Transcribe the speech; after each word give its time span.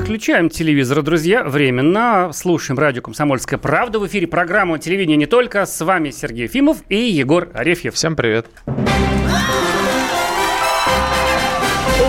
Выключаем 0.00 0.48
телевизор, 0.48 1.02
друзья, 1.02 1.44
временно. 1.44 2.30
Слушаем 2.32 2.78
радио 2.78 3.02
«Комсомольская 3.02 3.58
правда». 3.58 3.98
В 3.98 4.06
эфире 4.06 4.26
программа 4.26 4.78
«Телевидение 4.78 5.18
не 5.18 5.26
только». 5.26 5.66
С 5.66 5.84
вами 5.84 6.08
Сергей 6.08 6.44
Ефимов 6.44 6.78
и 6.88 6.96
Егор 6.96 7.50
Арефьев. 7.52 7.94
Всем 7.94 8.16
привет. 8.16 8.46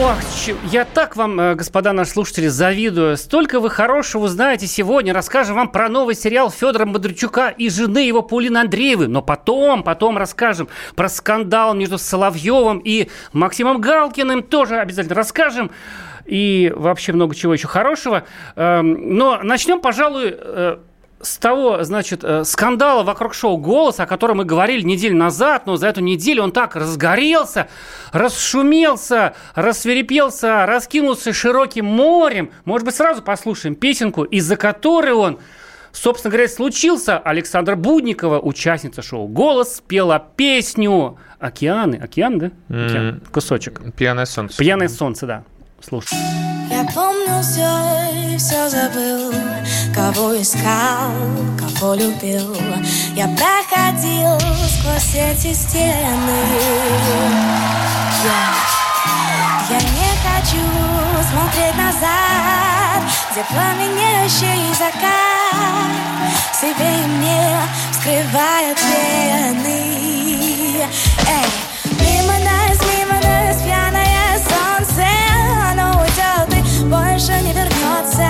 Ох, 0.04 0.16
я 0.72 0.86
так 0.86 1.18
вам, 1.18 1.38
э, 1.38 1.56
господа 1.56 1.92
наши 1.92 2.12
слушатели, 2.12 2.48
завидую. 2.48 3.18
Столько 3.18 3.60
вы 3.60 3.70
хорошего 3.70 4.30
знаете 4.30 4.68
сегодня. 4.68 5.14
Расскажем 5.14 5.58
вам 5.58 5.70
про 5.70 5.90
новый 5.90 6.16
сериал 6.16 6.50
Федора 6.50 6.86
Бодрячука 6.86 7.50
и 7.50 7.70
жены 7.70 8.00
его 8.00 8.22
Паулины 8.22 8.60
Андреевой. 8.60 9.10
Но 9.10 9.22
потом, 9.22 9.84
потом 9.84 10.18
расскажем 10.18 10.70
про 10.96 11.10
скандал 11.10 11.74
между 11.74 11.98
Соловьевым 11.98 12.80
и 12.80 13.10
Максимом 13.34 13.82
Галкиным. 13.82 14.44
Тоже 14.44 14.78
обязательно 14.78 15.16
расскажем. 15.16 15.72
И 16.26 16.72
вообще 16.76 17.14
много 17.14 17.36
чего 17.36 17.54
еще 17.54 17.68
хорошего. 17.68 18.24
Эм, 18.56 19.18
Но 19.18 19.40
начнем, 19.44 19.80
пожалуй, 19.80 20.36
э, 20.38 20.78
с 21.22 21.38
того, 21.38 21.84
значит, 21.84 22.24
э, 22.24 22.44
скандала 22.44 23.04
вокруг 23.04 23.34
шоу 23.34 23.58
«Голос», 23.58 24.00
о 24.00 24.06
котором 24.06 24.38
мы 24.38 24.46
говорили 24.46 24.82
неделю 24.82 25.16
назад, 25.16 25.66
но 25.66 25.76
за 25.76 25.88
эту 25.88 26.02
неделю 26.02 26.44
он 26.44 26.52
так 26.52 26.76
разгорелся, 26.76 27.68
расшумелся, 28.12 29.36
рассверепелся, 29.56 30.66
раскинулся 30.66 31.34
широким 31.34 31.86
морем. 31.86 32.52
Может 32.66 32.86
быть, 32.86 32.96
сразу 32.96 33.22
послушаем 33.22 33.76
песенку, 33.76 34.24
из-за 34.24 34.56
которой 34.56 35.14
он 35.14 35.40
Собственно 35.94 36.32
говоря, 36.32 36.48
случился 36.48 37.18
Александра 37.18 37.76
Будникова, 37.76 38.40
участница 38.40 39.02
шоу 39.02 39.28
«Голос», 39.28 39.76
спела 39.76 40.26
песню 40.38 41.18
«Океаны». 41.38 41.96
Океан, 41.96 42.40
да? 42.40 42.52
Океан. 42.70 43.22
Кусочек. 43.32 43.82
Пьяное 43.98 44.26
солнце. 44.26 44.58
«Пьяное 44.58 44.88
солнце», 44.88 45.28
да. 45.28 45.44
Слушай. 45.88 46.18
Я 46.70 46.86
помню 46.94 47.42
все 47.42 47.68
и 48.14 48.38
все 48.38 48.70
забыл 48.70 49.34
Кого 49.94 50.40
искал, 50.40 51.12
кого 51.60 51.96
любил. 51.96 52.56
Я 53.16 53.28
проходил 53.28 54.40
сквозь 54.70 55.16
эти 55.16 55.54
стены. 55.54 56.42
Я, 58.24 58.40
я 59.70 59.80
не 59.80 60.12
хочу 60.24 60.64
смотреть 61.30 61.76
назад 61.76 63.04
Где 63.32 63.44
пламенеющий 63.44 64.74
закат. 64.76 65.92
Себе 66.54 67.04
и 67.04 67.08
мне 67.08 67.62
скрывает 67.94 68.78
вены. 68.82 69.82
Эй, 71.28 71.71
больше 77.22 77.44
не 77.44 77.54
вернется 77.54 78.28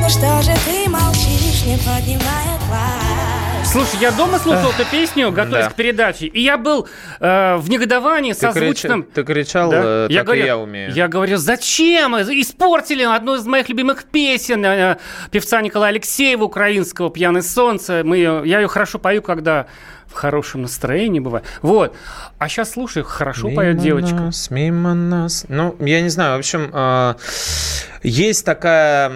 Ну 0.00 0.08
что 0.08 0.42
же 0.42 0.52
ты 0.66 0.88
молчишь, 0.90 1.64
не 1.66 1.76
поднимая 1.78 2.58
глаз 2.68 3.72
Слушай, 3.72 3.98
я 4.02 4.12
дома 4.12 4.38
слушал 4.38 4.70
эту 4.70 4.88
песню, 4.90 5.32
готовясь 5.32 5.64
Да. 5.64 5.70
к 5.70 5.74
передаче, 5.74 6.26
и 6.26 6.40
я 6.42 6.56
был 6.58 6.86
э, 7.18 7.56
в 7.56 7.68
негодовании, 7.70 8.32
Ты, 8.32 8.46
крич- 8.46 8.52
созвучном... 8.52 9.02
ты 9.02 9.24
кричал, 9.24 9.70
Да. 9.70 9.82
э, 9.84 10.08
так 10.14 10.24
говорю, 10.26 10.42
и 10.42 10.46
я 10.46 10.58
умею. 10.58 10.92
Я 10.92 11.08
говорю, 11.08 11.38
зачем? 11.38 12.14
Испортили 12.16 13.02
одну 13.02 13.34
из 13.34 13.44
моих 13.46 13.68
любимых 13.68 14.04
песен 14.04 14.64
э, 14.64 14.98
певца 15.32 15.60
Николая 15.60 15.90
Алексеева 15.90 16.44
украинского 16.44 17.10
«Пьяное 17.10 17.42
солнце». 17.42 18.02
Мы 18.04 18.18
ее, 18.18 18.42
я 18.44 18.60
ее 18.60 18.68
хорошо 18.68 18.98
пою, 19.00 19.22
когда 19.22 19.66
в 20.14 20.16
хорошем 20.16 20.62
настроении 20.62 21.18
бываю. 21.18 21.44
Вот. 21.60 21.94
А 22.38 22.48
сейчас 22.48 22.72
слушай, 22.72 23.02
хорошо 23.02 23.50
поет 23.50 23.74
Мимо 23.74 23.82
девочка. 23.82 24.14
нас, 24.14 24.50
мимо 24.50 24.94
нас. 24.94 25.44
Ну, 25.48 25.74
я 25.80 26.00
не 26.00 26.08
знаю, 26.08 26.36
в 26.36 26.38
общем, 26.38 26.70
э, 26.72 27.14
есть 28.04 28.44
такая... 28.44 29.08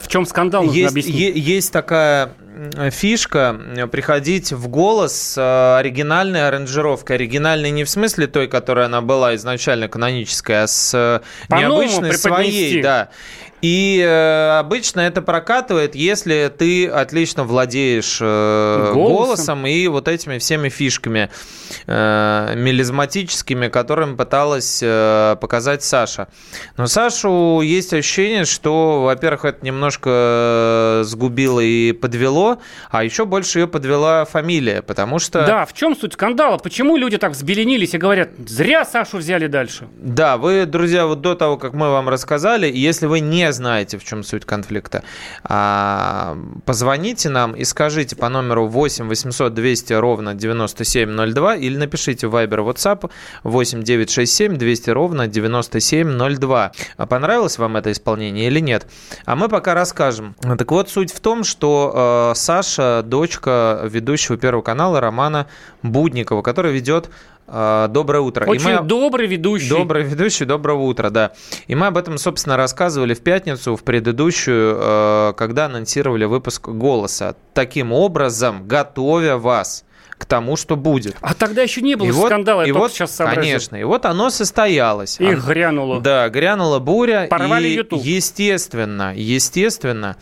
В 0.00 0.08
чем 0.08 0.24
скандал, 0.24 0.62
нужно 0.64 0.78
Есть, 0.78 0.92
объяснить. 0.92 1.14
е- 1.14 1.38
есть 1.38 1.72
такая 1.72 2.30
фишка 2.90 3.60
э, 3.76 3.86
приходить 3.86 4.52
в 4.52 4.68
голос 4.68 5.12
с 5.14 5.38
э, 5.38 5.78
оригинальной 5.78 6.48
аранжировкой. 6.48 7.16
Оригинальной 7.16 7.70
не 7.70 7.84
в 7.84 7.90
смысле 7.90 8.26
той, 8.26 8.48
которая 8.48 8.86
она 8.86 9.00
была 9.00 9.34
изначально 9.36 9.88
каноническая, 9.88 10.64
а 10.64 10.66
с 10.66 10.92
э, 10.94 11.20
По-новому 11.48 11.82
необычной 11.82 12.14
своей. 12.14 12.82
Да. 12.82 13.08
И 13.60 14.00
э, 14.04 14.58
обычно 14.58 15.00
это 15.00 15.20
прокатывает, 15.22 15.94
если 15.94 16.52
ты 16.56 16.86
отлично 16.86 17.44
владеешь 17.44 18.18
э, 18.20 18.92
Голосом. 18.94 19.26
голосом 19.26 19.66
и 19.66 19.86
вот 19.88 20.06
этими 20.08 20.38
всеми 20.38 20.68
фишками 20.68 21.30
э, 21.86 22.52
мелизматическими, 22.56 23.68
которыми 23.68 24.14
пыталась 24.14 24.80
э, 24.82 25.36
показать 25.40 25.82
Саша. 25.82 26.28
Но 26.76 26.86
Сашу 26.86 27.60
есть 27.62 27.92
ощущение, 27.92 28.44
что, 28.44 29.02
во-первых, 29.02 29.44
это 29.44 29.64
немножко 29.64 30.10
э, 30.12 31.02
сгубило 31.04 31.60
и 31.60 31.92
подвело, 31.92 32.58
а 32.90 33.02
еще 33.02 33.24
больше 33.24 33.60
ее 33.60 33.66
подвела 33.66 34.24
фамилия, 34.24 34.82
потому 34.82 35.18
что... 35.18 35.44
Да, 35.44 35.66
в 35.66 35.72
чем 35.72 35.96
суть 35.96 36.12
скандала? 36.12 36.58
Почему 36.58 36.96
люди 36.96 37.18
так 37.18 37.32
взбеленились 37.32 37.94
и 37.94 37.98
говорят, 37.98 38.30
зря 38.46 38.84
Сашу 38.84 39.18
взяли 39.18 39.48
дальше? 39.48 39.88
Да, 39.96 40.36
вы, 40.36 40.64
друзья, 40.66 41.06
вот 41.06 41.20
до 41.20 41.34
того, 41.34 41.56
как 41.56 41.72
мы 41.72 41.90
вам 41.90 42.08
рассказали, 42.08 42.70
если 42.72 43.06
вы 43.06 43.20
не 43.20 43.47
знаете, 43.52 43.98
в 43.98 44.04
чем 44.04 44.22
суть 44.22 44.44
конфликта, 44.44 45.02
а, 45.44 46.36
позвоните 46.64 47.28
нам 47.28 47.52
и 47.52 47.64
скажите 47.64 48.16
по 48.16 48.28
номеру 48.28 48.66
8 48.66 49.08
800 49.08 49.54
200 49.54 49.92
ровно 49.94 50.34
9702 50.34 51.56
или 51.56 51.76
напишите 51.76 52.26
в 52.26 52.34
Viber 52.34 52.66
WhatsApp 52.66 53.10
8 53.42 53.82
967 53.82 54.56
200 54.56 54.90
ровно 54.90 55.26
9702. 55.26 56.72
А 56.96 57.06
понравилось 57.06 57.58
вам 57.58 57.76
это 57.76 57.92
исполнение 57.92 58.46
или 58.46 58.60
нет? 58.60 58.86
А 59.24 59.36
мы 59.36 59.48
пока 59.48 59.74
расскажем. 59.74 60.34
Так 60.40 60.70
вот, 60.70 60.90
суть 60.90 61.12
в 61.12 61.20
том, 61.20 61.44
что 61.44 62.32
э, 62.32 62.38
Саша, 62.38 63.02
дочка 63.04 63.80
ведущего 63.84 64.36
Первого 64.36 64.62
канала 64.62 65.00
Романа 65.00 65.46
Будникова, 65.82 66.42
который 66.42 66.72
ведет 66.72 67.10
«Доброе 67.48 68.20
утро». 68.20 68.46
И 68.46 68.48
Очень 68.50 68.64
мы- 68.76 68.82
добрый 68.82 69.26
ведущий. 69.26 69.70
Добрый 69.70 70.02
ведущий, 70.04 70.44
доброго 70.44 70.82
утра, 70.82 71.08
да. 71.10 71.32
И 71.66 71.74
мы 71.74 71.86
об 71.86 71.96
этом, 71.96 72.18
собственно, 72.18 72.56
рассказывали 72.56 73.14
в 73.14 73.20
пятницу, 73.20 73.74
в 73.74 73.82
предыдущую, 73.84 74.76
э, 74.78 75.32
когда 75.36 75.66
анонсировали 75.66 76.26
выпуск 76.26 76.68
«Голоса». 76.68 77.34
Таким 77.54 77.92
образом, 77.92 78.66
готовя 78.68 79.36
вас 79.38 79.84
к 80.18 80.26
тому, 80.26 80.56
что 80.56 80.74
будет. 80.76 81.16
А 81.20 81.32
тогда 81.32 81.62
еще 81.62 81.80
не 81.80 81.94
было 81.94 82.08
И 82.08 82.10
вот- 82.10 82.26
скандала, 82.26 82.62
я 82.62 82.68
и 82.68 82.72
вот, 82.72 82.92
сейчас 82.92 83.14
сообразил. 83.14 83.42
Конечно, 83.44 83.76
и 83.76 83.84
вот 83.84 84.04
оно 84.04 84.30
состоялось. 84.30 85.20
И 85.20 85.24
Оно- 85.26 85.40
грянуло. 85.46 86.00
Да, 86.00 86.28
грянула 86.28 86.80
буря. 86.80 87.28
Порвали 87.30 87.68
и, 87.68 87.74
YouTube. 87.76 88.02
естественно, 88.02 89.12
естественно, 89.16 90.16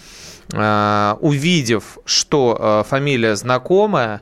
э, 0.53 1.15
увидев, 1.21 1.99
что 2.05 2.57
э, 2.61 2.89
фамилия 2.89 3.37
знакомая, 3.37 4.21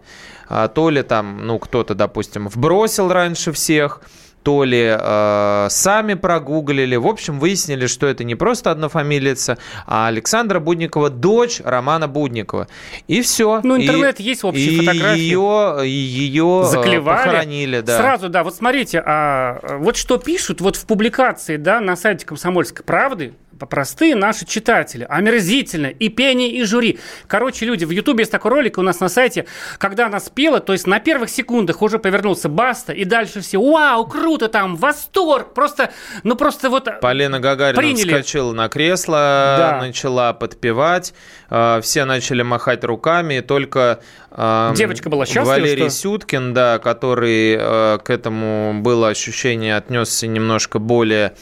то 0.75 0.91
ли 0.91 1.03
там, 1.03 1.47
ну, 1.47 1.59
кто-то, 1.59 1.95
допустим, 1.95 2.49
вбросил 2.49 3.13
раньше 3.13 3.53
всех, 3.53 4.01
то 4.45 4.63
ли 4.63 4.95
э, 4.97 5.67
сами 5.71 6.15
прогуглили. 6.15 6.97
В 6.97 7.07
общем, 7.07 7.41
выяснили, 7.41 7.87
что 7.87 8.07
это 8.07 8.25
не 8.25 8.35
просто 8.35 8.71
однофамилица, 8.71 9.57
а 9.87 10.07
Александра 10.07 10.61
Будникова, 10.61 11.09
дочь 11.09 11.63
Романа 11.65 12.09
Будникова. 12.09 12.69
И 13.09 13.23
все. 13.23 13.61
Ну, 13.65 13.79
интернет 13.79 14.21
есть, 14.21 14.45
общие 14.45 14.75
и 14.75 14.81
фотографии. 14.81 15.21
Ее, 15.21 15.83
ее 15.87 16.63
э, 16.63 16.69
Заклевали. 16.69 17.25
похоронили, 17.25 17.81
да. 17.81 17.97
Сразу, 17.97 18.29
да. 18.29 18.45
Вот 18.45 18.55
смотрите, 18.55 19.03
а, 19.05 19.61
а, 19.63 19.79
вот 19.79 19.97
что 19.97 20.19
пишут 20.19 20.61
вот 20.61 20.77
в 20.77 20.85
публикации, 20.85 21.57
да, 21.57 21.81
на 21.81 21.97
сайте 21.97 22.27
«Комсомольской 22.27 22.85
правды», 22.85 23.33
простые 23.67 24.15
наши 24.15 24.45
читатели, 24.47 25.07
омерзительно, 25.09 25.87
и 25.87 26.09
пение, 26.09 26.51
и 26.51 26.63
жюри. 26.65 26.99
Короче, 27.27 27.67
люди, 27.67 27.85
в 27.85 27.91
Ютубе 27.91 28.23
есть 28.23 28.33
такой 28.33 28.51
ролик 28.51 28.79
у 28.79 28.83
нас 28.83 29.01
на 29.01 29.09
сайте, 29.09 29.47
когда 29.79 30.07
она 30.07 30.21
спела, 30.21 30.61
то 30.61 30.73
есть 30.73 30.87
на 30.87 31.01
первых 31.01 31.31
секундах 31.31 31.83
уже 31.83 31.99
повернулся 31.99 32.49
Баста, 32.49 32.93
и 32.93 33.05
дальше 33.05 33.41
все, 33.41 33.59
вау, 33.61 34.07
круто 34.07 34.49
там, 34.49 34.77
восторг, 34.77 35.55
просто, 35.55 35.91
ну 36.23 36.37
просто 36.37 36.71
вот... 36.71 36.89
Полина 37.01 37.41
Гагарина 37.41 37.81
Приняли. 37.81 38.09
вскочила 38.09 38.53
на 38.53 38.69
кресло, 38.69 39.55
Да. 39.59 39.79
начала 39.81 40.33
подпевать, 40.33 41.15
э, 41.51 41.81
все 41.83 42.05
начали 42.05 42.43
махать 42.43 42.85
руками, 42.85 43.35
и 43.35 43.41
только 43.41 44.01
э, 44.31 44.73
Девочка 44.77 45.09
была 45.11 45.27
счастлива, 45.27 45.47
Валерий 45.47 45.89
что- 45.91 45.99
Сюткин, 45.99 46.55
да, 46.55 46.79
который 46.79 47.57
э, 47.59 47.99
к 48.05 48.11
этому 48.11 48.81
было 48.83 49.09
ощущение, 49.09 49.77
отнесся 49.77 50.27
немножко 50.27 50.79
более 50.79 51.35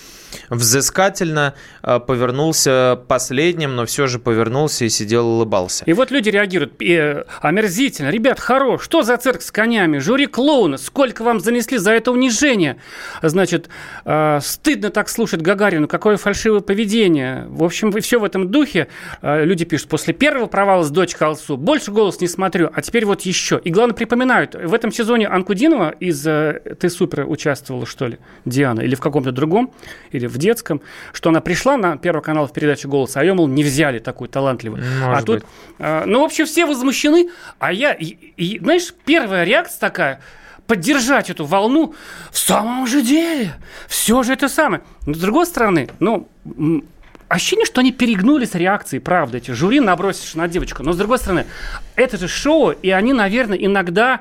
взыскательно 0.51 1.55
э, 1.83 1.99
повернулся 2.01 3.01
последним, 3.09 3.77
но 3.77 3.87
все 3.87 4.07
же 4.07 4.19
повернулся 4.19 4.85
и 4.85 4.89
сидел 4.89 5.27
улыбался. 5.27 5.85
И 5.85 5.93
вот 5.93 6.11
люди 6.11 6.29
реагируют 6.29 6.81
э, 6.83 7.25
омерзительно. 7.41 8.11
Ребят, 8.11 8.41
хорош, 8.41 8.83
что 8.83 9.03
за 9.03 9.17
цирк 9.17 9.43
с 9.43 9.51
конями? 9.51 9.99
Жюри 9.99 10.27
клоуна, 10.27 10.77
сколько 10.79 11.23
вам 11.23 11.41
занесли 11.41 11.79
за 11.79 11.93
это 11.93 12.13
унижение? 12.13 12.77
Значит, 13.23 13.69
э, 14.05 14.41
стыдно 14.43 14.91
так 14.91 15.09
слушать 15.09 15.43
Гагарину, 15.43 15.89
какое 15.89 16.17
фальшивое 16.17 16.61
поведение. 16.61 17.47
В 17.49 17.65
общем, 17.65 17.93
все 18.01 18.19
в 18.19 18.25
этом 18.25 18.51
духе. 18.51 18.89
Э, 19.23 19.45
люди 19.45 19.65
пишут, 19.65 19.89
после 19.89 20.15
первого 20.15 20.47
провала 20.47 20.83
с 20.83 20.91
дочь 20.91 21.15
Алсу 21.21 21.57
больше 21.57 21.91
голос 21.91 22.21
не 22.21 22.29
смотрю, 22.29 22.71
а 22.73 22.83
теперь 22.83 23.05
вот 23.05 23.23
еще. 23.23 23.61
И 23.63 23.71
главное, 23.71 23.95
припоминают, 23.95 24.55
в 24.55 24.75
этом 24.75 24.93
сезоне 24.93 25.29
Анкудинова 25.29 25.91
из 25.91 26.27
э, 26.27 26.61
«Ты 26.79 26.91
супер» 26.91 27.29
участвовала, 27.29 27.87
что 27.87 28.07
ли, 28.07 28.19
Диана, 28.45 28.81
или 28.81 28.95
в 28.95 29.01
каком-то 29.01 29.33
другом, 29.33 29.73
или 30.11 30.22
в 30.29 30.39
детском, 30.39 30.81
что 31.13 31.31
она 31.31 31.41
пришла 31.41 31.77
на 31.77 31.97
Первый 31.97 32.23
канал 32.23 32.47
в 32.47 32.53
передаче 32.53 32.89
«Голос», 32.89 33.17
а 33.17 33.23
ее, 33.25 33.35
мол, 33.35 33.49
не 33.49 33.63
взяли 33.65 33.99
такую 33.99 34.29
талантливую. 34.29 34.83
Может 35.01 35.23
а 35.23 35.23
тут, 35.25 35.35
быть. 35.41 35.45
э, 35.79 36.05
ну, 36.07 36.21
в 36.21 36.25
общем, 36.25 36.47
все 36.47 36.67
возмущены, 36.67 37.29
а 37.59 37.73
я, 37.73 37.93
и- 37.93 38.17
и, 38.37 38.59
знаешь, 38.59 38.93
первая 39.05 39.45
реакция 39.45 39.81
такая, 39.81 40.21
поддержать 40.67 41.29
эту 41.29 41.45
волну 41.45 41.95
в 42.31 42.39
самом 42.39 42.87
же 42.87 43.03
деле. 43.03 43.55
Все 43.89 44.23
же 44.23 44.33
это 44.33 44.49
самое. 44.49 44.83
Но 45.07 45.15
с 45.15 45.19
другой 45.19 45.45
стороны, 45.47 45.89
ну, 45.99 46.29
ощущение, 47.29 47.67
что 47.67 47.81
они 47.81 47.93
перегнули 47.93 48.45
с 48.45 48.55
реакцией, 48.55 49.01
правда, 49.01 49.39
эти 49.39 49.51
жюри 49.51 49.81
набросишь 49.81 50.35
на 50.35 50.49
девочку. 50.49 50.83
Но 50.83 50.93
с 50.93 50.97
другой 50.97 51.19
стороны, 51.19 51.47
это 51.97 52.17
же 52.17 52.29
шоу, 52.29 52.71
и 52.71 52.91
они, 52.91 53.13
наверное, 53.13 53.59
иногда 53.59 54.21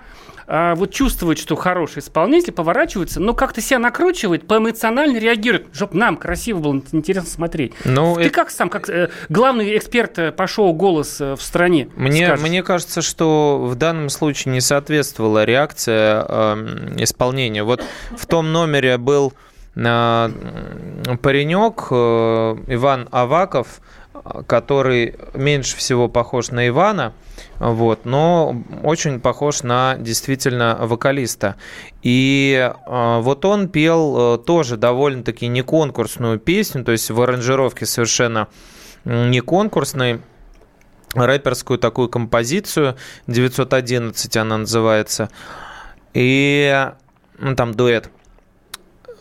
а, 0.53 0.75
вот 0.75 0.92
чувствуют, 0.92 1.39
что 1.39 1.56
хороший 1.56 2.00
исполнитель, 2.00 2.51
поворачиваются, 2.51 3.21
но 3.21 3.33
как-то 3.33 3.62
себя 3.62 3.80
накручивает, 3.80 4.45
поэмоционально 4.48 5.18
реагирует, 5.18 5.68
чтобы 5.71 5.95
нам 5.98 6.18
красиво 6.18 6.59
было 6.59 6.81
интересно 6.92 7.30
смотреть. 7.30 7.71
Ну, 7.86 8.15
Ты 8.15 8.24
это- 8.24 8.30
как 8.31 8.50
сам, 8.50 8.68
как 8.69 8.89
э, 8.89 9.09
главный 9.30 9.77
эксперт 9.77 10.19
э, 10.19 10.31
по 10.33 10.48
шоу 10.48 10.74
«Голос» 10.74 11.21
э, 11.21 11.36
в 11.38 11.42
стране 11.42 11.88
Мне, 11.95 12.25
скажешь? 12.25 12.45
мне 12.45 12.63
кажется, 12.63 13.01
что 13.01 13.59
в 13.65 13.75
данном 13.75 14.09
случае 14.09 14.51
не 14.53 14.59
соответствовала 14.59 15.45
реакция 15.45 16.25
эм, 16.27 17.01
исполнения. 17.01 17.63
Вот 17.63 17.81
в 18.18 18.25
том 18.25 18.51
номере 18.51 18.98
был 18.98 19.31
э, 19.75 19.80
м, 19.80 21.18
паренек 21.18 21.88
э, 21.92 22.56
Иван 22.68 23.07
Аваков, 23.12 23.68
э, 23.80 24.00
который 24.46 25.16
меньше 25.34 25.78
всего 25.78 26.10
похож 26.10 26.52
на 26.52 26.68
Ивана, 26.68 27.13
вот, 27.60 28.06
но 28.06 28.56
очень 28.84 29.19
похож 29.19 29.63
на 29.63 29.96
действительно 29.98 30.78
вокалиста. 30.81 31.56
И 32.02 32.72
э, 32.72 33.19
вот 33.22 33.46
он 33.46 33.69
пел 33.69 34.36
э, 34.36 34.38
тоже 34.40 34.78
довольно-таки 34.78 35.48
не 35.48 35.62
конкурсную 35.62 36.40
песню, 36.40 36.84
то 36.84 36.92
есть 36.92 37.10
в 37.10 37.22
аранжировке 37.22 37.86
совершенно 37.86 38.48
не 39.06 39.40
конкурсной, 39.40 40.22
рэперскую 41.13 41.78
такую 41.80 42.10
композицию 42.10 42.96
911 43.28 44.38
она 44.38 44.60
называется 44.60 45.30
и 46.13 46.90
ну, 47.38 47.56
там 47.56 47.74
дуэт 47.74 48.10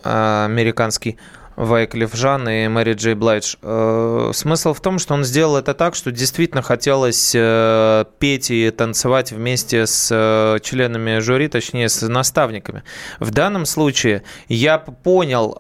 э, 0.05 0.45
американский 0.45 1.19
Вайклиф 1.61 2.15
Жан 2.15 2.49
и 2.49 2.69
Мэри 2.69 2.95
Джей 2.95 3.15
Блайдж. 3.15 3.57
Э, 3.61 4.31
Смысл 4.33 4.73
в 4.73 4.81
том, 4.81 4.99
что 4.99 5.12
он 5.12 5.25
сделал 5.25 5.59
это 5.59 5.75
так, 5.75 5.95
что 5.95 6.11
действительно 6.11 6.62
хотелось 6.62 7.33
э, 7.35 8.05
петь 8.19 8.51
и 8.51 8.71
танцевать 8.71 9.31
вместе 9.33 9.87
с 9.87 10.09
э, 10.11 10.59
членами 10.62 11.19
жюри, 11.19 11.49
точнее 11.49 11.91
с 11.91 12.01
наставниками. 12.09 12.83
В 13.19 13.31
данном 13.31 13.67
случае 13.67 14.23
я 14.49 14.79
понял 14.79 15.59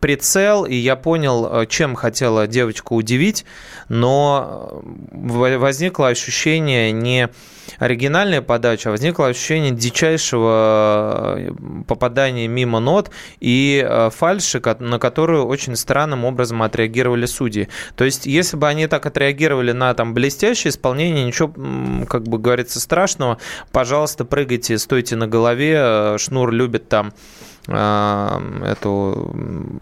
прицел 0.00 0.64
и 0.64 0.74
я 0.74 0.96
понял, 0.96 1.48
э, 1.50 1.66
чем 1.66 1.94
хотела 1.94 2.46
девочка 2.46 2.92
удивить, 2.92 3.44
но 3.88 4.82
э, 5.12 5.56
возникло 5.56 6.08
ощущение 6.08 6.92
не 6.92 7.28
оригинальная 7.78 8.40
подача, 8.40 8.88
а 8.88 8.92
возникло 8.92 9.26
ощущение 9.26 9.72
дичайшего 9.72 11.36
э, 11.38 11.50
попадания 11.86 12.48
мимо 12.48 12.80
нот 12.80 13.10
и 13.40 13.86
фальши, 14.10 14.62
на 14.78 14.98
которую 14.98 15.46
очень 15.46 15.76
странным 15.76 16.24
образом 16.24 16.62
отреагировали 16.62 17.26
судьи. 17.26 17.68
То 17.96 18.04
есть, 18.04 18.26
если 18.26 18.56
бы 18.56 18.68
они 18.68 18.86
так 18.86 19.06
отреагировали 19.06 19.72
на 19.72 19.92
там 19.94 20.14
блестящее 20.14 20.70
исполнение, 20.70 21.24
ничего, 21.24 21.52
как 22.06 22.24
бы 22.24 22.38
говорится, 22.38 22.80
страшного. 22.80 23.38
Пожалуйста, 23.72 24.24
прыгайте, 24.24 24.78
стойте 24.78 25.16
на 25.16 25.26
голове. 25.26 26.16
Шнур 26.18 26.52
любит 26.52 26.88
там 26.88 27.12
эту 27.70 29.30
м, 29.34 29.80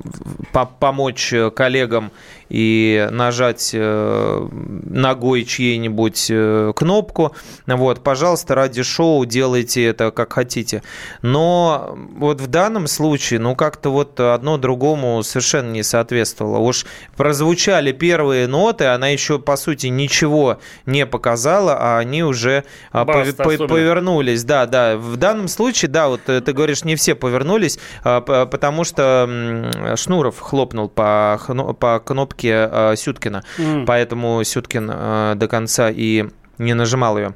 по- 0.52 0.66
помочь 0.66 1.32
коллегам 1.54 2.10
и 2.48 3.08
нажать 3.10 3.70
э, 3.72 4.48
ногой 4.52 5.44
чьей-нибудь 5.44 6.26
э, 6.30 6.72
кнопку. 6.76 7.34
Вот, 7.66 8.02
пожалуйста, 8.02 8.54
ради 8.54 8.82
шоу 8.82 9.24
делайте 9.24 9.84
это 9.84 10.10
как 10.10 10.32
хотите. 10.32 10.82
Но 11.22 11.96
вот 12.16 12.40
в 12.40 12.46
данном 12.46 12.86
случае, 12.86 13.40
ну, 13.40 13.56
как-то 13.56 13.90
вот 13.90 14.20
одно 14.20 14.58
другому 14.58 15.22
совершенно 15.22 15.72
не 15.72 15.82
соответствовало. 15.82 16.58
Уж 16.58 16.86
прозвучали 17.16 17.92
первые 17.92 18.46
ноты, 18.46 18.86
она 18.86 19.08
еще, 19.08 19.38
по 19.38 19.56
сути, 19.56 19.88
ничего 19.88 20.58
не 20.86 21.04
показала, 21.04 21.76
а 21.78 21.98
они 21.98 22.22
уже 22.22 22.64
а, 22.92 23.04
Баста 23.04 23.42
особенно. 23.42 23.68
повернулись. 23.68 24.44
Да, 24.44 24.66
да. 24.66 24.96
В 24.96 25.16
данном 25.16 25.48
случае, 25.48 25.90
да, 25.90 26.08
вот 26.08 26.20
э, 26.28 26.40
ты 26.40 26.52
говоришь, 26.52 26.84
не 26.84 26.94
все 26.94 27.14
повернулись, 27.14 27.78
а, 28.04 28.20
потому 28.20 28.84
что 28.84 29.94
Шнуров 29.96 30.38
хлопнул 30.38 30.88
по, 30.88 31.40
по 31.78 32.00
кнопке 32.00 32.35
э, 32.44 32.94
Сюткина. 32.96 33.42
М. 33.58 33.86
Поэтому 33.86 34.42
Сюткин 34.44 34.90
э, 34.92 35.34
до 35.36 35.48
конца 35.48 35.90
и 35.90 36.26
не 36.58 36.74
нажимал 36.74 37.18
ее. 37.18 37.34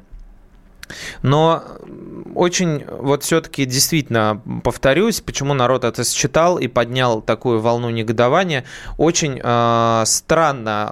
Но 1.21 1.63
очень, 2.35 2.85
вот 2.87 3.23
все-таки 3.23 3.65
действительно, 3.65 4.41
повторюсь, 4.63 5.21
почему 5.21 5.53
народ 5.53 5.83
это 5.83 6.03
считал 6.03 6.57
и 6.57 6.67
поднял 6.67 7.21
такую 7.21 7.59
волну 7.59 7.89
негодования, 7.89 8.63
очень 8.97 9.39
э, 9.43 10.03
странно 10.05 10.89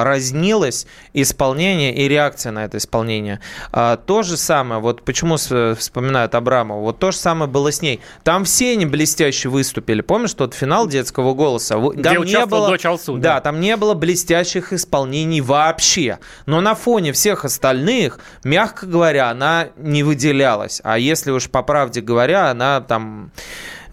э, 0.00 0.02
разнилось 0.04 0.86
исполнение 1.12 1.94
и 1.94 2.08
реакция 2.08 2.52
на 2.52 2.64
это 2.64 2.78
исполнение. 2.78 3.40
А, 3.72 3.96
то 3.96 4.22
же 4.22 4.36
самое, 4.36 4.80
вот 4.80 5.04
почему 5.04 5.36
с- 5.38 5.74
вспоминают 5.78 6.34
Абрамова, 6.34 6.80
вот 6.80 6.98
то 6.98 7.10
же 7.10 7.16
самое 7.18 7.50
было 7.50 7.70
с 7.72 7.82
ней. 7.82 8.00
Там 8.24 8.44
все 8.44 8.72
они 8.72 8.86
блестяще 8.86 9.48
выступили. 9.48 10.00
Помнишь 10.00 10.34
тот 10.34 10.54
финал 10.54 10.86
детского 10.88 11.34
голоса? 11.34 11.78
Вы- 11.78 11.94
Где 11.94 12.02
Там 12.14 12.24
не 12.24 12.46
было, 12.46 12.68
дочь 12.68 12.84
Алсу, 12.84 13.16
да, 13.16 13.34
да. 13.34 13.40
там 13.40 13.60
не 13.60 13.76
было 13.76 13.94
блестящих 13.94 14.72
исполнений 14.72 15.40
вообще. 15.40 16.18
Но 16.46 16.60
на 16.60 16.74
фоне 16.74 17.12
всех 17.12 17.44
остальных, 17.44 18.18
мягко 18.44 18.86
говоря, 18.86 19.32
она 19.40 19.68
не 19.76 20.02
выделялась. 20.02 20.80
А 20.84 20.98
если 20.98 21.30
уж 21.30 21.48
по 21.50 21.62
правде 21.62 22.02
говоря, 22.02 22.50
она 22.50 22.80
там 22.82 23.30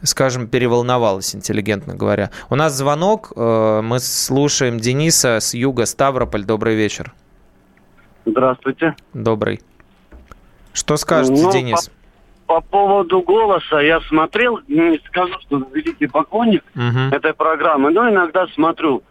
скажем, 0.03 0.47
переволновалась, 0.47 1.33
интеллигентно 1.35 1.95
говоря. 1.95 2.29
У 2.51 2.55
нас 2.55 2.73
звонок, 2.73 3.31
э, 3.35 3.81
мы 3.83 3.99
слушаем 3.99 4.79
Дениса 4.79 5.39
с 5.39 5.55
юга 5.55 5.85
Ставрополь. 5.87 6.43
Добрый 6.43 6.75
вечер. 6.75 7.13
Здравствуйте. 8.25 8.95
Добрый. 9.13 9.59
Что 10.73 10.97
скажете, 10.97 11.41
Ну, 11.41 11.51
Денис? 11.51 11.89
По 12.45 12.61
поводу 12.61 13.21
голоса 13.21 13.79
я 13.81 13.99
смотрел, 14.01 14.59
не 14.67 14.99
скажу, 15.07 15.33
что 15.41 15.57
великий 15.73 16.07
поклонник 16.07 16.63
Мгм. 16.75 17.11
этой 17.11 17.33
программы, 17.33 17.89
но 17.89 18.07
иногда 18.09 18.45
смотрю. 18.53 19.01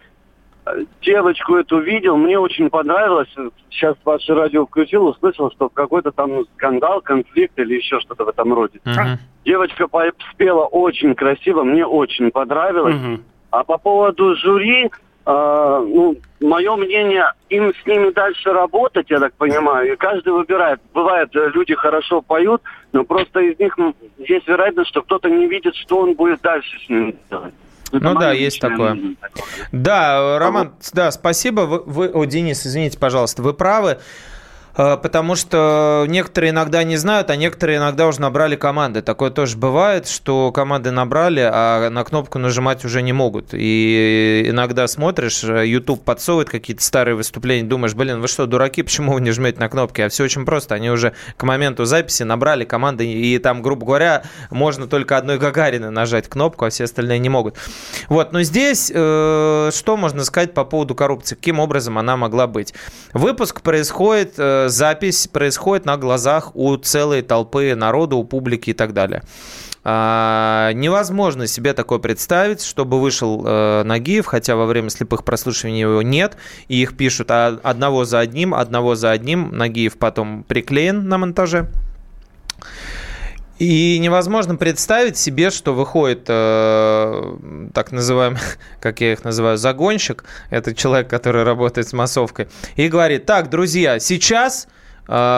Девочку 1.00 1.54
эту 1.54 1.78
видел, 1.78 2.16
мне 2.16 2.38
очень 2.38 2.70
понравилось. 2.70 3.28
Сейчас 3.70 3.94
ваше 4.04 4.34
радио 4.34 4.66
включил, 4.66 5.06
услышал, 5.06 5.50
что 5.52 5.68
какой-то 5.68 6.10
там 6.10 6.44
скандал, 6.56 7.00
конфликт 7.00 7.56
или 7.58 7.76
еще 7.76 8.00
что-то 8.00 8.24
в 8.24 8.28
этом 8.28 8.52
роде. 8.52 8.80
Мгм. 8.84 9.18
Девочка 9.44 9.86
спела 10.32 10.64
очень 10.64 11.14
красиво, 11.14 11.62
мне 11.62 11.86
очень 11.86 12.32
понравилось. 12.32 12.96
Мгм. 12.96 13.22
А 13.50 13.62
по 13.62 13.78
поводу 13.78 14.34
жюри, 14.34 14.86
э, 14.86 14.88
ну, 15.24 16.16
мое 16.40 16.76
мнение, 16.76 17.32
им 17.48 17.72
с 17.72 17.86
ними 17.86 18.10
дальше 18.10 18.52
работать, 18.52 19.08
я 19.08 19.20
так 19.20 19.34
понимаю, 19.34 19.92
и 19.92 19.96
каждый 19.96 20.32
выбирает. 20.32 20.80
Бывает, 20.92 21.34
э, 21.36 21.50
люди 21.54 21.76
хорошо 21.76 22.22
поют, 22.22 22.60
но 22.92 23.04
просто 23.04 23.38
из 23.38 23.58
них 23.60 23.78
есть 24.18 24.48
вероятность, 24.48 24.90
что 24.90 25.02
кто-то 25.02 25.30
не 25.30 25.46
видит, 25.46 25.76
что 25.76 25.98
он 25.98 26.14
будет 26.14 26.40
дальше 26.40 26.76
с 26.84 26.88
ними 26.88 27.14
делать. 27.30 27.54
Это 27.92 28.00
Ну 28.00 28.18
да, 28.18 28.32
есть 28.32 28.60
такое. 28.60 28.98
Да, 29.72 30.38
Роман, 30.38 30.74
да, 30.92 31.10
спасибо. 31.10 31.60
Вы, 31.62 31.82
вы- 31.82 32.08
о, 32.08 32.24
Денис, 32.24 32.66
извините, 32.66 32.98
пожалуйста, 32.98 33.42
вы 33.42 33.54
правы. 33.54 33.98
Э, 34.76 34.96
Потому 35.00 35.34
что 35.34 36.04
некоторые 36.08 36.50
иногда 36.50 36.82
не 36.84 36.96
знают, 36.96 37.30
а 37.30 37.36
некоторые 37.36 37.78
иногда 37.78 38.06
уже 38.06 38.20
набрали 38.20 38.56
команды. 38.56 39.02
Такое 39.02 39.30
тоже 39.30 39.56
бывает, 39.56 40.08
что 40.08 40.52
команды 40.52 40.90
набрали, 40.90 41.40
а 41.40 41.88
на 41.90 42.04
кнопку 42.04 42.38
нажимать 42.38 42.84
уже 42.84 43.02
не 43.02 43.12
могут. 43.12 43.50
И 43.52 44.44
иногда 44.46 44.86
смотришь, 44.88 45.44
э, 45.44 45.66
YouTube 45.66 46.04
подсовывает 46.04 46.50
какие-то 46.50 46.82
старые 46.82 47.14
выступления, 47.14 47.68
думаешь, 47.68 47.94
блин, 47.94 48.20
вы 48.20 48.28
что, 48.28 48.46
дураки, 48.46 48.82
почему 48.82 49.12
вы 49.12 49.20
не 49.20 49.30
жмете 49.30 49.60
на 49.60 49.68
кнопки? 49.68 50.00
А 50.00 50.08
все 50.08 50.24
очень 50.24 50.44
просто. 50.44 50.74
Они 50.74 50.90
уже 50.90 51.14
к 51.36 51.42
моменту 51.44 51.84
записи 51.84 52.22
набрали 52.24 52.64
команды, 52.64 53.06
и 53.06 53.38
там, 53.38 53.62
грубо 53.62 53.86
говоря, 53.86 54.24
можно 54.50 54.86
только 54.86 55.16
одной 55.16 55.38
Гагариной 55.38 55.90
нажать 55.90 56.28
кнопку, 56.28 56.64
а 56.64 56.70
все 56.70 56.84
остальные 56.84 57.18
не 57.20 57.28
могут. 57.28 57.56
Вот, 58.08 58.32
но 58.32 58.42
здесь 58.42 58.90
э, 58.92 59.70
что 59.72 59.96
можно 59.96 60.24
сказать 60.24 60.52
по 60.54 60.64
поводу 60.64 60.94
коррупции? 60.94 61.34
Каким 61.34 61.60
образом 61.60 61.98
она 61.98 62.16
могла 62.16 62.46
быть? 62.46 62.74
Выпуск 63.12 63.62
происходит, 63.62 64.34
э, 64.36 64.65
запись 64.68 65.28
происходит 65.28 65.86
на 65.86 65.96
глазах 65.96 66.54
у 66.54 66.76
целой 66.76 67.22
толпы 67.22 67.74
народа, 67.74 68.16
у 68.16 68.24
публики 68.24 68.70
и 68.70 68.74
так 68.74 68.92
далее. 68.92 69.22
А, 69.88 70.72
невозможно 70.72 71.46
себе 71.46 71.72
такое 71.72 72.00
представить, 72.00 72.60
чтобы 72.60 73.00
вышел 73.00 73.44
э, 73.46 73.84
Нагиев, 73.84 74.26
хотя 74.26 74.56
во 74.56 74.66
время 74.66 74.90
слепых 74.90 75.22
прослушиваний 75.22 75.82
его 75.82 76.02
нет, 76.02 76.36
и 76.66 76.82
их 76.82 76.96
пишут 76.96 77.30
а- 77.30 77.60
одного 77.62 78.04
за 78.04 78.18
одним, 78.18 78.52
одного 78.52 78.96
за 78.96 79.12
одним. 79.12 79.56
Нагиев 79.56 79.96
потом 79.96 80.42
приклеен 80.42 81.08
на 81.08 81.18
монтаже. 81.18 81.70
И 83.58 83.98
невозможно 83.98 84.56
представить 84.56 85.16
себе, 85.16 85.50
что 85.50 85.72
выходит 85.72 86.24
э, 86.28 87.68
так 87.72 87.90
называемый, 87.90 88.40
как 88.80 89.00
я 89.00 89.12
их 89.12 89.24
называю, 89.24 89.56
загонщик, 89.56 90.24
это 90.50 90.74
человек, 90.74 91.08
который 91.08 91.42
работает 91.42 91.88
с 91.88 91.92
массовкой, 91.94 92.48
и 92.76 92.88
говорит, 92.88 93.24
так, 93.24 93.48
друзья, 93.48 93.98
сейчас 93.98 94.68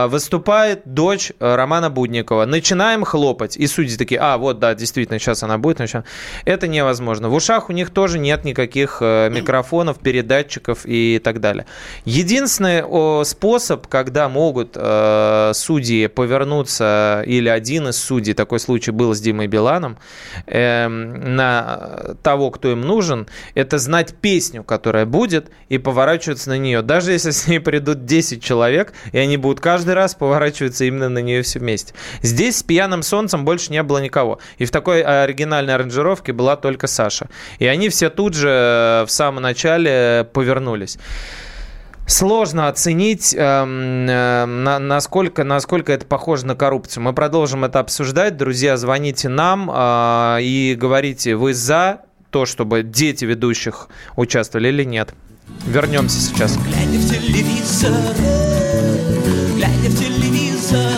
выступает 0.08 0.82
дочь 0.84 1.32
э, 1.38 1.54
Романа 1.54 1.90
Будникова. 1.90 2.44
Начинаем 2.46 3.04
хлопать. 3.04 3.56
И 3.56 3.66
судьи 3.66 3.96
такие, 3.96 4.20
а, 4.20 4.38
вот, 4.38 4.58
да, 4.58 4.75
действительно, 4.75 5.18
сейчас 5.18 5.42
она 5.42 5.58
будет. 5.58 5.78
начинать». 5.78 6.04
Это 6.44 6.68
невозможно. 6.68 7.28
В 7.28 7.34
ушах 7.34 7.68
у 7.68 7.72
них 7.72 7.90
тоже 7.90 8.18
нет 8.18 8.44
никаких 8.44 8.98
э, 9.00 9.28
микрофонов, 9.30 9.98
передатчиков 9.98 10.80
и 10.84 11.20
так 11.22 11.40
далее. 11.40 11.66
Единственный 12.04 13.25
способ, 13.25 13.87
когда 13.87 14.28
могут 14.28 14.72
э, 14.75 15.52
судьи 15.54 16.06
повернуться, 16.06 17.22
или 17.26 17.48
один 17.48 17.88
из 17.88 17.96
судей, 17.96 18.34
такой 18.34 18.60
случай 18.60 18.90
был 18.90 19.14
с 19.14 19.20
Димой 19.20 19.46
Биланом, 19.46 19.98
э, 20.46 20.88
на 20.88 22.16
того, 22.22 22.50
кто 22.50 22.72
им 22.72 22.80
нужен, 22.82 23.26
это 23.54 23.78
знать 23.78 24.14
песню, 24.20 24.64
которая 24.64 25.06
будет, 25.06 25.50
и 25.68 25.78
поворачиваться 25.78 26.48
на 26.50 26.58
нее. 26.58 26.82
Даже 26.82 27.12
если 27.12 27.30
с 27.30 27.46
ней 27.46 27.60
придут 27.60 28.04
10 28.04 28.42
человек, 28.42 28.92
и 29.12 29.18
они 29.18 29.37
будут 29.37 29.57
каждый 29.60 29.94
раз 29.94 30.14
поворачиваться 30.14 30.84
именно 30.84 31.08
на 31.08 31.18
нее 31.18 31.42
все 31.42 31.58
вместе. 31.58 31.94
Здесь 32.22 32.58
с 32.58 32.62
«Пьяным 32.62 33.02
солнцем» 33.02 33.44
больше 33.44 33.72
не 33.72 33.82
было 33.82 33.98
никого. 33.98 34.38
И 34.58 34.64
в 34.64 34.70
такой 34.70 35.02
оригинальной 35.02 35.74
аранжировке 35.74 36.32
была 36.32 36.56
только 36.56 36.86
Саша. 36.86 37.28
И 37.58 37.66
они 37.66 37.88
все 37.88 38.10
тут 38.10 38.34
же 38.34 38.48
э, 38.48 39.04
в 39.06 39.10
самом 39.10 39.42
начале 39.42 40.28
повернулись. 40.32 40.98
Сложно 42.06 42.68
оценить, 42.68 43.34
эм, 43.36 44.06
э, 44.08 44.46
на- 44.46 44.78
насколько, 44.78 45.44
насколько 45.44 45.92
это 45.92 46.06
похоже 46.06 46.46
на 46.46 46.54
коррупцию. 46.56 47.02
Мы 47.02 47.12
продолжим 47.12 47.66
это 47.66 47.80
обсуждать. 47.80 48.38
Друзья, 48.38 48.78
звоните 48.78 49.28
нам 49.28 49.70
э, 49.70 50.38
и 50.40 50.74
говорите, 50.78 51.36
вы 51.36 51.52
за 51.52 52.00
то, 52.30 52.46
чтобы 52.46 52.82
дети 52.82 53.26
ведущих 53.26 53.88
участвовали 54.16 54.68
или 54.68 54.84
нет. 54.84 55.12
Вернемся 55.66 56.18
сейчас. 56.18 56.56
Глядя 56.56 56.98
в 56.98 57.10
телевизор, 57.10 57.92
глядя 59.68 59.88
в 59.90 59.98
телевизор, 59.98 60.92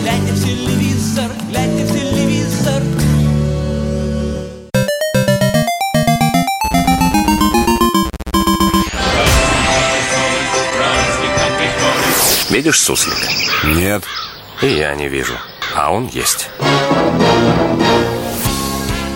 глядя 0.00 0.32
в 0.32 0.44
телевизор, 0.44 1.30
глядя 1.50 1.84
в 1.84 1.92
телевизор. 1.92 2.82
Видишь 12.50 12.80
суслик? 12.80 13.14
Нет. 13.64 14.02
И 14.62 14.66
я 14.66 14.94
не 14.94 15.08
вижу. 15.08 15.34
А 15.74 15.92
он 15.92 16.08
есть. 16.08 16.48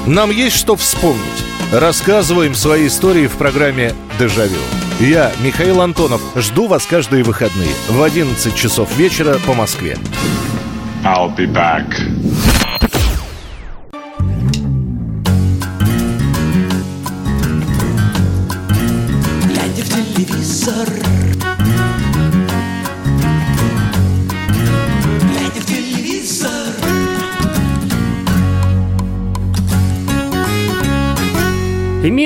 Нам 0.06 0.30
есть 0.30 0.56
что 0.56 0.76
вспомнить. 0.76 1.51
Рассказываем 1.72 2.54
свои 2.54 2.86
истории 2.86 3.26
в 3.26 3.38
программе 3.38 3.94
«Дежавю». 4.18 4.58
Я, 5.00 5.32
Михаил 5.42 5.80
Антонов, 5.80 6.20
жду 6.36 6.66
вас 6.66 6.84
каждые 6.84 7.24
выходные 7.24 7.70
в 7.88 8.02
11 8.02 8.54
часов 8.54 8.94
вечера 8.98 9.38
по 9.46 9.54
Москве. 9.54 9.96
I'll 11.02 11.34
be 11.34 11.50
back. 11.50 11.86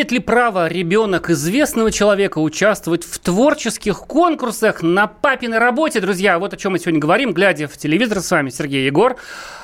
Имеет 0.06 0.12
ли 0.12 0.20
право 0.20 0.68
ребенок 0.68 1.30
известного 1.30 1.90
человека 1.90 2.38
участвовать 2.38 3.02
в 3.02 3.18
творческих 3.18 3.98
конкурсах 3.98 4.80
на 4.80 5.08
папиной 5.08 5.58
работе, 5.58 6.00
друзья? 6.00 6.38
Вот 6.38 6.54
о 6.54 6.56
чем 6.56 6.70
мы 6.70 6.78
сегодня 6.78 7.00
говорим, 7.00 7.32
глядя 7.32 7.66
в 7.66 7.76
телевизор 7.76 8.20
с 8.20 8.30
вами, 8.30 8.50
Сергей 8.50 8.86
Егор. 8.86 9.16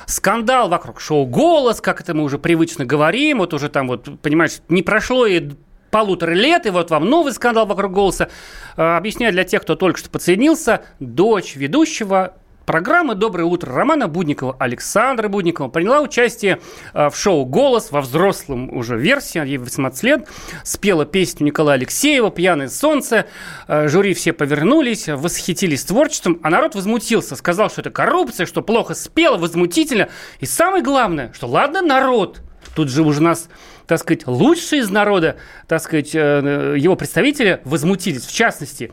Скандал 0.05 0.67
вокруг 0.67 0.99
шоу 0.99 1.25
«Голос», 1.25 1.79
как 1.79 2.01
это 2.01 2.13
мы 2.13 2.25
уже 2.25 2.39
привычно 2.39 2.83
говорим, 2.83 3.37
вот 3.37 3.53
уже 3.53 3.69
там 3.69 3.87
вот, 3.87 4.09
понимаешь, 4.21 4.57
не 4.67 4.81
прошло 4.81 5.25
и 5.25 5.51
полутора 5.91 6.31
лет, 6.31 6.65
и 6.65 6.71
вот 6.71 6.91
вам 6.91 7.05
новый 7.05 7.31
скандал 7.31 7.65
вокруг 7.65 7.93
«Голоса». 7.93 8.27
Э, 8.75 8.97
Объясняю 8.97 9.31
для 9.31 9.45
тех, 9.45 9.61
кто 9.61 9.77
только 9.77 9.97
что 9.97 10.09
подсоединился, 10.09 10.81
дочь 10.99 11.55
ведущего 11.55 12.33
программы 12.65 13.15
«Доброе 13.15 13.45
утро» 13.45 13.73
Романа 13.73 14.07
Будникова, 14.07 14.55
Александра 14.59 15.27
Будникова 15.27 15.67
приняла 15.67 16.01
участие 16.01 16.59
э, 16.93 17.09
в 17.09 17.15
шоу 17.15 17.45
«Голос» 17.45 17.91
во 17.91 18.01
взрослом 18.01 18.75
уже 18.75 18.97
версии, 18.97 19.45
ей 19.45 19.57
18 19.57 20.03
лет, 20.03 20.27
спела 20.63 21.05
песню 21.05 21.45
Николая 21.45 21.77
Алексеева 21.77 22.31
«Пьяное 22.31 22.69
солнце», 22.69 23.25
Э, 23.67 23.87
жюри 23.87 24.13
все 24.13 24.33
повернулись, 24.33 25.07
восхитились 25.07 25.83
творчеством, 25.83 26.39
а 26.43 26.49
народ 26.49 26.75
возмутился, 26.75 27.35
сказал, 27.35 27.69
что 27.69 27.81
это 27.81 27.91
коррупция, 27.91 28.45
что 28.45 28.61
плохо 28.61 28.93
спела, 28.93 29.37
возмутительно, 29.37 30.09
и 30.39 30.45
самое 30.45 30.83
главное, 30.83 31.31
что 31.33 31.47
ладно 31.47 31.81
народ, 31.81 32.41
тут 32.75 32.89
же 32.89 33.03
уже 33.03 33.21
нас 33.21 33.49
так 33.85 33.99
сказать, 33.99 34.25
лучшие 34.27 34.81
из 34.81 34.89
народа, 34.89 35.35
так 35.67 35.81
сказать, 35.81 36.11
э, 36.13 36.75
его 36.77 36.95
представители 36.95 37.61
возмутились. 37.65 38.25
В 38.25 38.33
частности, 38.33 38.91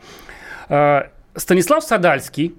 Станислав 1.35 1.83
Садальский, 1.83 2.55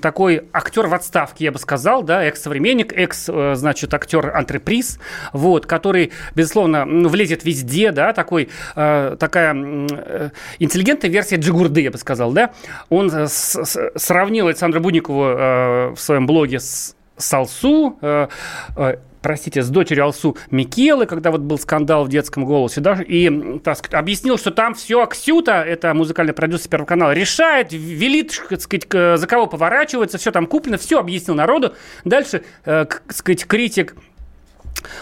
такой 0.00 0.44
актер 0.52 0.86
в 0.86 0.94
отставке, 0.94 1.44
я 1.44 1.52
бы 1.52 1.58
сказал, 1.58 2.02
да, 2.02 2.24
экс-современник, 2.24 2.92
экс, 2.92 3.28
э, 3.28 3.54
значит, 3.54 3.92
актер 3.92 4.34
антреприз, 4.34 4.98
вот, 5.32 5.66
который, 5.66 6.12
безусловно, 6.34 6.84
влезет 6.86 7.44
везде, 7.44 7.92
да, 7.92 8.12
такой, 8.12 8.48
э, 8.76 9.16
такая 9.18 9.54
э, 9.54 10.30
интеллигентная 10.58 11.10
версия 11.10 11.36
Джигурды, 11.36 11.82
я 11.82 11.90
бы 11.90 11.98
сказал, 11.98 12.32
да. 12.32 12.52
Он 12.88 13.10
сравнил 13.28 14.46
Александра 14.46 14.80
Будникову 14.80 15.24
э, 15.24 15.88
в 15.94 15.98
своем 15.98 16.26
блоге 16.26 16.60
с 16.60 16.94
Салсу, 17.18 17.98
э, 18.00 18.28
э, 18.76 18.96
простите, 19.22 19.62
с 19.62 19.68
дочерью 19.68 20.04
Алсу 20.04 20.36
Микелы, 20.50 21.06
когда 21.06 21.30
вот 21.30 21.40
был 21.40 21.58
скандал 21.58 22.04
в 22.04 22.08
детском 22.08 22.44
голосе, 22.44 22.80
да, 22.80 23.00
и 23.06 23.58
так 23.58 23.76
сказать, 23.76 23.94
объяснил, 23.94 24.38
что 24.38 24.50
там 24.50 24.74
все 24.74 25.02
Аксюта, 25.02 25.62
это 25.62 25.92
музыкальный 25.94 26.32
продюсер 26.32 26.68
Первого 26.70 26.86
канала, 26.86 27.12
решает, 27.12 27.72
велит, 27.72 28.40
так 28.48 28.60
сказать, 28.60 28.86
за 29.18 29.26
кого 29.26 29.46
поворачивается, 29.46 30.18
все 30.18 30.30
там 30.30 30.46
куплено, 30.46 30.78
все 30.78 30.98
объяснил 30.98 31.34
народу. 31.34 31.74
Дальше, 32.04 32.42
э, 32.64 32.86
так 32.88 33.02
сказать, 33.12 33.46
критик 33.46 33.94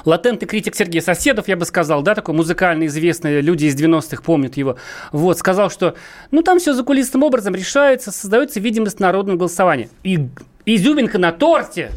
Латентный 0.04 0.48
критик 0.48 0.74
Сергей 0.74 1.02
Соседов, 1.02 1.48
я 1.48 1.56
бы 1.56 1.64
сказал, 1.64 2.02
да, 2.02 2.14
такой 2.14 2.34
музыкально 2.34 2.86
известный, 2.86 3.40
люди 3.40 3.66
из 3.66 3.76
90-х 3.76 4.22
помнят 4.22 4.56
его, 4.56 4.76
вот, 5.12 5.38
сказал, 5.38 5.70
что, 5.70 5.96
ну, 6.30 6.42
там 6.42 6.58
все 6.58 6.72
закулисным 6.72 7.22
образом 7.22 7.54
решается, 7.54 8.10
создается 8.10 8.60
видимость 8.60 9.00
народного 9.00 9.36
голосования. 9.36 9.88
И 10.02 10.28
изюминка 10.64 11.18
на 11.18 11.32
торте 11.32 11.90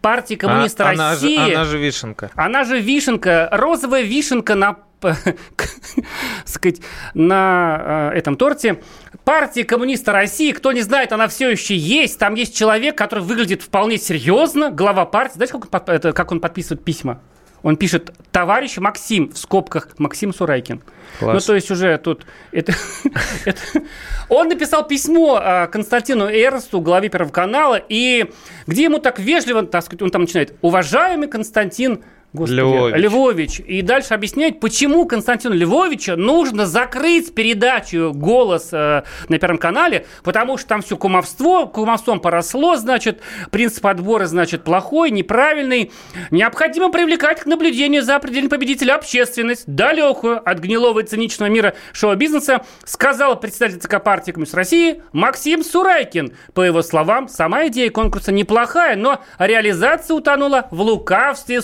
партии 0.00 0.34
коммунистов 0.34 0.86
А- 0.86 0.90
она, 0.90 1.14
же, 1.16 1.22
России. 1.26 1.54
она 1.54 1.64
же 1.64 1.78
вишенка. 1.78 2.30
Она 2.34 2.64
же 2.64 2.80
вишенка, 2.80 3.48
розовая 3.52 4.02
вишенка 4.02 4.54
на 4.54 4.76
сказать, 6.44 6.80
на 7.14 8.10
э, 8.12 8.18
этом 8.18 8.36
торте. 8.36 8.80
Партия 9.24 9.64
коммуниста 9.64 10.12
России, 10.12 10.52
кто 10.52 10.72
не 10.72 10.80
знает, 10.80 11.12
она 11.12 11.28
все 11.28 11.50
еще 11.50 11.76
есть. 11.76 12.18
Там 12.18 12.34
есть 12.34 12.56
человек, 12.56 12.96
который 12.96 13.22
выглядит 13.22 13.62
вполне 13.62 13.98
серьезно, 13.98 14.70
глава 14.70 15.04
партии. 15.04 15.34
Знаете, 15.34 15.52
как 15.52 15.88
он, 15.88 15.94
это- 15.94 16.12
как 16.12 16.32
он 16.32 16.40
подписывает 16.40 16.84
письма? 16.84 17.20
Он 17.62 17.76
пишет 17.76 18.12
«Товарищ 18.30 18.76
Максим» 18.78 19.30
в 19.32 19.38
скобках 19.38 19.88
Максим 19.98 20.32
Сурайкин. 20.32 20.80
Класс. 21.18 21.34
Ну, 21.34 21.40
то 21.40 21.54
есть 21.54 21.70
уже 21.70 21.98
тут... 21.98 22.26
Это, 22.52 22.72
это- 23.44 23.82
Он 24.28 24.48
написал 24.48 24.86
письмо 24.86 25.40
а, 25.42 25.66
Константину 25.66 26.26
Эрсту, 26.26 26.80
главе 26.80 27.08
Первого 27.08 27.32
канала, 27.32 27.80
и 27.88 28.30
где 28.66 28.84
ему 28.84 28.98
так 28.98 29.18
вежливо, 29.18 29.64
так 29.64 29.84
сказать, 29.84 30.02
он 30.02 30.10
там 30.10 30.22
начинает 30.22 30.54
«Уважаемый 30.60 31.28
Константин 31.28 32.04
Господи, 32.38 32.60
Львович. 32.60 32.96
Львович. 32.96 33.60
И 33.60 33.82
дальше 33.82 34.14
объясняет, 34.14 34.60
почему 34.60 35.06
Константину 35.06 35.54
Львовичу 35.54 36.16
нужно 36.16 36.66
закрыть 36.66 37.34
передачу 37.34 38.12
«Голос» 38.14 38.68
э, 38.72 39.02
на 39.28 39.38
Первом 39.38 39.58
канале, 39.58 40.06
потому 40.22 40.56
что 40.56 40.68
там 40.68 40.82
все 40.82 40.96
кумовство, 40.96 41.66
кумовством 41.66 42.20
поросло, 42.20 42.76
значит, 42.76 43.20
принцип 43.50 43.86
отбора, 43.86 44.26
значит, 44.26 44.62
плохой, 44.62 45.10
неправильный. 45.10 45.90
Необходимо 46.30 46.90
привлекать 46.90 47.40
к 47.40 47.46
наблюдению 47.46 48.02
за 48.02 48.16
определением 48.16 48.50
победителя 48.50 48.94
общественность, 48.94 49.64
далекую 49.66 50.40
от 50.48 50.58
гнилого 50.60 51.00
и 51.00 51.04
циничного 51.04 51.50
мира 51.50 51.74
шоу-бизнеса, 51.92 52.64
сказал 52.84 53.38
председатель 53.38 53.78
ЦК 53.78 54.02
партии 54.02 54.30
Коммунист 54.30 54.54
России 54.54 55.02
Максим 55.12 55.64
Сурайкин. 55.64 56.32
По 56.54 56.62
его 56.62 56.82
словам, 56.82 57.28
сама 57.28 57.66
идея 57.66 57.90
конкурса 57.90 58.30
неплохая, 58.30 58.96
но 58.96 59.20
реализация 59.38 60.14
утонула 60.14 60.68
в 60.70 60.80
лукавстве 60.80 61.56
и 61.56 61.58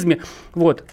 субъективизме. 0.00 0.18
Вот. 0.54 0.84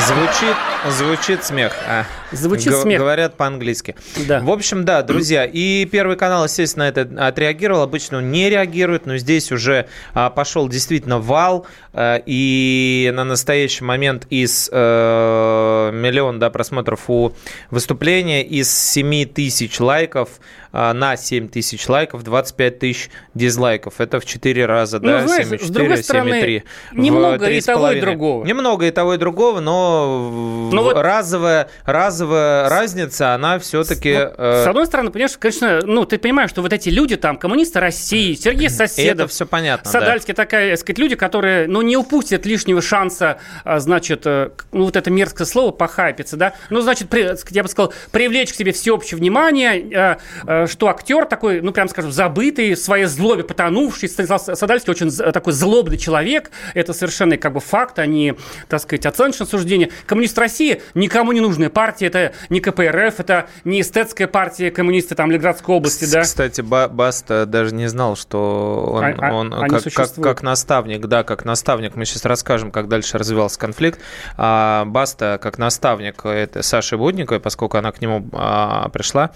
Звучит, 0.00 0.56
звучит 0.90 1.44
смех. 1.44 1.72
а. 1.88 2.04
Звучит 2.36 2.72
Г- 2.72 2.82
смех. 2.82 2.98
Говорят 3.00 3.36
по-английски. 3.36 3.94
Да. 4.28 4.40
В 4.40 4.50
общем, 4.50 4.84
да, 4.84 5.02
друзья. 5.02 5.44
И 5.44 5.84
Первый 5.86 6.16
канал, 6.16 6.44
естественно, 6.44 6.84
это 6.84 7.08
отреагировал. 7.26 7.82
Обычно 7.82 8.18
он 8.18 8.30
не 8.30 8.50
реагирует, 8.50 9.06
но 9.06 9.16
здесь 9.16 9.52
уже 9.52 9.86
а, 10.14 10.30
пошел 10.30 10.68
действительно 10.68 11.18
вал. 11.18 11.66
а, 11.92 12.20
и 12.26 13.12
на 13.14 13.24
настоящий 13.24 13.84
момент 13.84 14.26
из 14.30 14.68
э, 14.72 15.90
миллион 15.92 16.38
да, 16.38 16.50
просмотров 16.50 17.08
у 17.08 17.32
выступления, 17.70 18.42
из 18.44 18.72
7 18.76 19.26
тысяч 19.26 19.78
лайков 19.80 20.28
а, 20.72 20.92
на 20.92 21.16
7 21.16 21.48
тысяч 21.48 21.88
лайков 21.88 22.24
25 22.24 22.78
тысяч 22.80 23.10
дизлайков. 23.34 24.00
Это 24.00 24.18
в 24.20 24.26
4 24.26 24.66
раза, 24.66 24.98
Ну, 24.98 25.06
да, 25.08 25.26
знаешь, 25.26 25.46
7,4, 25.46 25.64
с 25.64 25.70
другой 25.70 25.96
стороны, 26.02 26.30
7,3. 26.42 26.62
В 26.92 26.98
немного 26.98 27.46
и 27.48 27.58
3,5. 27.58 27.64
того, 27.64 27.90
и 27.92 28.00
другого. 28.00 28.44
Немного 28.44 28.86
и 28.86 28.90
того, 28.90 29.14
и 29.14 29.16
другого, 29.18 29.60
но, 29.60 30.68
Ну 30.72 30.82
вот- 30.82 30.96
разовая, 30.96 31.68
разовая 31.84 32.23
разница, 32.30 33.34
она 33.34 33.58
все-таки... 33.58 34.14
Вот, 34.14 34.34
С 34.36 34.66
одной 34.66 34.86
стороны, 34.86 35.10
понимаешь, 35.10 35.36
конечно, 35.38 35.80
ну, 35.84 36.04
ты 36.04 36.18
понимаешь, 36.18 36.50
что 36.50 36.62
вот 36.62 36.72
эти 36.72 36.88
люди 36.88 37.16
там, 37.16 37.36
коммунисты 37.36 37.80
России, 37.80 38.34
Сергей 38.34 38.66
это 38.66 38.76
Соседов, 38.76 39.30
все 39.30 39.46
понятно, 39.46 39.90
да. 39.90 40.00
Садальский, 40.00 40.34
такая, 40.34 40.70
так 40.70 40.80
сказать, 40.80 40.98
люди, 40.98 41.16
которые, 41.16 41.66
ну, 41.66 41.82
не 41.82 41.96
упустят 41.96 42.46
лишнего 42.46 42.82
шанса, 42.82 43.38
а, 43.64 43.78
значит, 43.80 44.22
э, 44.24 44.50
ну, 44.72 44.84
вот 44.84 44.96
это 44.96 45.10
мерзкое 45.10 45.46
слово, 45.46 45.70
похайпиться, 45.70 46.36
да, 46.36 46.54
ну, 46.70 46.80
значит, 46.80 47.08
при- 47.08 47.34
я 47.50 47.62
бы 47.62 47.68
сказал, 47.68 47.92
привлечь 48.10 48.52
к 48.52 48.56
себе 48.56 48.72
всеобщее 48.72 49.18
внимание, 49.18 49.80
э, 49.80 50.16
э, 50.46 50.66
что 50.66 50.88
актер 50.88 51.26
такой, 51.26 51.60
ну, 51.60 51.72
прям 51.72 51.88
скажем, 51.88 52.12
забытый, 52.12 52.74
в 52.74 52.78
своей 52.78 53.06
злобе 53.06 53.44
потонувший, 53.44 54.08
Станислав 54.08 54.42
Садальский 54.42 54.90
очень 54.90 55.10
такой 55.10 55.52
злобный 55.52 55.98
человек, 55.98 56.50
это 56.74 56.92
совершенно 56.92 57.36
как 57.36 57.52
бы 57.52 57.60
факт, 57.60 57.98
а 57.98 58.06
не, 58.06 58.34
так 58.68 58.80
сказать, 58.80 59.06
оценочное 59.06 59.46
суждение. 59.46 59.90
Коммунист 60.06 60.38
России 60.38 60.82
никому 60.94 61.32
не 61.32 61.40
нужная 61.40 61.70
партия, 61.70 62.10
это 62.14 62.34
не 62.50 62.60
КПРФ, 62.60 63.20
это 63.20 63.46
не 63.64 63.80
эстетская 63.80 64.26
партия 64.26 64.70
коммунисты 64.70 65.14
там 65.14 65.30
Ленинградской 65.30 65.74
области, 65.74 66.04
да. 66.10 66.22
Кстати, 66.22 66.60
Ба- 66.60 66.88
Баста 66.88 67.46
даже 67.46 67.74
не 67.74 67.86
знал, 67.88 68.16
что 68.16 68.90
он, 68.94 69.04
А- 69.04 69.14
а- 69.18 69.32
он 69.32 69.50
как, 69.50 69.68
как, 69.70 69.80
существуют. 69.82 70.28
как 70.28 70.42
наставник, 70.42 71.06
да, 71.06 71.22
как 71.24 71.44
наставник. 71.44 71.96
Мы 71.96 72.04
сейчас 72.04 72.24
расскажем, 72.24 72.70
как 72.70 72.88
дальше 72.88 73.18
развивался 73.18 73.58
конфликт. 73.58 74.00
А 74.36 74.84
Баста, 74.86 75.38
как 75.42 75.58
наставник 75.58 76.24
это 76.24 76.62
Саши 76.62 76.96
Будниковой, 76.96 77.40
поскольку 77.40 77.76
она 77.78 77.92
к 77.92 78.00
нему 78.00 78.28
а, 78.32 78.88
пришла, 78.90 79.30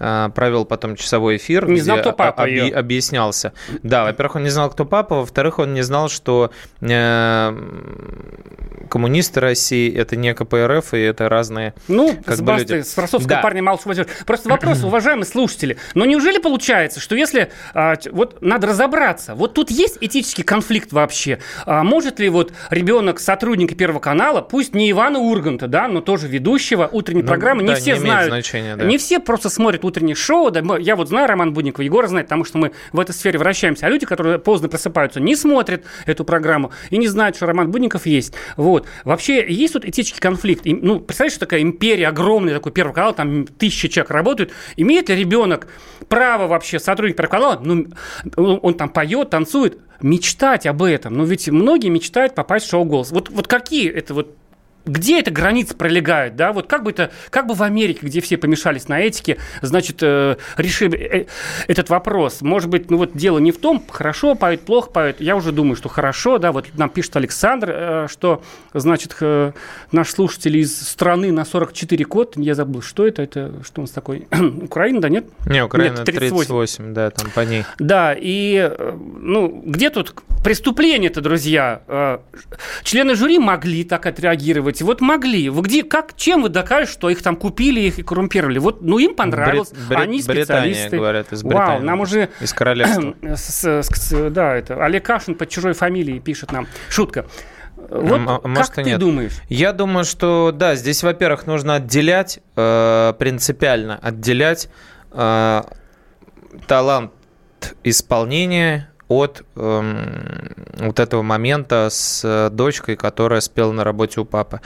а, 0.00 0.28
провел 0.30 0.64
потом 0.64 0.94
часовой 0.96 1.36
эфир, 1.38 1.66
Не 1.66 1.74
где 1.74 1.82
знал, 1.82 1.98
кто 1.98 2.12
папа 2.12 2.42
о- 2.44 2.46
объ- 2.46 2.50
её. 2.50 2.78
объяснялся. 2.78 3.52
Да, 3.82 4.04
во-первых, 4.04 4.36
он 4.36 4.42
не 4.44 4.50
знал, 4.50 4.70
кто 4.70 4.84
папа, 4.84 5.16
во-вторых, 5.16 5.58
он 5.58 5.74
не 5.74 5.82
знал, 5.82 6.08
что 6.08 6.50
э, 6.80 7.52
коммунисты 8.88 9.40
России 9.40 9.94
это 9.94 10.16
не 10.16 10.34
КПРФ 10.34 10.94
и 10.94 10.98
это 10.98 11.28
разные 11.28 11.74
Ну, 11.88 12.16
как 12.24 12.36
с 12.36 12.40
бы 12.40 12.52
люди. 12.54 12.80
с 12.82 12.94
французского 12.94 13.36
Да. 13.36 13.40
парня 13.42 13.62
мало 13.62 13.78
что 13.78 13.88
возьмешь. 13.88 14.06
Просто 14.26 14.48
вопрос, 14.48 14.82
уважаемые 14.84 15.26
слушатели, 15.26 15.76
но 15.94 16.04
неужели 16.04 16.38
получается, 16.38 17.00
что 17.00 17.14
если, 17.16 17.50
а, 17.74 17.94
вот 18.12 18.40
надо 18.42 18.66
разобраться, 18.68 19.34
вот 19.34 19.54
тут 19.54 19.70
есть 19.70 19.98
этический 20.00 20.42
конфликт 20.44 20.92
вообще, 20.92 21.38
А 21.66 21.82
может 21.82 22.20
ли 22.20 22.28
вот 22.28 22.52
ребенок 22.70 23.20
сотрудника 23.20 23.74
Первого 23.74 24.00
канала, 24.00 24.40
пусть 24.40 24.74
не 24.74 24.90
Ивана 24.90 25.18
Урганта, 25.18 25.66
да, 25.66 25.88
но 25.88 26.00
тоже 26.00 26.28
ведущего 26.28 26.88
утренней 26.90 27.22
Ну, 27.22 27.28
программы, 27.28 27.62
не 27.62 27.68
да, 27.70 27.74
все 27.76 27.94
не 27.94 28.00
знают, 28.00 28.28
значения, 28.28 28.76
да. 28.76 28.84
не 28.84 28.98
все 28.98 29.20
просто 29.20 29.50
смотрят 29.50 29.84
утреннее 29.84 30.14
шоу, 30.16 30.50
да, 30.50 30.62
я 30.78 30.96
вот 30.96 31.08
знаю 31.08 31.28
Роман 31.28 31.52
Будников, 31.52 31.84
Егор 31.84 32.06
знает, 32.06 32.26
потому 32.26 32.44
что 32.44 32.58
мы 32.58 32.72
в 32.92 33.00
этой 33.00 33.12
сфере 33.12 33.38
вращаемся, 33.38 33.86
а 33.86 33.88
люди, 33.88 34.06
которые 34.06 34.38
поздно 34.38 34.68
просыпаются, 34.68 35.20
не 35.20 35.36
смотрят 35.36 35.84
эту 36.06 36.24
программу 36.24 36.70
и 36.90 36.98
не 36.98 37.08
знают, 37.08 37.36
что 37.36 37.46
Роман 37.46 37.70
Будников 37.70 38.06
есть. 38.06 38.34
Вот. 38.56 38.67
Вообще 39.04 39.46
есть 39.48 39.72
тут 39.72 39.84
этический 39.84 40.20
конфликт. 40.20 40.66
И, 40.66 40.74
ну, 40.74 41.00
представляешь, 41.00 41.32
что 41.32 41.40
такая 41.46 41.62
империя 41.62 42.08
огромная, 42.08 42.54
такой 42.54 42.72
Первый 42.72 42.92
канал, 42.92 43.14
там 43.14 43.46
тысячи 43.46 43.88
человек 43.88 44.10
работают. 44.10 44.52
Имеет 44.76 45.08
ли 45.08 45.16
ребенок 45.16 45.68
право 46.08 46.46
вообще, 46.46 46.78
сотрудник 46.78 47.16
Первого 47.16 47.30
канала, 47.30 47.60
ну, 47.62 47.86
он, 48.36 48.60
он 48.62 48.74
там 48.74 48.88
поет, 48.88 49.30
танцует, 49.30 49.78
мечтать 50.00 50.66
об 50.66 50.82
этом? 50.82 51.14
Ну, 51.14 51.24
ведь 51.24 51.48
многие 51.48 51.88
мечтают 51.88 52.34
попасть 52.34 52.66
в 52.66 52.70
шоу 52.70 52.84
«Голос». 52.84 53.10
Вот, 53.10 53.30
вот 53.30 53.46
какие 53.46 53.90
это 53.90 54.14
вот 54.14 54.36
где 54.84 55.20
эта 55.20 55.30
граница 55.30 55.74
пролегает, 55.74 56.36
да, 56.36 56.52
вот 56.52 56.66
как 56.66 56.82
бы 56.82 56.90
это, 56.90 57.10
как 57.30 57.46
бы 57.46 57.54
в 57.54 57.62
Америке, 57.62 58.00
где 58.02 58.20
все 58.20 58.36
помешались 58.36 58.88
на 58.88 59.00
этике, 59.00 59.38
значит, 59.62 59.98
э, 60.02 60.36
решили 60.56 60.98
э, 60.98 61.26
этот 61.66 61.90
вопрос. 61.90 62.40
Может 62.40 62.70
быть, 62.70 62.90
ну 62.90 62.96
вот 62.96 63.16
дело 63.16 63.38
не 63.38 63.52
в 63.52 63.58
том, 63.58 63.84
хорошо 63.88 64.34
поет, 64.34 64.62
плохо 64.62 64.90
поет. 64.90 65.20
Я 65.20 65.36
уже 65.36 65.52
думаю, 65.52 65.76
что 65.76 65.88
хорошо, 65.88 66.38
да, 66.38 66.52
вот 66.52 66.66
нам 66.76 66.88
пишет 66.90 67.16
Александр, 67.16 67.70
э, 67.70 68.06
что, 68.10 68.42
значит, 68.72 69.16
э, 69.20 69.52
наш 69.92 70.10
слушатель 70.10 70.56
из 70.56 70.76
страны 70.88 71.32
на 71.32 71.44
44 71.44 72.04
код, 72.04 72.34
я 72.36 72.54
забыл, 72.54 72.82
что 72.82 73.06
это, 73.06 73.22
это 73.22 73.52
что 73.64 73.80
у 73.80 73.82
нас 73.82 73.90
такой, 73.90 74.26
Украина, 74.62 75.00
да, 75.00 75.08
нет? 75.08 75.26
Не, 75.46 75.64
Украина 75.64 75.96
Нет, 75.96 76.04
38. 76.04 76.36
38. 76.36 76.94
да, 76.94 77.10
там 77.10 77.30
по 77.30 77.40
ней. 77.40 77.64
Да, 77.78 78.14
и, 78.18 78.70
э, 78.70 78.96
ну, 79.20 79.62
где 79.66 79.90
тут 79.90 80.14
преступление-то, 80.42 81.20
друзья? 81.20 81.82
Э, 81.88 82.18
Члены 82.82 83.14
жюри 83.14 83.38
могли 83.38 83.84
так 83.84 84.06
отреагировать, 84.06 84.77
вот 84.84 85.00
могли. 85.00 85.48
Вы 85.50 85.62
где, 85.62 85.82
как, 85.82 86.14
чем 86.16 86.42
вы 86.42 86.48
докажете, 86.48 86.92
что 86.92 87.10
их 87.10 87.22
там 87.22 87.36
купили, 87.36 87.80
их 87.80 87.98
и 87.98 88.02
коррумпировали? 88.02 88.58
Вот, 88.58 88.82
ну, 88.82 88.98
им 88.98 89.14
понравилось, 89.14 89.70
Брит- 89.70 89.88
Брит- 89.88 89.98
они 89.98 90.18
Британия, 90.22 90.44
специалисты. 90.44 90.96
говорят, 90.96 91.32
из 91.32 91.42
Вау, 91.42 91.50
Британии. 91.52 91.84
нам 91.86 92.00
уже... 92.00 92.28
Из 92.40 92.52
королевства. 92.52 93.14
с- 93.22 93.82
с- 93.82 93.82
с- 93.82 94.30
да, 94.30 94.54
это, 94.56 94.84
Олег 94.84 95.04
Кашин 95.04 95.34
под 95.34 95.48
чужой 95.48 95.72
фамилией 95.74 96.20
пишет 96.20 96.52
нам. 96.52 96.66
Шутка. 96.88 97.26
Вот 97.90 98.20
а 98.26 98.38
как 98.40 98.44
может, 98.46 98.72
ты 98.74 98.82
нет. 98.82 98.98
думаешь? 98.98 99.34
Я 99.48 99.72
думаю, 99.72 100.04
что 100.04 100.50
да, 100.52 100.74
здесь, 100.74 101.02
во-первых, 101.04 101.46
нужно 101.46 101.76
отделять, 101.76 102.40
э, 102.56 103.14
принципиально 103.18 103.98
отделять 104.02 104.68
э, 105.12 105.62
талант 106.66 107.12
исполнения 107.84 108.90
от 109.08 109.42
эм, 109.56 110.54
вот 110.78 111.00
этого 111.00 111.22
момента 111.22 111.88
с 111.90 112.22
э, 112.24 112.50
дочкой, 112.50 112.96
которая 112.96 113.40
спела 113.40 113.72
на 113.72 113.84
работе 113.84 114.20
у 114.20 114.24
папы. 114.24 114.60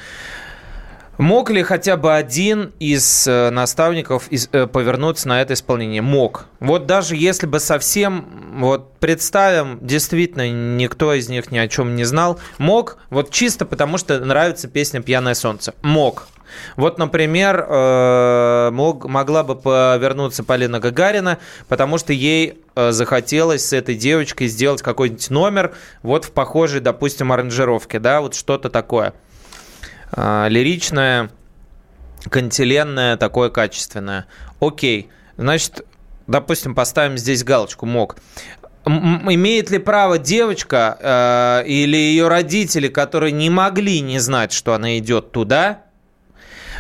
Мог 1.19 1.51
ли 1.51 1.63
хотя 1.63 1.99
бы 1.99 2.15
один 2.15 2.73
из 2.79 3.27
э, 3.27 3.51
наставников 3.51 4.29
э, 4.31 4.67
повернуться 4.67 5.29
на 5.29 5.43
это 5.43 5.53
исполнение? 5.53 6.01
Мог. 6.01 6.47
Вот 6.59 6.87
даже 6.87 7.17
если 7.17 7.47
бы 7.47 7.61
совсем, 7.61 8.55
вот 8.57 8.97
представим, 8.99 9.79
действительно 9.83 10.51
никто 10.51 11.13
из 11.13 11.29
них 11.29 11.51
ни 11.51 11.59
о 11.59 11.69
чем 11.69 11.97
не 11.97 12.05
знал, 12.05 12.41
мог, 12.57 12.97
вот 13.11 13.31
чисто 13.31 13.67
потому 13.67 13.99
что 13.99 14.19
нравится 14.21 14.69
песня 14.69 15.03
«Пьяное 15.03 15.35
солнце». 15.35 15.75
Мог. 15.83 16.29
Вот, 16.77 16.99
например, 16.99 17.67
э, 17.69 18.71
мог, 18.73 19.05
могла 19.05 19.43
бы 19.43 19.55
повернуться 19.55 20.45
Полина 20.45 20.81
Гагарина, 20.81 21.39
потому 21.69 21.99
что 21.99 22.15
ей 22.15 22.59
захотелось 22.75 23.67
с 23.67 23.75
этой 23.75 23.97
девочкой 23.97 24.49
сделать 24.49 24.81
какой-нибудь 24.81 25.29
номер 25.29 25.75
вот 26.03 26.25
в 26.25 26.31
похожей, 26.31 26.81
допустим, 26.81 27.33
аранжировке, 27.33 27.99
да, 27.99 28.23
вот 28.23 28.35
что-то 28.35 28.71
такое 28.71 29.13
лиричное, 30.17 31.31
кантиленное, 32.29 33.17
такое 33.17 33.51
качественное. 33.51 34.27
Окей, 34.61 35.09
значит, 35.37 35.85
допустим, 36.27 36.75
поставим 36.75 37.19
здесь 37.19 37.45
галочку 37.45 37.87
«мог». 37.87 38.17
Имеет 38.85 39.71
ли 39.71 39.79
право 39.79 40.19
девочка 40.19 40.99
э, 41.63 41.69
или 41.69 41.97
ее 41.97 42.27
родители, 42.27 42.89
которые 42.89 43.31
не 43.31 43.49
могли 43.49 44.01
не 44.01 44.19
знать, 44.19 44.53
что 44.53 44.75
она 44.75 44.99
идет 44.99 45.31
туда, 45.31 45.83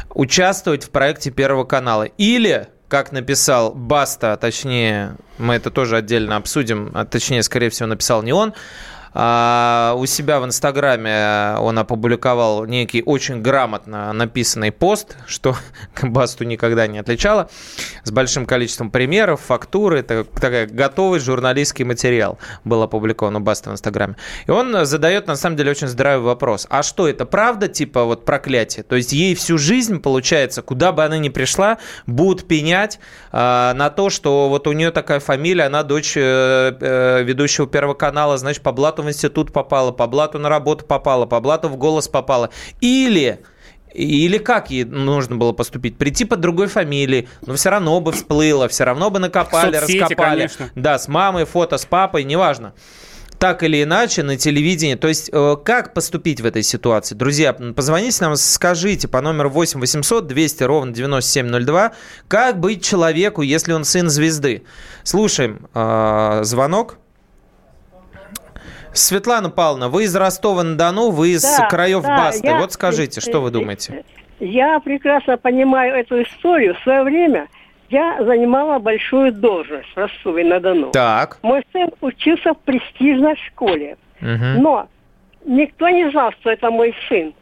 участвовать 0.09 0.83
в 0.83 0.91
проекте 0.91 1.31
Первого 1.31 1.63
канала? 1.63 2.03
Или, 2.03 2.67
как 2.89 3.13
написал 3.13 3.73
Баста, 3.73 4.37
точнее, 4.37 5.15
мы 5.39 5.55
это 5.55 5.71
тоже 5.71 5.97
отдельно 5.97 6.35
обсудим, 6.35 6.91
а 6.93 7.05
точнее, 7.05 7.45
скорее 7.45 7.71
всего, 7.71 7.87
написал 7.87 8.25
не 8.25 8.33
он, 8.33 8.53
а, 9.15 9.95
у 9.97 10.07
себя 10.07 10.41
в 10.41 10.45
Инстаграме 10.45 11.57
он 11.59 11.79
опубликовал 11.79 12.65
некий 12.65 13.03
очень 13.05 13.43
грамотно 13.43 14.13
написанный 14.13 14.73
пост, 14.73 15.17
что 15.27 15.57
Басту 16.03 16.45
никогда 16.45 16.87
не 16.87 16.99
отличало, 16.99 17.51
с 18.05 18.11
большим 18.11 18.47
количеством 18.47 18.91
примеров, 18.91 19.41
фактуры, 19.41 20.01
это 20.01 20.25
такой 20.25 20.67
готовый 20.67 21.21
журналистский 21.21 21.85
материал 21.85 22.39
был 22.65 22.83
опубликован 22.83 23.37
у 23.37 23.41
Баста 23.41 23.71
в 23.71 23.73
Инстаграме. 23.75 24.17
И 24.47 24.51
он 24.51 24.85
задает, 24.85 25.27
на 25.27 25.37
самом 25.37 25.57
деле, 25.57 25.71
очень 25.71 25.89
здравый 25.89 26.25
вопрос. 26.25 26.67
А 26.71 26.83
что, 26.83 27.09
это 27.09 27.27
правда, 27.27 27.69
типа, 27.69 28.05
вот 28.05 28.25
проклятие? 28.25 28.83
То 28.83 28.97
есть 28.97 29.13
ей 29.13 29.35
всю 29.35 29.59
жизнь, 29.59 30.01
получается, 30.01 30.63
куда 30.63 30.93
бы 30.93 31.05
она 31.05 31.19
ни 31.19 31.29
пришла, 31.29 31.79
будут 32.07 32.47
пенять 32.47 32.99
э, 33.33 33.73
на 33.75 33.91
то, 33.91 34.11
что 34.11 34.49
вот 34.49 34.67
у 34.67 34.73
нее 34.73 34.91
такая 34.91 35.21
фамилия, 35.21 35.65
она 35.65 35.83
дочь 35.83 36.15
э, 36.17 36.77
э, 36.81 37.23
ведущего 37.23 37.67
Первого 37.67 37.95
канала, 37.95 38.37
значит, 38.37 38.63
по 38.63 38.73
блату 38.73 39.02
в 39.03 39.09
институт 39.09 39.53
попала, 39.53 39.93
по 39.93 40.07
блату 40.07 40.39
на 40.39 40.49
работу 40.49 40.85
попала, 40.85 41.27
по 41.27 41.41
блату 41.41 41.69
в 41.69 41.77
голос 41.77 42.09
попала. 42.09 42.51
Или 42.81 43.41
или 43.95 44.39
как 44.39 44.71
ей 44.71 44.85
нужно 44.85 45.37
было 45.37 45.53
поступить? 45.53 45.99
Прийти 45.99 46.25
под 46.25 46.41
другой 46.41 46.67
фамилией, 46.69 47.29
но 47.47 47.55
все 47.55 47.71
равно 47.71 48.01
бы 48.01 48.13
всплыло, 48.13 48.69
все 48.69 48.85
равно 48.85 49.11
бы 49.11 49.19
накопали, 49.19 49.79
Соцсети, 49.79 49.99
раскопали. 50.01 50.31
конечно. 50.31 50.71
Да, 50.75 50.99
с 50.99 51.09
мамой, 51.09 51.45
фото 51.45 51.77
с 51.77 51.85
папой, 51.85 52.25
неважно. 52.25 52.73
Так 53.39 53.65
или 53.65 53.83
иначе, 53.83 54.23
на 54.23 54.37
телевидении. 54.37 54.95
То 54.95 55.09
есть, 55.09 55.29
э, 55.33 55.57
как 55.65 55.95
поступить 55.95 56.41
в 56.41 56.47
этой 56.47 56.63
ситуации? 56.63 57.17
Друзья, 57.17 57.53
позвоните 57.53 58.19
нам, 58.21 58.37
скажите 58.37 59.09
по 59.09 59.21
номеру 59.21 59.51
8 59.51 59.81
800 59.81 60.29
200 60.29 60.63
ровно 60.63 60.93
9702, 60.93 61.93
как 62.29 62.61
быть 62.61 62.85
человеку, 62.85 63.43
если 63.43 63.73
он 63.73 63.85
сын 63.85 64.09
звезды? 64.09 64.63
Слушаем 65.03 65.69
э, 65.75 66.41
звонок. 66.45 66.99
Светлана 68.95 69.51
Павловна, 69.51 69.89
вы 69.89 70.05
из 70.05 70.15
Ростова-на-Дону, 70.15 71.11
вы 71.11 71.31
из 71.31 71.43
Да, 71.43 71.67
краев 71.69 72.03
да, 72.03 72.17
Басты. 72.17 72.47
я- 72.47 72.59
Вот 72.59 72.73
скажите, 72.73 73.21
что 73.21 73.41
вы 73.41 73.51
думаете? 73.51 74.05
Я 74.41 74.81
прекрасно 74.81 75.37
понимаю 75.39 75.95
эту 75.95 76.23
историю. 76.23 76.75
В 76.75 76.81
свое 76.81 77.03
время 77.03 77.49
я 77.91 78.23
занимала 78.23 78.79
большую 78.79 79.33
должность 79.33 79.89
в 79.95 79.97
Ростове-на-Дону. 79.97 80.91
Так. 80.91 81.39
Мой 81.43 81.63
сын 81.73 81.91
учился 82.01 82.53
в 82.55 82.59
престижной 82.59 83.37
школе. 83.47 83.97
Мгм. 84.21 84.63
Но 84.63 84.89
никто 85.45 85.89
не 85.89 86.11
знал, 86.11 86.33
что 86.33 86.51
это 86.51 86.71
мой 86.71 86.95
сын. 87.09 87.33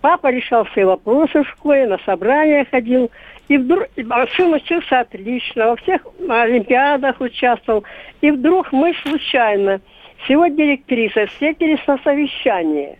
Папа 0.00 0.30
решал 0.30 0.64
все 0.64 0.84
вопросы 0.84 1.42
в 1.42 1.48
школе, 1.48 1.86
на 1.86 1.98
собрания 2.06 2.66
ходил. 2.70 3.10
И 3.48 3.58
вдруг 3.58 3.84
а 4.10 4.26
сын 4.36 4.52
учился 4.54 5.00
отлично, 5.00 5.68
во 5.68 5.76
всех 5.76 6.02
олимпиадах 6.28 7.20
участвовал. 7.20 7.84
И 8.20 8.30
вдруг 8.30 8.72
мы 8.72 8.94
случайно 9.02 9.80
с 10.26 10.30
его 10.30 10.46
директрисой 10.46 11.26
встретились 11.26 11.84
на 11.86 11.98
совещании. 11.98 12.98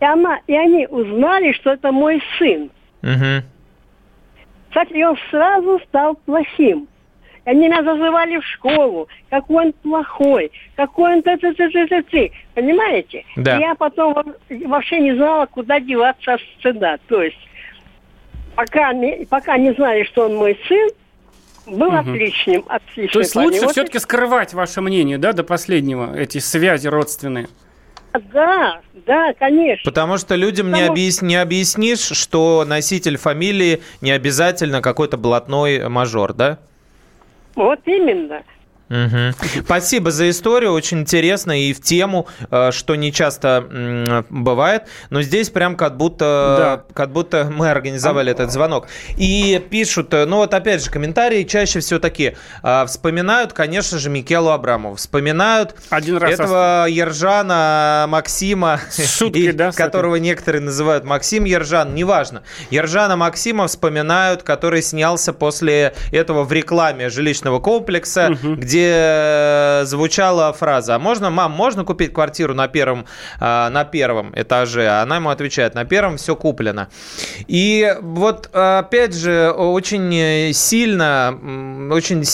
И, 0.00 0.04
она, 0.04 0.40
и 0.46 0.54
они 0.56 0.86
узнали, 0.86 1.52
что 1.52 1.70
это 1.72 1.92
мой 1.92 2.22
сын. 2.38 2.70
Мгм. 3.02 3.44
Кстати, 4.68 5.02
он 5.02 5.16
сразу 5.30 5.80
стал 5.88 6.14
плохим. 6.26 6.88
И 7.44 7.50
Они 7.50 7.66
меня 7.66 7.82
зазывали 7.82 8.38
в 8.38 8.44
школу, 8.44 9.08
какой 9.28 9.66
он 9.66 9.72
плохой, 9.72 10.50
какой 10.76 11.14
он 11.16 11.22
ты 11.22 11.36
ты 11.36 11.52
ты 11.54 11.70
ты 11.70 11.86
ты 11.88 12.02
ты 12.02 12.32
Понимаете? 12.54 13.24
Да. 13.36 13.58
Я 13.58 13.74
потом 13.74 14.14
во- 14.14 14.24
вообще 14.68 15.00
не 15.00 15.12
знала, 15.14 15.46
куда 15.46 15.80
деваться 15.80 16.34
от 16.34 16.40
стыда. 16.58 16.98
То 17.08 17.22
есть, 17.22 17.38
пока, 18.54 18.92
не- 18.92 19.26
пока 19.26 19.58
не 19.58 19.72
знали, 19.72 20.04
что 20.04 20.26
он 20.26 20.36
мой 20.36 20.58
сын, 20.68 20.88
был 21.66 21.90
Мгм. 21.90 22.10
отличным, 22.12 22.64
отличным. 22.68 23.08
То 23.12 23.18
есть 23.20 23.36
лучше 23.36 23.60
Вот 23.62 23.72
все-таки 23.72 23.98
скрывать 23.98 24.52
ваше 24.54 24.80
мнение, 24.80 25.18
да, 25.18 25.32
до 25.32 25.44
последнего, 25.44 26.14
эти 26.16 26.38
связи 26.38 26.88
родственные. 26.88 27.48
Да, 28.32 28.80
да, 29.06 29.32
конечно. 29.38 29.90
Потому 29.90 30.18
что 30.18 30.34
людям 30.34 30.66
не, 30.68 30.72
Потому- 30.72 30.92
объяс- 30.92 31.22
не 31.24 31.36
объяснишь, 31.36 32.00
что 32.00 32.64
носитель 32.66 33.16
фамилии 33.16 33.80
не 34.02 34.10
обязательно 34.10 34.82
какой-то 34.82 35.16
блатной 35.16 35.88
мажор, 35.88 36.34
да? 36.34 36.58
Вот 37.54 37.80
именно. 37.86 38.42
Мгм. 38.92 39.34
Спасибо 39.64 40.10
за 40.10 40.28
историю, 40.28 40.72
очень 40.72 41.00
интересно 41.00 41.58
и 41.58 41.72
в 41.72 41.80
тему, 41.80 42.28
э, 42.50 42.72
что 42.72 42.94
не 42.94 43.10
часто 43.10 43.64
бывает, 44.28 44.82
но 45.08 45.22
здесь 45.22 45.48
прям 45.48 45.76
как 45.76 45.96
будто, 45.96 46.84
как 46.92 47.10
будто 47.10 47.50
мы 47.50 47.70
организовали 47.70 48.30
этот 48.32 48.52
звонок. 48.52 48.88
И 49.16 49.64
пишут, 49.70 50.12
э, 50.12 50.26
ну 50.26 50.36
вот 50.36 50.52
опять 50.52 50.84
же 50.84 50.90
комментарии 50.90 51.44
чаще 51.44 51.80
всего 51.80 52.00
такие, 52.00 52.36
э, 52.62 52.84
вспоминают, 52.86 53.54
конечно 53.54 53.98
же, 53.98 54.10
Микелу 54.10 54.50
Абрамову, 54.50 54.96
вспоминают 54.96 55.74
Один 55.88 56.18
раз 56.18 56.34
этого 56.34 56.86
Ержана 56.86 58.04
Максима, 58.08 58.78
С 58.90 59.16
шуткой, 59.16 59.40
и- 59.40 59.52
да, 59.52 59.72
которого 59.72 60.16
некоторые 60.16 60.60
называют 60.60 61.04
Максим 61.04 61.44
Ержан, 61.44 61.94
неважно. 61.94 62.42
Ержана 62.70 63.16
Максима 63.16 63.68
вспоминают, 63.68 64.42
который 64.42 64.82
снялся 64.82 65.32
после 65.32 65.94
этого 66.10 66.44
в 66.44 66.52
рекламе 66.52 67.08
жилищного 67.08 67.58
комплекса, 67.58 68.36
где 68.42 68.81
э, 68.88 69.84
звучала 69.84 70.52
фраза, 70.52 70.94
а 70.94 70.98
можно, 70.98 71.30
мам, 71.30 71.52
можно 71.52 71.84
купить 71.84 72.12
квартиру 72.12 72.54
на 72.54 72.68
первом, 72.68 73.06
э, 73.40 73.68
на 73.68 73.84
первом 73.84 74.32
этаже? 74.34 74.86
А 74.88 75.02
Она 75.02 75.16
ему 75.16 75.30
отвечает, 75.30 75.74
на 75.74 75.84
первом 75.84 76.16
все 76.16 76.36
куплено. 76.36 76.88
И 77.46 77.94
вот, 78.00 78.48
опять 78.52 79.14
же, 79.14 79.50
очень 79.50 80.52
сильно, 80.54 81.38
очень... 81.90 82.24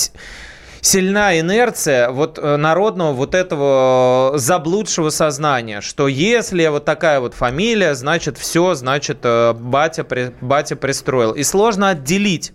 сильна 0.81 1.39
инерция 1.41 2.11
вот 2.11 2.39
э, 2.39 2.57
народного 2.57 3.13
вот 3.13 3.35
этого 3.35 4.39
заблудшего 4.39 5.11
сознания, 5.11 5.81
что 5.81 6.07
если 6.07 6.69
вот 6.69 6.85
такая 6.85 7.19
вот 7.19 7.35
фамилия, 7.35 7.95
значит 7.95 8.39
все, 8.39 8.75
значит 8.75 9.19
э, 9.25 9.55
батя, 9.55 10.07
батя 10.41 10.77
пристроил. 10.77 11.33
И 11.33 11.43
сложно 11.43 11.89
отделить 11.91 12.53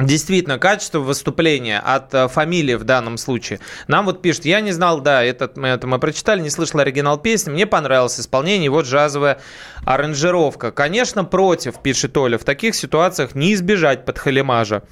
Действительно, 0.00 0.58
качество 0.58 1.00
выступления 1.00 1.80
от 1.80 2.14
э, 2.14 2.28
фамилии 2.28 2.74
в 2.74 2.84
данном 2.84 3.18
случае. 3.18 3.58
Нам 3.88 4.06
вот 4.06 4.22
пишут, 4.22 4.44
я 4.44 4.60
не 4.60 4.70
знал, 4.70 5.00
да, 5.00 5.24
этот, 5.24 5.58
это 5.58 5.86
мы 5.86 5.98
прочитали, 5.98 6.40
не 6.40 6.50
слышал 6.50 6.80
оригинал 6.80 7.18
песни, 7.18 7.50
мне 7.50 7.66
понравилось 7.66 8.20
исполнение, 8.20 8.70
вот 8.70 8.86
джазовая 8.86 9.40
аранжировка. 9.84 10.70
Конечно, 10.70 11.24
против, 11.24 11.82
пишет 11.82 12.16
Оля, 12.16 12.38
в 12.38 12.44
таких 12.44 12.74
ситуациях 12.74 13.34
не 13.34 13.54
избежать 13.54 14.04
подхалимажа. 14.04 14.82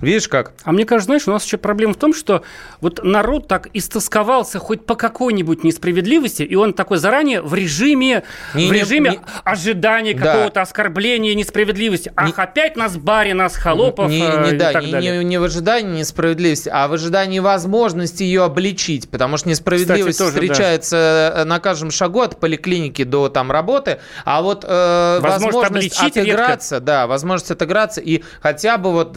Видишь 0.00 0.28
как? 0.28 0.52
А 0.64 0.72
мне 0.72 0.84
кажется, 0.84 1.06
знаешь, 1.06 1.26
у 1.26 1.30
нас 1.30 1.44
еще 1.44 1.56
проблема 1.56 1.94
в 1.94 1.96
том, 1.96 2.12
что 2.14 2.42
вот 2.80 3.02
народ 3.02 3.48
так 3.48 3.68
истосковался 3.72 4.58
хоть 4.58 4.84
по 4.84 4.94
какой-нибудь 4.94 5.64
несправедливости, 5.64 6.42
и 6.42 6.54
он 6.54 6.74
такой 6.74 6.98
заранее 6.98 7.40
в 7.40 7.54
режиме, 7.54 8.22
Не- 8.54 8.68
в 8.68 8.72
не- 8.72 8.78
режиме 8.80 9.10
не- 9.12 9.18
ожидания 9.44 10.12
Да. 10.14 10.20
какого-то 10.32 10.60
оскорбления, 10.62 11.34
несправедливости. 11.34 12.12
Ах, 12.14 12.38
опять 12.38 12.76
нас 12.76 12.96
бари, 12.96 13.32
нас 13.32 13.56
холопов 13.56 14.10
не, 14.10 14.20
э, 14.22 14.44
не, 14.44 14.50
и 14.54 14.56
да, 14.58 14.72
так 14.72 14.84
не, 14.84 14.92
далее. 14.92 15.18
не- 15.18 15.24
не 15.24 15.38
в 15.38 15.44
ожидании 15.44 16.00
несправедливости, 16.00 16.68
а 16.72 16.88
в 16.88 16.92
ожидании 16.92 17.38
возможности 17.38 18.22
ее 18.22 18.44
обличить. 18.44 19.08
Потому 19.08 19.38
что 19.38 19.48
несправедливость 19.48 20.18
Кстати, 20.18 20.30
тоже, 20.30 20.46
да. 20.46 20.52
встречается 20.52 21.32
э, 21.36 21.44
на 21.44 21.58
каждом 21.58 21.90
шагу 21.90 22.20
от 22.20 22.38
поликлиники 22.38 23.02
до 23.04 23.28
там 23.30 23.50
работы, 23.50 23.98
а 24.24 24.42
вот 24.42 24.64
э, 24.68 25.18
Возможность 25.22 25.54
возможность 25.54 26.02
отыграться, 26.02 26.80
да, 26.80 27.06
возможность 27.06 27.50
отыграться 27.50 28.00
и 28.00 28.22
хотя 28.40 28.76
бы 28.76 28.92
вот 28.92 29.16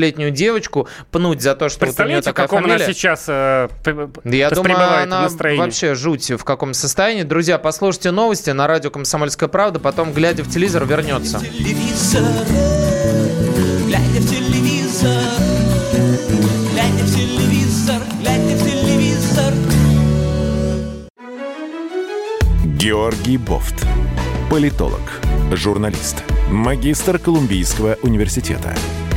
18-летнюю 0.00 0.30
девочку 0.30 0.88
пнуть 1.10 1.40
за 1.42 1.54
то, 1.54 1.68
что 1.68 1.86
вот 1.86 1.98
у 2.00 2.04
нее 2.04 2.22
такая 2.22 2.46
каком 2.46 2.62
фамилия. 2.62 2.84
она 2.84 2.92
сейчас 2.92 3.24
э, 3.28 3.68
Я 4.24 4.50
думаю, 4.50 5.02
она 5.02 5.22
настроении? 5.22 5.60
вообще 5.60 5.94
жуть 5.94 6.30
в 6.30 6.44
каком 6.44 6.74
состоянии. 6.74 7.22
Друзья, 7.22 7.58
послушайте 7.58 8.10
новости 8.10 8.50
на 8.50 8.66
радио 8.66 8.90
«Комсомольская 8.90 9.48
правда», 9.48 9.78
потом, 9.78 10.12
глядя 10.12 10.42
в 10.42 10.50
телевизор, 10.50 10.84
вернется. 10.84 11.40
телевизор, 11.40 12.22
глядя 13.86 14.20
в 14.20 14.28
телевизор, 14.30 15.22
глядя 16.72 17.04
в 17.04 17.14
телевизор, 17.14 18.02
глядя 18.20 18.56
в 18.56 18.64
телевизор. 18.64 19.54
Георгий 22.76 23.36
Бофт. 23.36 23.86
Политолог, 24.50 25.00
журналист, 25.52 26.24
магистр 26.50 27.18
Колумбийского 27.20 27.96
университета, 28.02 28.74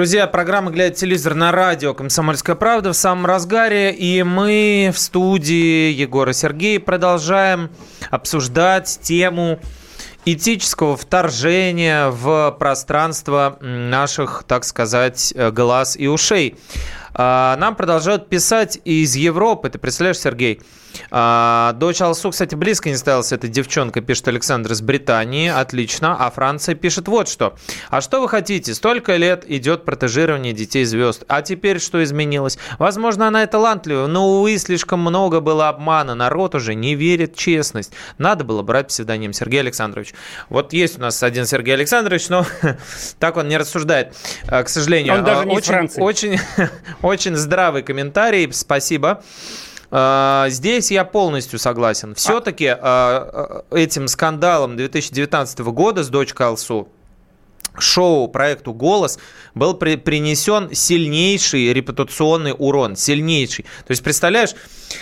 Друзья, 0.00 0.26
программа 0.26 0.70
«Глядя 0.70 0.94
телевизор» 0.94 1.34
на 1.34 1.52
радио 1.52 1.92
«Комсомольская 1.92 2.56
правда» 2.56 2.94
в 2.94 2.96
самом 2.96 3.26
разгаре. 3.26 3.92
И 3.92 4.22
мы 4.22 4.90
в 4.94 4.98
студии 4.98 5.92
Егора 5.92 6.32
Сергей 6.32 6.80
продолжаем 6.80 7.68
обсуждать 8.08 9.00
тему 9.02 9.60
этического 10.24 10.96
вторжения 10.96 12.08
в 12.08 12.56
пространство 12.58 13.58
наших, 13.60 14.44
так 14.48 14.64
сказать, 14.64 15.34
э, 15.36 15.50
глаз 15.50 15.98
и 15.98 16.08
ушей. 16.08 16.56
А, 17.12 17.58
Нам 17.58 17.76
продолжают 17.76 18.30
писать 18.30 18.80
из 18.86 19.16
Европы. 19.16 19.68
Ты 19.68 19.78
представляешь, 19.78 20.18
Сергей? 20.18 20.62
А, 21.10 21.72
Дочь 21.74 22.00
Алсу, 22.00 22.30
кстати, 22.30 22.54
близко 22.54 22.88
не 22.88 22.96
ставилась 22.96 23.32
эта 23.32 23.48
девчонка, 23.48 24.00
пишет 24.00 24.28
Александр 24.28 24.72
из 24.72 24.80
Британии. 24.80 25.48
Отлично. 25.48 26.16
А 26.18 26.30
Франция 26.30 26.74
пишет 26.74 27.08
вот 27.08 27.28
что. 27.28 27.56
А 27.90 28.00
что 28.00 28.20
вы 28.20 28.28
хотите? 28.28 28.74
Столько 28.74 29.16
лет 29.16 29.44
идет 29.48 29.84
протежирование 29.84 30.52
детей 30.52 30.84
звезд. 30.84 31.24
А 31.28 31.42
теперь 31.42 31.80
что 31.80 32.02
изменилось? 32.02 32.58
Возможно, 32.78 33.28
она 33.28 33.44
и 33.44 33.46
талантливая, 33.46 34.06
но, 34.06 34.28
увы, 34.28 34.58
слишком 34.58 35.00
много 35.00 35.40
было 35.40 35.68
обмана. 35.68 36.14
Народ 36.14 36.54
уже 36.54 36.74
не 36.74 36.94
верит 36.94 37.34
в 37.34 37.38
честность. 37.38 37.92
Надо 38.18 38.44
было 38.44 38.62
брать 38.62 38.88
псевдоним 38.88 39.32
Сергей 39.32 39.60
Александрович. 39.60 40.14
Вот 40.48 40.72
есть 40.72 40.98
у 40.98 41.00
нас 41.00 41.22
один 41.22 41.46
Сергей 41.46 41.74
Александрович, 41.74 42.28
но 42.28 42.46
так 43.18 43.36
он 43.36 43.48
не 43.48 43.56
рассуждает, 43.56 44.14
а, 44.46 44.62
к 44.62 44.68
сожалению. 44.68 45.14
Он 45.14 45.24
даже 45.24 45.46
не 45.46 45.54
из 45.54 45.58
очень, 45.58 46.00
очень, 46.00 46.38
очень 47.02 47.36
здравый 47.36 47.82
комментарий. 47.82 48.52
Спасибо. 48.52 49.22
А, 49.90 50.46
Здесь 50.48 50.90
я 50.90 51.04
полностью 51.04 51.58
согласен. 51.58 52.14
Все-таки 52.14 52.64
этим 52.64 54.08
скандалом 54.08 54.76
2019 54.76 55.58
года 55.60 56.04
с 56.04 56.08
дочкой 56.08 56.46
Алсу 56.46 56.88
шоу 57.78 58.28
проекту 58.28 58.72
«Голос» 58.72 59.18
был 59.54 59.74
при- 59.74 59.96
принесен 59.96 60.74
сильнейший 60.74 61.72
репутационный 61.72 62.54
урон, 62.56 62.96
сильнейший. 62.96 63.64
То 63.86 63.90
есть, 63.92 64.02
представляешь, 64.02 64.50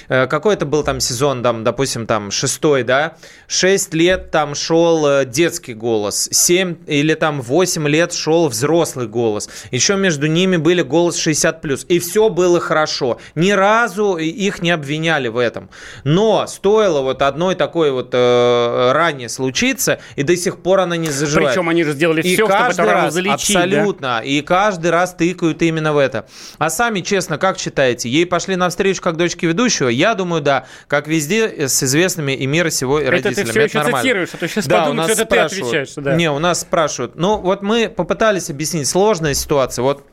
какой 0.09 0.55
это 0.55 0.67
был 0.67 0.83
там 0.83 1.01
сезон, 1.01 1.43
там, 1.43 1.65
допустим, 1.65 2.07
там 2.07 2.31
шестой, 2.31 2.83
да, 2.83 3.17
шесть 3.47 3.95
лет 3.95 4.31
там 4.31 4.55
шел 4.55 5.07
э, 5.07 5.25
детский 5.25 5.75
голос, 5.75 6.29
семь 6.33 6.77
или 6.87 7.15
там 7.15 7.41
восемь 7.41 7.89
лет 7.89 8.13
шел 8.13 8.49
взрослый 8.49 9.07
голос, 9.07 9.49
еще 9.71 9.97
между 9.97 10.27
ними 10.27 10.57
были 10.57 10.83
голос 10.83 11.19
60+, 11.25 11.87
и 11.89 11.99
все 11.99 12.29
было 12.29 12.61
хорошо. 12.61 13.19
Ни 13.35 13.51
разу 13.53 14.17
их 14.17 14.63
не 14.63 14.71
обвиняли 14.71 15.29
в 15.29 15.37
этом. 15.39 15.71
Но 16.05 16.47
стоило 16.47 17.03
вот 17.03 17.23
одной 17.23 17.55
такой 17.55 17.91
вот 17.91 18.11
э, 18.13 18.93
ранее 18.93 19.29
случиться, 19.29 20.01
и 20.17 20.23
до 20.23 20.37
сих 20.37 20.63
пор 20.63 20.81
она 20.81 20.97
не 20.97 21.11
заживает. 21.11 21.51
Причем 21.51 21.69
они 21.69 21.85
же 21.85 21.93
сделали 21.93 22.23
И 22.23 22.35
все, 22.35 22.47
чтобы 22.47 22.53
каждый 22.53 22.87
рану 22.87 23.05
раз, 23.05 23.15
залечить. 23.15 23.55
да? 23.55 23.61
Абсолютно. 23.63 24.21
И 24.25 24.41
каждый 24.43 24.91
раз 24.91 25.15
тыкают 25.15 25.63
именно 25.63 25.93
в 25.93 25.99
это. 25.99 26.27
А 26.59 26.71
сами, 26.71 27.01
честно, 27.01 27.39
как 27.39 27.59
считаете, 27.59 28.09
ей 28.09 28.27
пошли 28.27 28.57
навстречу 28.57 29.03
как 29.03 29.17
дочке 29.17 29.47
ведущего? 29.81 29.89
Я 29.89 30.15
думаю, 30.15 30.43
да. 30.43 30.67
Как 30.87 31.07
везде 31.09 31.47
э, 31.47 31.69
с 31.69 31.83
известными 31.83 32.33
и 32.33 32.47
мира 32.47 32.71
сего 32.71 32.99
Это 32.99 33.07
ты 33.07 33.11
родителями. 33.23 33.51
все 33.51 33.63
еще 33.63 33.79
нормально. 33.79 33.99
цитируешь, 34.03 34.29
а 34.33 34.37
то 34.37 34.49
сейчас 34.49 34.67
Да, 34.67 34.81
подумают, 34.85 35.13
что 35.13 35.23
это 35.23 35.31
ты 35.31 35.39
отвечаешь. 35.39 35.93
Да. 35.97 36.15
Не, 36.15 36.31
у 36.31 36.39
нас 36.39 36.61
спрашивают. 36.61 37.17
Ну, 37.17 37.39
вот 37.39 37.63
мы 37.63 37.89
попытались 37.89 38.51
объяснить 38.51 38.89
сложная 38.89 39.35
ситуация. 39.35 39.83
Вот, 39.83 40.05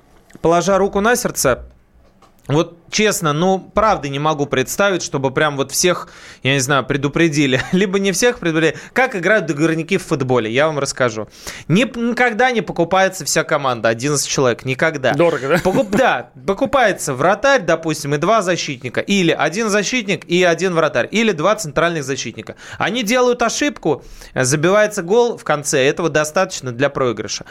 положа 0.41 0.78
руку 0.78 0.99
на 1.01 1.15
сердце, 1.15 1.65
вот 2.47 2.78
честно, 2.91 3.34
ну, 3.34 3.60
правда 3.74 4.10
не 4.10 4.19
могу 4.19 4.45
представить, 4.45 5.04
чтобы 5.04 5.32
прям 5.32 5.58
вот 5.58 5.71
всех, 5.71 6.10
я 6.43 6.54
не 6.54 6.60
знаю, 6.60 6.86
предупредили. 6.86 7.62
Либо 7.71 8.00
не 8.00 8.12
всех 8.12 8.39
предупредили. 8.39 8.78
Как 8.93 9.15
играют 9.15 9.45
договорники 9.45 9.98
в 9.98 10.04
футболе, 10.04 10.52
я 10.52 10.67
вам 10.67 10.80
расскажу. 10.80 11.28
Не, 11.67 11.84
никогда 11.84 12.52
не 12.52 12.62
покупается 12.62 13.26
вся 13.26 13.43
команда, 13.43 13.89
11 13.89 14.28
человек, 14.28 14.65
никогда. 14.65 15.13
Дорого, 15.13 15.48
да? 15.48 15.56
Покуп- 15.58 15.95
да, 15.95 16.32
покупается 16.45 17.13
вратарь, 17.13 17.62
допустим, 17.62 18.13
и 18.15 18.17
два 18.17 18.41
защитника. 18.41 19.02
Или 19.02 19.32
один 19.32 19.69
защитник 19.69 20.26
и 20.26 20.43
один 20.43 20.74
вратарь. 20.74 21.08
Или 21.12 21.32
два 21.32 21.56
центральных 21.56 22.04
защитника. 22.04 22.56
Они 22.78 23.04
делают 23.04 23.41
ошибку, 23.41 24.04
забивается 24.34 25.02
гол 25.02 25.38
в 25.38 25.43
конце. 25.43 25.84
Этого 25.86 26.10
достаточно 26.10 26.71
для 26.71 26.89
проигрыша. 26.89 27.45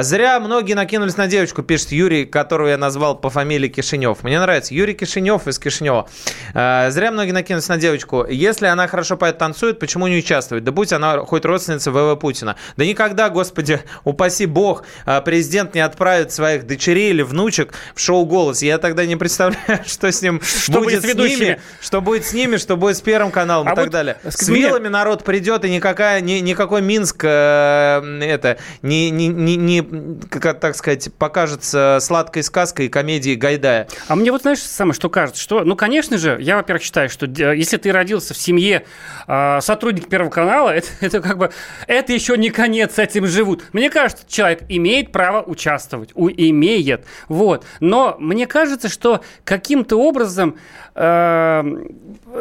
Зря 0.00 0.40
многие 0.40 0.74
накинулись 0.74 1.16
на 1.16 1.26
девочку, 1.26 1.62
пишет 1.62 1.92
Юрий, 1.92 2.24
которого 2.24 2.68
я 2.68 2.78
назвал 2.78 3.18
по 3.18 3.30
фамилии 3.30 3.68
Кишинев. 3.68 4.22
Мне 4.22 4.40
нравится. 4.40 4.74
Юрий 4.76 4.94
Кишинев 4.94 5.46
из 5.48 5.58
Кишинева. 5.58 6.08
А, 6.54 6.90
Зря 6.90 7.10
многие 7.10 7.32
накинулись 7.32 7.68
на 7.68 7.78
девочку. 7.78 8.26
Если 8.28 8.66
она 8.66 8.86
хорошо 8.88 9.16
поет, 9.16 9.38
танцует, 9.38 9.78
почему 9.78 10.06
не 10.06 10.18
участвует? 10.18 10.64
Да 10.64 10.72
будь 10.72 10.92
она 10.92 11.18
хоть 11.20 11.44
родственница 11.44 11.90
ВВ 11.90 12.18
Путина. 12.18 12.56
Да 12.76 12.84
никогда, 12.84 13.30
господи, 13.30 13.80
упаси 14.04 14.46
бог, 14.46 14.84
а, 15.06 15.20
президент 15.20 15.74
не 15.74 15.80
отправит 15.80 16.32
своих 16.32 16.66
дочерей 16.66 17.10
или 17.10 17.22
внучек 17.22 17.72
в 17.94 18.00
шоу 18.00 18.26
«Голос». 18.26 18.62
Я 18.62 18.78
тогда 18.78 19.06
не 19.06 19.16
представляю, 19.16 19.82
что 19.86 20.10
с 20.10 20.20
ним 20.20 20.40
Что 20.42 20.80
будет 20.80 21.02
будет 21.02 21.04
с 21.04 21.14
с 21.14 21.16
ними, 21.16 21.60
что 21.80 22.00
будет 22.00 22.26
с 22.26 22.32
ними, 22.32 22.56
что 22.56 22.76
будет 22.76 22.96
с 22.96 23.00
Первым 23.00 23.30
каналом 23.30 23.68
А 23.68 23.72
и 23.72 23.74
так 23.74 23.84
вот 23.86 23.92
далее. 23.92 24.18
скажи 24.28 24.36
С 24.36 24.48
вилами 24.48 24.88
народ 24.88 25.24
придет, 25.24 25.64
и 25.64 25.70
никакая, 25.70 26.20
ни- 26.20 26.40
никакой 26.40 26.82
Минск, 26.82 27.22
э, 27.24 28.18
это, 28.22 28.58
не, 28.82 29.10
не, 29.10 29.28
не, 29.28 29.56
не, 29.56 29.82
как 30.28 30.60
так 30.60 30.76
сказать, 30.76 31.12
покажется 31.18 31.98
сладкой 32.00 32.42
сказкой 32.42 32.86
и 32.86 32.88
комедией 32.88 33.36
Гайдая. 33.36 33.88
А 34.08 34.16
мне 34.16 34.32
вот 34.32 34.42
знаешь 34.42 34.65
самое, 34.70 34.94
что 34.94 35.08
кажется, 35.08 35.40
что, 35.40 35.64
ну, 35.64 35.76
конечно 35.76 36.18
же, 36.18 36.38
я, 36.40 36.56
во-первых, 36.56 36.82
считаю, 36.82 37.08
что 37.08 37.26
если 37.26 37.76
ты 37.76 37.92
родился 37.92 38.34
в 38.34 38.36
семье 38.36 38.84
э, 39.26 39.60
сотрудника 39.60 40.08
Первого 40.08 40.30
канала, 40.30 40.70
это, 40.74 40.88
это 41.00 41.20
как 41.20 41.38
бы, 41.38 41.52
это 41.86 42.12
еще 42.12 42.36
не 42.36 42.50
конец, 42.50 42.94
с 42.94 42.98
этим 42.98 43.26
живут. 43.26 43.64
Мне 43.72 43.90
кажется, 43.90 44.24
человек 44.28 44.64
имеет 44.68 45.12
право 45.12 45.42
участвовать, 45.42 46.10
у, 46.14 46.28
имеет, 46.28 47.04
вот. 47.28 47.64
Но 47.80 48.16
мне 48.18 48.46
кажется, 48.46 48.88
что 48.88 49.22
каким-то 49.44 49.96
образом 49.96 50.56
э, 50.94 51.64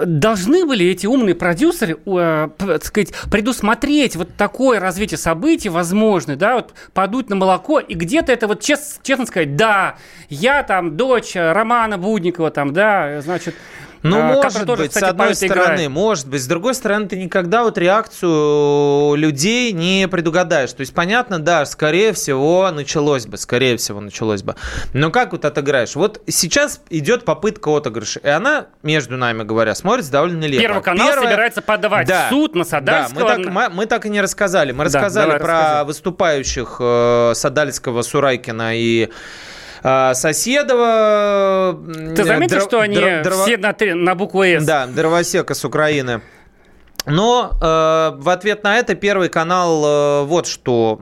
должны 0.06 0.66
были 0.66 0.86
эти 0.88 1.06
умные 1.08 1.36
продюсеры, 1.36 1.98
э, 2.06 2.50
так 2.58 2.86
сказать, 2.86 3.14
предусмотреть 3.32 4.16
вот 4.16 4.36
такое 4.36 4.80
развитие 4.80 5.18
событий, 5.18 5.70
возможно, 5.70 6.36
да, 6.36 6.56
вот 6.56 6.74
подуть 6.94 7.30
на 7.30 7.36
молоко 7.36 7.80
и 7.80 7.94
где-то 7.94 8.32
это 8.32 8.48
вот 8.48 8.62
чес- 8.62 9.00
честно 9.04 9.26
сказать, 9.26 9.56
да, 9.56 9.96
я 10.30 10.64
там 10.64 10.98
дочь 10.98 11.36
Романа 11.36 11.98
Будникова, 12.16 12.50
там, 12.50 12.72
да, 12.72 13.20
значит, 13.22 13.56
Ну, 14.04 14.18
э, 14.20 14.24
может 14.24 14.66
тоже, 14.66 14.84
быть, 14.84 14.90
кстати, 14.92 15.04
с 15.06 15.08
одной 15.10 15.36
стороны, 15.36 15.74
играет. 15.74 15.90
может 15.90 16.28
быть. 16.30 16.42
С 16.42 16.48
другой 16.48 16.74
стороны, 16.76 17.08
ты 17.08 17.18
никогда 17.18 17.64
вот 17.64 17.78
реакцию 17.78 19.16
людей 19.16 19.72
не 19.74 20.08
предугадаешь. 20.08 20.72
То 20.72 20.82
есть, 20.82 20.94
понятно, 20.94 21.40
да, 21.40 21.66
скорее 21.66 22.14
всего, 22.14 22.70
началось 22.72 23.26
бы, 23.26 23.38
скорее 23.38 23.76
всего, 23.78 24.00
началось 24.00 24.44
бы. 24.44 24.56
Но 24.94 25.12
как 25.12 25.32
вот 25.34 25.44
отыграешь? 25.44 25.96
Вот 25.96 26.22
сейчас 26.28 26.82
идет 26.90 27.26
попытка 27.26 27.76
отыгрыша, 27.76 28.20
и 28.22 28.28
она, 28.30 28.68
между 28.84 29.18
нами 29.18 29.44
говоря, 29.44 29.76
смотрится 29.76 30.12
довольно 30.12 30.38
нелепо. 30.38 30.62
Первый 30.62 30.84
канал 30.84 31.08
Первое- 31.10 31.28
собирается 31.28 31.62
подавать 31.62 32.08
Да. 32.08 32.28
суд 32.30 32.56
на 32.56 32.64
Да, 32.64 32.70
Садальского. 32.70 33.20
мы 33.20 33.28
так, 33.28 33.40
мы, 33.54 33.70
мы 33.70 33.86
так 33.88 34.06
и 34.06 34.10
не 34.10 34.22
рассказали. 34.22 34.72
Мы 34.72 34.78
Да, 34.78 34.84
рассказали 34.86 35.38
про 35.40 35.48
расскажи. 35.62 35.86
выступающих 35.86 36.78
э, 36.80 37.32
Садальского, 37.36 38.02
Сурайкина 38.04 38.78
и 38.78 39.10
Соседова. 40.14 41.80
Ты 42.16 42.24
заметил, 42.24 42.62
что 42.62 42.80
они 42.80 42.96
все 42.96 43.22
все 43.30 43.58
на, 43.58 43.74
три- 43.74 43.94
на 43.94 44.16
букву 44.16 44.44
«С»? 44.44 44.64
да, 44.66 44.88
дровосека 44.88 45.54
с 45.54 45.64
Украины. 45.64 46.22
Но 47.06 47.52
э, 47.62 48.12
в 48.18 48.30
ответ 48.30 48.64
на 48.64 48.78
это 48.78 48.96
Первый 48.96 49.30
канал 49.30 49.86
э, 49.86 50.24
вот 50.26 50.48
что 50.48 51.00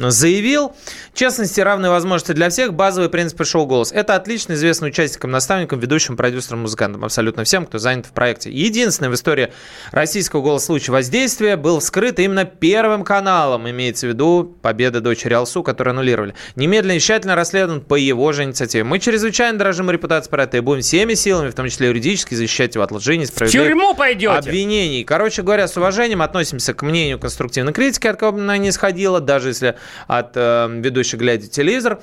заявил. 0.00 0.72
Честности, 1.18 1.60
равные 1.60 1.90
возможности 1.90 2.30
для 2.30 2.48
всех. 2.48 2.74
Базовые 2.74 3.10
принципы 3.10 3.44
шоу 3.44 3.66
«Голос». 3.66 3.90
Это 3.90 4.14
отлично 4.14 4.52
известно 4.52 4.86
участникам, 4.86 5.32
наставникам, 5.32 5.80
ведущим, 5.80 6.16
продюсерам, 6.16 6.60
музыкантам. 6.60 7.04
Абсолютно 7.04 7.42
всем, 7.42 7.66
кто 7.66 7.78
занят 7.78 8.06
в 8.06 8.12
проекте. 8.12 8.52
Единственный 8.52 9.08
в 9.08 9.14
истории 9.14 9.52
российского 9.90 10.42
«Голос» 10.42 10.66
случай 10.66 10.92
воздействия 10.92 11.56
был 11.56 11.80
вскрыт 11.80 12.20
именно 12.20 12.44
Первым 12.44 13.02
каналом. 13.02 13.68
Имеется 13.68 14.06
в 14.06 14.10
виду 14.10 14.56
победа 14.62 15.00
дочери 15.00 15.34
Алсу, 15.34 15.64
которую 15.64 15.94
аннулировали. 15.94 16.36
Немедленно 16.54 16.92
и 16.92 17.00
тщательно 17.00 17.34
расследован 17.34 17.80
по 17.80 17.96
его 17.96 18.30
же 18.30 18.44
инициативе. 18.44 18.84
Мы 18.84 19.00
чрезвычайно 19.00 19.58
дорожим 19.58 19.90
репутацией 19.90 20.30
проекта 20.30 20.58
и 20.58 20.60
будем 20.60 20.82
всеми 20.82 21.14
силами, 21.14 21.50
в 21.50 21.54
том 21.56 21.68
числе 21.68 21.88
юридически, 21.88 22.36
защищать 22.36 22.76
его 22.76 22.84
от 22.84 22.92
лжи, 22.92 23.16
несправедливых 23.16 23.68
тюрьму 23.70 23.94
пойдете! 23.96 24.28
обвинений. 24.36 25.02
Короче 25.02 25.42
говоря, 25.42 25.66
с 25.66 25.76
уважением 25.76 26.22
относимся 26.22 26.74
к 26.74 26.82
мнению 26.82 27.18
конструктивной 27.18 27.72
критики, 27.72 28.06
от 28.06 28.20
кого 28.20 28.30
бы 28.30 28.38
она 28.38 28.56
ни 28.56 28.68
исходила, 28.68 29.18
даже 29.18 29.48
если 29.48 29.74
от 30.06 30.36
э, 30.36 30.68
ведущих 30.80 31.07
глядя 31.16 31.46
телевизор. 31.48 32.00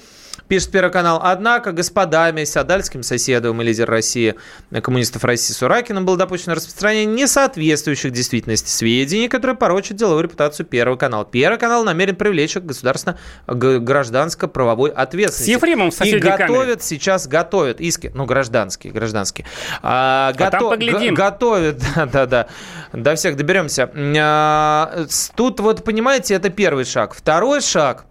Пишет 0.49 0.69
Первый 0.71 0.91
канал. 0.91 1.21
Однако 1.23 1.71
господами 1.71 2.43
Садальским, 2.43 3.03
Соседовым 3.03 3.61
и 3.61 3.65
лидер 3.65 3.89
России, 3.89 4.35
э, 4.69 4.81
коммунистов 4.81 5.23
России 5.23 5.53
Суракиным 5.53 6.05
было 6.05 6.17
допущено 6.17 6.55
распространение 6.55 7.05
несоответствующих 7.23 8.11
действительности 8.11 8.69
сведений, 8.69 9.27
которые 9.27 9.55
порочат 9.57 9.95
деловую 9.97 10.23
репутацию 10.23 10.65
Первого 10.65 10.97
канала. 10.97 11.25
Первый 11.25 11.57
канал 11.57 11.83
намерен 11.83 12.15
привлечь 12.15 12.55
их 12.57 12.63
к 12.63 12.65
государственно 12.65 13.17
г- 13.47 13.79
гражданско-правовой 13.79 14.91
ответственности. 14.91 15.51
С 15.51 15.55
Ефремовым 15.55 15.91
в 15.91 15.93
И 15.95 15.97
соседней 15.97 16.19
камере. 16.21 16.47
готовят 16.47 16.83
сейчас, 16.83 17.27
готовят 17.27 17.79
иски, 17.81 18.11
ну, 18.13 18.25
гражданские, 18.25 18.91
гражданские. 18.93 19.47
А, 19.81 20.33
А 20.37 20.51
там 20.51 20.69
поглядим. 20.69 21.13
готовят, 21.15 21.81
да, 21.95 22.05
да, 22.05 22.25
да. 22.25 22.47
До 22.93 23.15
всех 23.15 23.35
доберемся. 23.37 23.89
А, 24.19 25.05
Тут 25.35 25.59
вот, 25.59 25.83
понимаете, 25.83 26.33
это 26.35 26.49
первый 26.49 26.85
шаг. 26.85 27.13
Второй 27.15 27.61
шаг. 27.61 28.05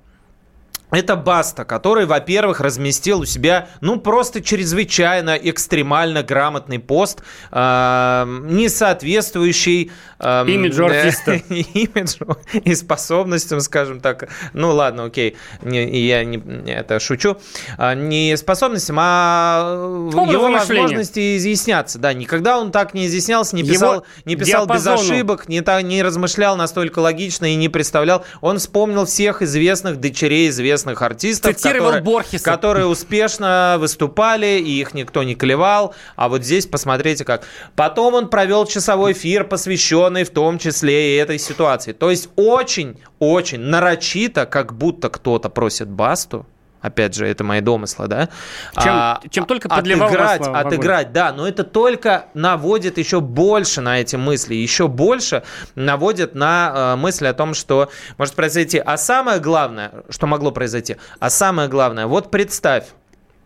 Это 0.94 1.16
Баста, 1.16 1.64
который, 1.64 2.07
во-первых, 2.07 2.61
разместил 2.61 3.20
у 3.20 3.24
себя, 3.24 3.68
ну, 3.80 3.98
просто 3.98 4.40
чрезвычайно 4.40 5.37
экстремально 5.37 6.22
грамотный 6.22 6.78
пост, 6.78 7.22
э, 7.50 8.24
не 8.44 8.68
соответствующий... 8.68 9.90
Э, 10.20 10.44
Имиджу 10.46 10.87
артиста. 10.87 11.35
Имиджу 11.48 12.38
и 12.52 12.74
способностям, 12.74 13.61
скажем 13.61 14.00
так. 14.00 14.28
Ну, 14.52 14.72
ладно, 14.72 15.04
окей, 15.04 15.37
не, 15.62 16.07
я 16.07 16.24
не, 16.24 16.38
это 16.70 17.00
шучу. 17.00 17.38
А, 17.76 17.94
Не 17.94 18.37
способностям, 18.37 18.96
а 19.00 20.09
Образу 20.09 20.33
его 20.33 20.48
мышления. 20.48 20.83
возможности 20.83 21.37
изъясняться. 21.37 21.98
Да, 21.98 22.12
никогда 22.12 22.59
он 22.59 22.70
так 22.70 22.94
не 22.94 23.07
изъяснялся, 23.07 23.57
не 23.57 23.64
писал, 23.64 23.94
Его 23.94 24.04
не 24.24 24.37
писал 24.37 24.66
без 24.66 24.87
ошибок, 24.87 25.48
не, 25.48 25.62
не 25.83 26.02
размышлял 26.02 26.57
настолько 26.57 27.00
логично 27.00 27.46
и 27.46 27.57
не 27.57 27.68
представлял. 27.68 28.24
Он 28.40 28.59
вспомнил 28.59 29.07
всех 29.07 29.42
известных 29.42 29.98
дочерей 29.98 30.48
известных 30.48 30.84
артистов, 30.87 31.57
Цитировал 31.57 31.87
которые, 31.87 32.03
Борхеса. 32.03 32.44
которые 32.44 32.87
успешно 32.87 33.77
выступали, 33.79 34.59
и 34.59 34.81
их 34.81 34.94
никто 34.94 35.23
не 35.23 35.35
клевал. 35.35 35.94
А 36.16 36.29
вот 36.29 36.44
здесь 36.44 36.66
посмотрите 36.66 37.25
как. 37.25 37.44
Потом 37.77 38.14
он 38.14 38.29
провел 38.29 38.66
часовой 38.66 39.12
эфир, 39.12 39.44
посвященный 39.44 40.25
в 40.25 40.31
том 40.31 40.59
числе 40.59 41.14
и 41.14 41.18
этой 41.18 41.38
ситуации. 41.38 41.92
То 41.92 42.11
есть 42.11 42.29
очень-очень 42.37 43.61
нарочито, 43.61 44.47
как 44.47 44.75
будто 44.75 45.09
кто-то 45.09 45.49
просит 45.49 45.88
Басту, 45.88 46.47
Опять 46.85 47.14
же, 47.14 47.27
это 47.27 47.44
мои 47.44 47.62
домыслы, 47.62 48.09
да? 48.09 48.29
Чем- 48.75 49.31
чем 49.31 49.47
только 49.47 49.70
подливал 49.70 50.09
отыграть, 50.09 50.40
масло 50.40 50.53
отыграть, 50.68 51.12
да, 51.12 51.33
но 51.33 51.49
это 51.49 51.64
только 51.64 52.27
наводит 52.35 52.99
еще 52.99 53.23
больше 53.23 53.81
на 53.81 54.03
эти 54.03 54.16
мысли, 54.16 54.55
еще 54.55 54.87
больше 54.87 55.44
наводит 55.77 56.35
на 56.35 56.92
э, 56.92 56.97
мысли 56.97 57.27
о 57.27 57.33
том, 57.33 57.55
что 57.55 57.88
может 58.18 58.35
произойти. 58.35 58.77
А 58.85 58.99
самое 58.99 59.40
главное, 59.40 59.92
что 60.11 60.27
могло 60.27 60.51
произойти, 60.51 60.97
а 61.20 61.31
самое 61.31 61.70
главное, 61.70 62.07
вот 62.07 62.31
представь, 62.31 62.85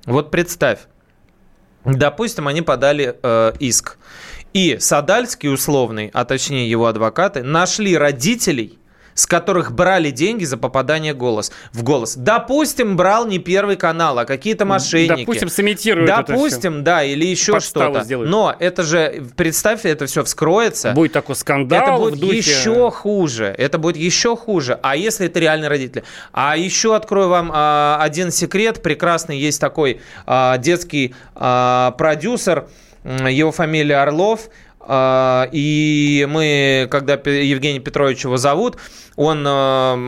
вот 0.05 0.33
представь, 0.33 0.81
допустим, 1.85 2.49
они 2.49 2.63
подали 2.63 3.17
э, 3.23 3.53
иск, 3.61 3.99
и 4.53 4.79
Садальский 4.81 5.49
условный, 5.55 6.11
а 6.13 6.25
точнее 6.25 6.69
его 6.69 6.87
адвокаты, 6.89 7.45
нашли 7.45 7.97
родителей, 7.97 8.81
с 9.19 9.27
которых 9.27 9.73
брали 9.73 10.11
деньги 10.11 10.45
за 10.45 10.57
попадание 10.57 11.13
голос, 11.13 11.51
в 11.73 11.83
голос. 11.83 12.15
Допустим, 12.15 12.97
брал 12.97 13.27
не 13.27 13.41
первый 13.41 13.75
канал, 13.75 14.17
а 14.21 14.25
какие-то 14.25 14.65
мошенники. 14.65 15.21
Допустим, 15.21 15.49
сымитируют 15.49 16.09
это 16.09 16.33
Допустим, 16.33 16.85
да, 16.85 17.03
или 17.03 17.27
еще 17.27 17.59
что-то. 17.59 18.05
сделают. 18.05 18.31
Но 18.31 18.55
это 18.57 18.85
же, 18.85 19.25
представь, 19.37 19.85
это 19.85 20.07
все 20.07 20.23
вскроется. 20.23 20.93
Будет 20.93 21.13
такой 21.13 21.35
скандал 21.35 21.83
Это 21.83 21.97
будет 21.97 22.21
духе- 22.21 22.37
еще 22.37 22.93
хуже. 22.93 23.53
Это 23.59 23.79
будет 23.79 23.97
еще 23.97 24.37
хуже. 24.37 24.79
А 24.83 24.95
если 24.95 25.27
это 25.27 25.41
реальные 25.41 25.69
родители? 25.69 26.05
А 26.33 26.57
еще 26.57 26.95
открою 26.95 27.29
вам 27.29 27.51
а, 27.53 27.99
один 28.01 28.31
секрет. 28.31 28.83
Прекрасный 28.83 29.37
есть 29.37 29.61
такой 29.61 30.01
а, 30.27 30.59
детский 30.59 31.13
а, 31.35 31.91
продюсер. 31.99 32.69
Его 33.05 33.53
фамилия 33.53 33.97
Орлов. 34.03 34.49
А, 34.91 35.49
И 35.53 36.27
мы, 36.29 36.89
когда 36.91 37.13
Евгений 37.15 37.79
Петрович 37.81 38.25
его 38.25 38.39
зовут, 38.39 38.79
он, 39.17 39.45
а, 39.47 39.99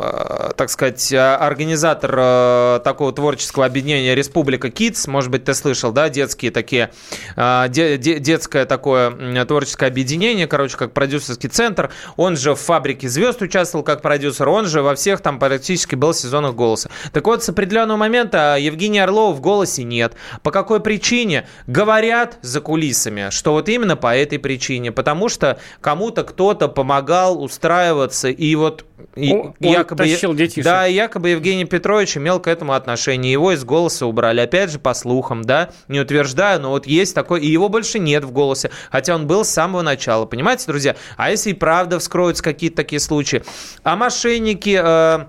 а, 0.00 0.52
так 0.56 0.70
сказать, 0.70 1.12
организатор 1.12 2.80
такого 2.82 3.12
творческого 3.12 3.66
объединения 3.66 4.14
Республика 4.14 4.68
Kids, 4.68 5.08
может 5.08 5.30
быть, 5.30 5.44
ты 5.44 5.54
слышал, 5.54 5.92
да, 5.92 6.08
детские 6.08 6.50
такие, 6.50 6.90
де- 7.36 7.98
де- 7.98 8.18
детское 8.18 8.64
такое 8.64 9.44
творческое 9.44 9.86
объединение, 9.86 10.46
короче, 10.46 10.76
как 10.76 10.92
продюсерский 10.92 11.48
центр. 11.48 11.90
Он 12.16 12.36
же 12.36 12.54
в 12.54 12.60
«Фабрике 12.60 13.08
звезд» 13.08 13.42
участвовал 13.42 13.84
как 13.84 14.02
продюсер, 14.02 14.48
он 14.48 14.66
же 14.66 14.82
во 14.82 14.94
всех 14.94 15.20
там 15.20 15.38
практически 15.38 15.94
был 15.94 16.14
сезонах 16.14 16.54
«Голоса». 16.54 16.90
Так 17.12 17.26
вот, 17.26 17.44
с 17.44 17.48
определенного 17.48 17.96
момента 17.98 18.56
Евгения 18.58 19.04
Орлова 19.04 19.32
в 19.34 19.40
«Голосе» 19.40 19.84
нет. 19.84 20.14
По 20.42 20.50
какой 20.50 20.80
причине? 20.80 21.46
Говорят 21.66 22.38
за 22.42 22.60
кулисами, 22.60 23.28
что 23.30 23.51
вот 23.52 23.68
именно 23.68 23.96
по 23.96 24.14
этой 24.14 24.38
причине, 24.38 24.92
потому 24.92 25.28
что 25.28 25.58
кому-то 25.80 26.24
кто-то 26.24 26.68
помогал 26.68 27.42
устраиваться, 27.42 28.28
и 28.28 28.54
вот 28.54 28.84
и- 29.14 29.32
он 29.32 29.54
якобы... 29.58 30.04
тащил 30.04 30.34
детишек. 30.34 30.64
Да, 30.64 30.86
якобы 30.86 31.30
Евгений 31.30 31.64
Петрович 31.64 32.16
имел 32.16 32.40
к 32.40 32.48
этому 32.48 32.72
отношение. 32.72 33.32
Его 33.32 33.52
из 33.52 33.64
голоса 33.64 34.06
убрали. 34.06 34.40
Опять 34.40 34.70
же, 34.70 34.78
по 34.78 34.94
слухам, 34.94 35.42
да, 35.42 35.70
не 35.88 36.00
утверждаю, 36.00 36.60
но 36.60 36.70
вот 36.70 36.86
есть 36.86 37.14
такой, 37.14 37.40
и 37.40 37.46
его 37.46 37.68
больше 37.68 37.98
нет 37.98 38.24
в 38.24 38.32
голосе, 38.32 38.70
хотя 38.90 39.14
он 39.14 39.26
был 39.26 39.44
с 39.44 39.50
самого 39.50 39.82
начала. 39.82 40.26
Понимаете, 40.26 40.64
друзья? 40.66 40.96
А 41.16 41.30
если 41.30 41.50
и 41.50 41.54
правда 41.54 41.98
вскроются 41.98 42.42
какие-то 42.42 42.76
такие 42.76 43.00
случаи? 43.00 43.42
А 43.82 43.96
мошенники... 43.96 44.80
э, 44.82 45.26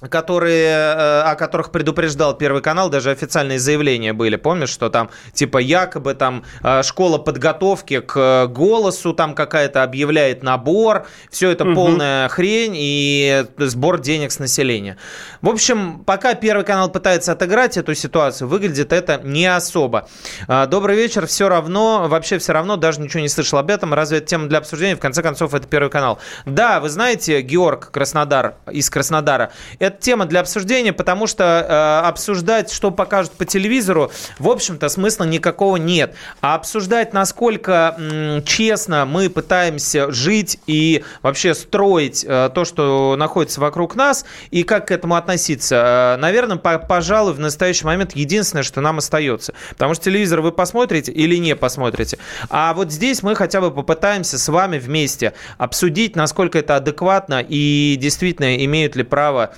которые, 0.00 0.68
э, 0.68 1.20
о 1.22 1.34
которых 1.34 1.70
предупреждал 1.70 2.34
Первый 2.36 2.62
канал, 2.62 2.88
даже 2.88 3.10
официальные 3.10 3.58
заявления 3.58 4.12
были, 4.12 4.36
помнишь, 4.36 4.70
что 4.70 4.90
там 4.90 5.10
типа 5.32 5.58
якобы 5.58 6.14
там 6.14 6.44
э, 6.62 6.82
школа 6.82 7.18
подготовки 7.18 8.00
к 8.00 8.16
э, 8.16 8.46
голосу 8.46 9.12
там 9.12 9.34
какая-то 9.34 9.82
объявляет 9.82 10.42
набор, 10.42 11.06
все 11.30 11.50
это 11.50 11.64
Мгм. 11.64 11.74
полная 11.74 12.28
хрень 12.28 12.74
и 12.76 13.44
сбор 13.58 14.00
денег 14.00 14.32
с 14.32 14.38
населения. 14.38 14.96
В 15.42 15.48
общем, 15.48 16.04
пока 16.04 16.34
Первый 16.34 16.64
канал 16.64 16.90
пытается 16.90 17.32
отыграть 17.32 17.76
эту 17.76 17.94
ситуацию, 17.94 18.48
выглядит 18.48 18.92
это 18.92 19.20
не 19.22 19.46
особо. 19.46 20.08
Добрый 20.46 20.96
вечер, 20.96 21.26
все 21.26 21.48
равно, 21.48 22.06
вообще 22.08 22.38
все 22.38 22.52
равно, 22.52 22.76
даже 22.76 23.00
ничего 23.00 23.20
не 23.20 23.28
слышал 23.28 23.58
об 23.58 23.70
этом, 23.70 23.92
разве 23.94 24.18
это 24.18 24.26
тема 24.28 24.48
для 24.48 24.58
обсуждения, 24.58 24.96
в 24.96 25.00
конце 25.00 25.22
концов, 25.22 25.54
это 25.54 25.66
Первый 25.66 25.90
канал. 25.90 26.18
Да, 26.46 26.80
вы 26.80 26.88
знаете, 26.88 27.40
Георг 27.40 27.90
Краснодар 27.90 28.54
из 28.70 28.88
Краснодара, 28.90 29.50
это 29.88 30.00
тема 30.00 30.24
для 30.26 30.40
обсуждения, 30.40 30.92
потому 30.92 31.26
что 31.26 31.44
э, 31.44 32.08
обсуждать, 32.08 32.70
что 32.72 32.90
покажут 32.90 33.32
по 33.32 33.44
телевизору, 33.44 34.10
в 34.38 34.48
общем-то, 34.48 34.88
смысла 34.88 35.24
никакого 35.24 35.76
нет. 35.76 36.14
А 36.40 36.54
обсуждать, 36.54 37.12
насколько 37.12 37.94
м, 37.98 38.42
честно 38.44 39.04
мы 39.04 39.28
пытаемся 39.28 40.10
жить 40.12 40.58
и 40.66 41.04
вообще 41.22 41.54
строить 41.54 42.24
э, 42.26 42.50
то, 42.54 42.64
что 42.64 43.16
находится 43.18 43.60
вокруг 43.60 43.96
нас, 43.96 44.24
и 44.50 44.62
как 44.62 44.88
к 44.88 44.90
этому 44.90 45.16
относиться, 45.16 46.14
э, 46.16 46.20
наверное, 46.20 46.56
по- 46.56 46.78
пожалуй, 46.78 47.32
в 47.34 47.40
настоящий 47.40 47.84
момент 47.84 48.12
единственное, 48.14 48.62
что 48.62 48.80
нам 48.80 48.98
остается. 48.98 49.54
Потому 49.70 49.94
что 49.94 50.04
телевизор 50.04 50.40
вы 50.40 50.52
посмотрите 50.52 51.12
или 51.12 51.36
не 51.36 51.56
посмотрите. 51.56 52.18
А 52.50 52.72
вот 52.74 52.92
здесь 52.92 53.22
мы 53.22 53.34
хотя 53.34 53.60
бы 53.60 53.70
попытаемся 53.70 54.38
с 54.38 54.48
вами 54.48 54.78
вместе 54.78 55.32
обсудить, 55.58 56.16
насколько 56.16 56.58
это 56.58 56.76
адекватно 56.76 57.44
и 57.46 57.96
действительно 58.00 58.56
имеют 58.64 58.96
ли 58.96 59.02
право 59.02 59.54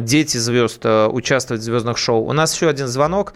дети 0.00 0.36
звезд 0.36 0.84
э, 0.84 1.06
участвовать 1.06 1.62
в 1.62 1.64
звездных 1.64 1.98
шоу. 1.98 2.24
У 2.24 2.32
нас 2.32 2.54
еще 2.54 2.68
один 2.68 2.86
звонок. 2.86 3.34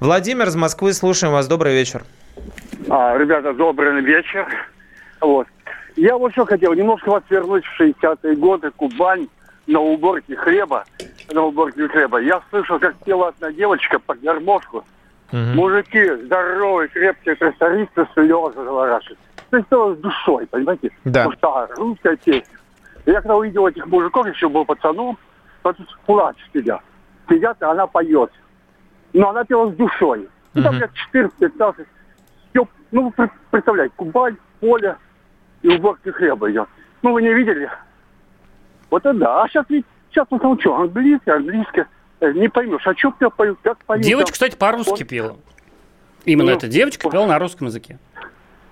Владимир 0.00 0.48
из 0.48 0.56
Москвы, 0.56 0.92
слушаем 0.92 1.32
вас. 1.32 1.48
Добрый 1.48 1.74
вечер. 1.74 2.04
А, 2.88 3.16
ребята, 3.18 3.52
добрый 3.52 4.00
вечер. 4.02 4.46
Вот. 5.20 5.46
Я 5.96 6.16
вот 6.16 6.32
что 6.32 6.46
хотел, 6.46 6.72
немножко 6.72 7.10
вас 7.10 7.22
вернуть 7.28 7.64
в 7.64 7.80
60-е 7.80 8.36
годы, 8.36 8.70
Кубань, 8.70 9.28
на 9.66 9.80
уборке 9.80 10.36
хлеба, 10.36 10.84
на 11.30 11.42
уборке 11.42 11.88
хлеба. 11.88 12.20
Я 12.20 12.40
слышал, 12.50 12.78
как 12.78 12.96
пела 13.04 13.28
одна 13.28 13.52
девочка 13.52 13.98
под 13.98 14.20
гармошку. 14.20 14.84
Мужики 15.32 16.04
здоровые, 16.24 16.88
крепкие 16.88 17.36
трактористы, 17.36 18.06
слезы 18.14 18.54
заворачивают. 18.54 19.18
То 19.50 19.56
есть 19.56 19.68
это 19.70 19.94
с 19.94 19.98
душой, 19.98 20.46
понимаете? 20.46 20.90
Да. 21.04 21.28
Потому 21.28 21.66
что 21.66 21.74
русская 21.76 22.16
песня. 22.16 22.56
Я 23.06 23.14
когда 23.14 23.36
увидел 23.36 23.66
этих 23.66 23.86
мужиков, 23.86 24.26
еще 24.26 24.48
был 24.48 24.64
пацаном, 24.64 25.18
тут 25.62 25.98
кулач 26.06 26.36
сидят. 26.52 26.80
И 27.28 27.40
она 27.60 27.86
поет. 27.86 28.30
Но 29.12 29.30
она 29.30 29.44
пела 29.44 29.70
с 29.70 29.76
душой. 29.76 30.28
Ну, 30.54 30.62
там 30.62 30.74
лет 30.74 30.90
14-15. 31.14 31.86
Всё, 32.50 32.68
ну, 32.90 33.12
представляете, 33.50 33.92
Кубань, 33.96 34.36
поле 34.60 34.96
и 35.62 35.68
уборки 35.68 36.10
хлеба 36.10 36.50
идет. 36.50 36.68
Ну, 37.02 37.12
вы 37.12 37.22
не 37.22 37.32
видели? 37.32 37.70
Вот 38.90 39.04
это 39.06 39.16
да. 39.16 39.42
А 39.42 39.48
сейчас 39.48 39.66
ведь, 39.68 39.86
сейчас 40.10 40.26
в 40.28 40.34
основном 40.34 40.60
что, 40.60 40.76
английское, 40.76 41.36
английское. 41.36 41.88
Э, 42.20 42.32
Не 42.32 42.48
поймешь, 42.48 42.86
а 42.86 42.94
что 42.94 43.12
кто 43.12 43.30
поют, 43.30 43.58
как 43.62 43.78
поют. 43.84 44.04
Девочка, 44.04 44.26
там. 44.26 44.32
кстати, 44.32 44.56
по-русски 44.56 45.04
пела. 45.04 45.36
Именно 46.24 46.50
Ну, 46.50 46.56
эта 46.56 46.68
девочка 46.68 47.08
пела 47.08 47.26
на 47.26 47.38
русском 47.38 47.68
языке. 47.68 47.98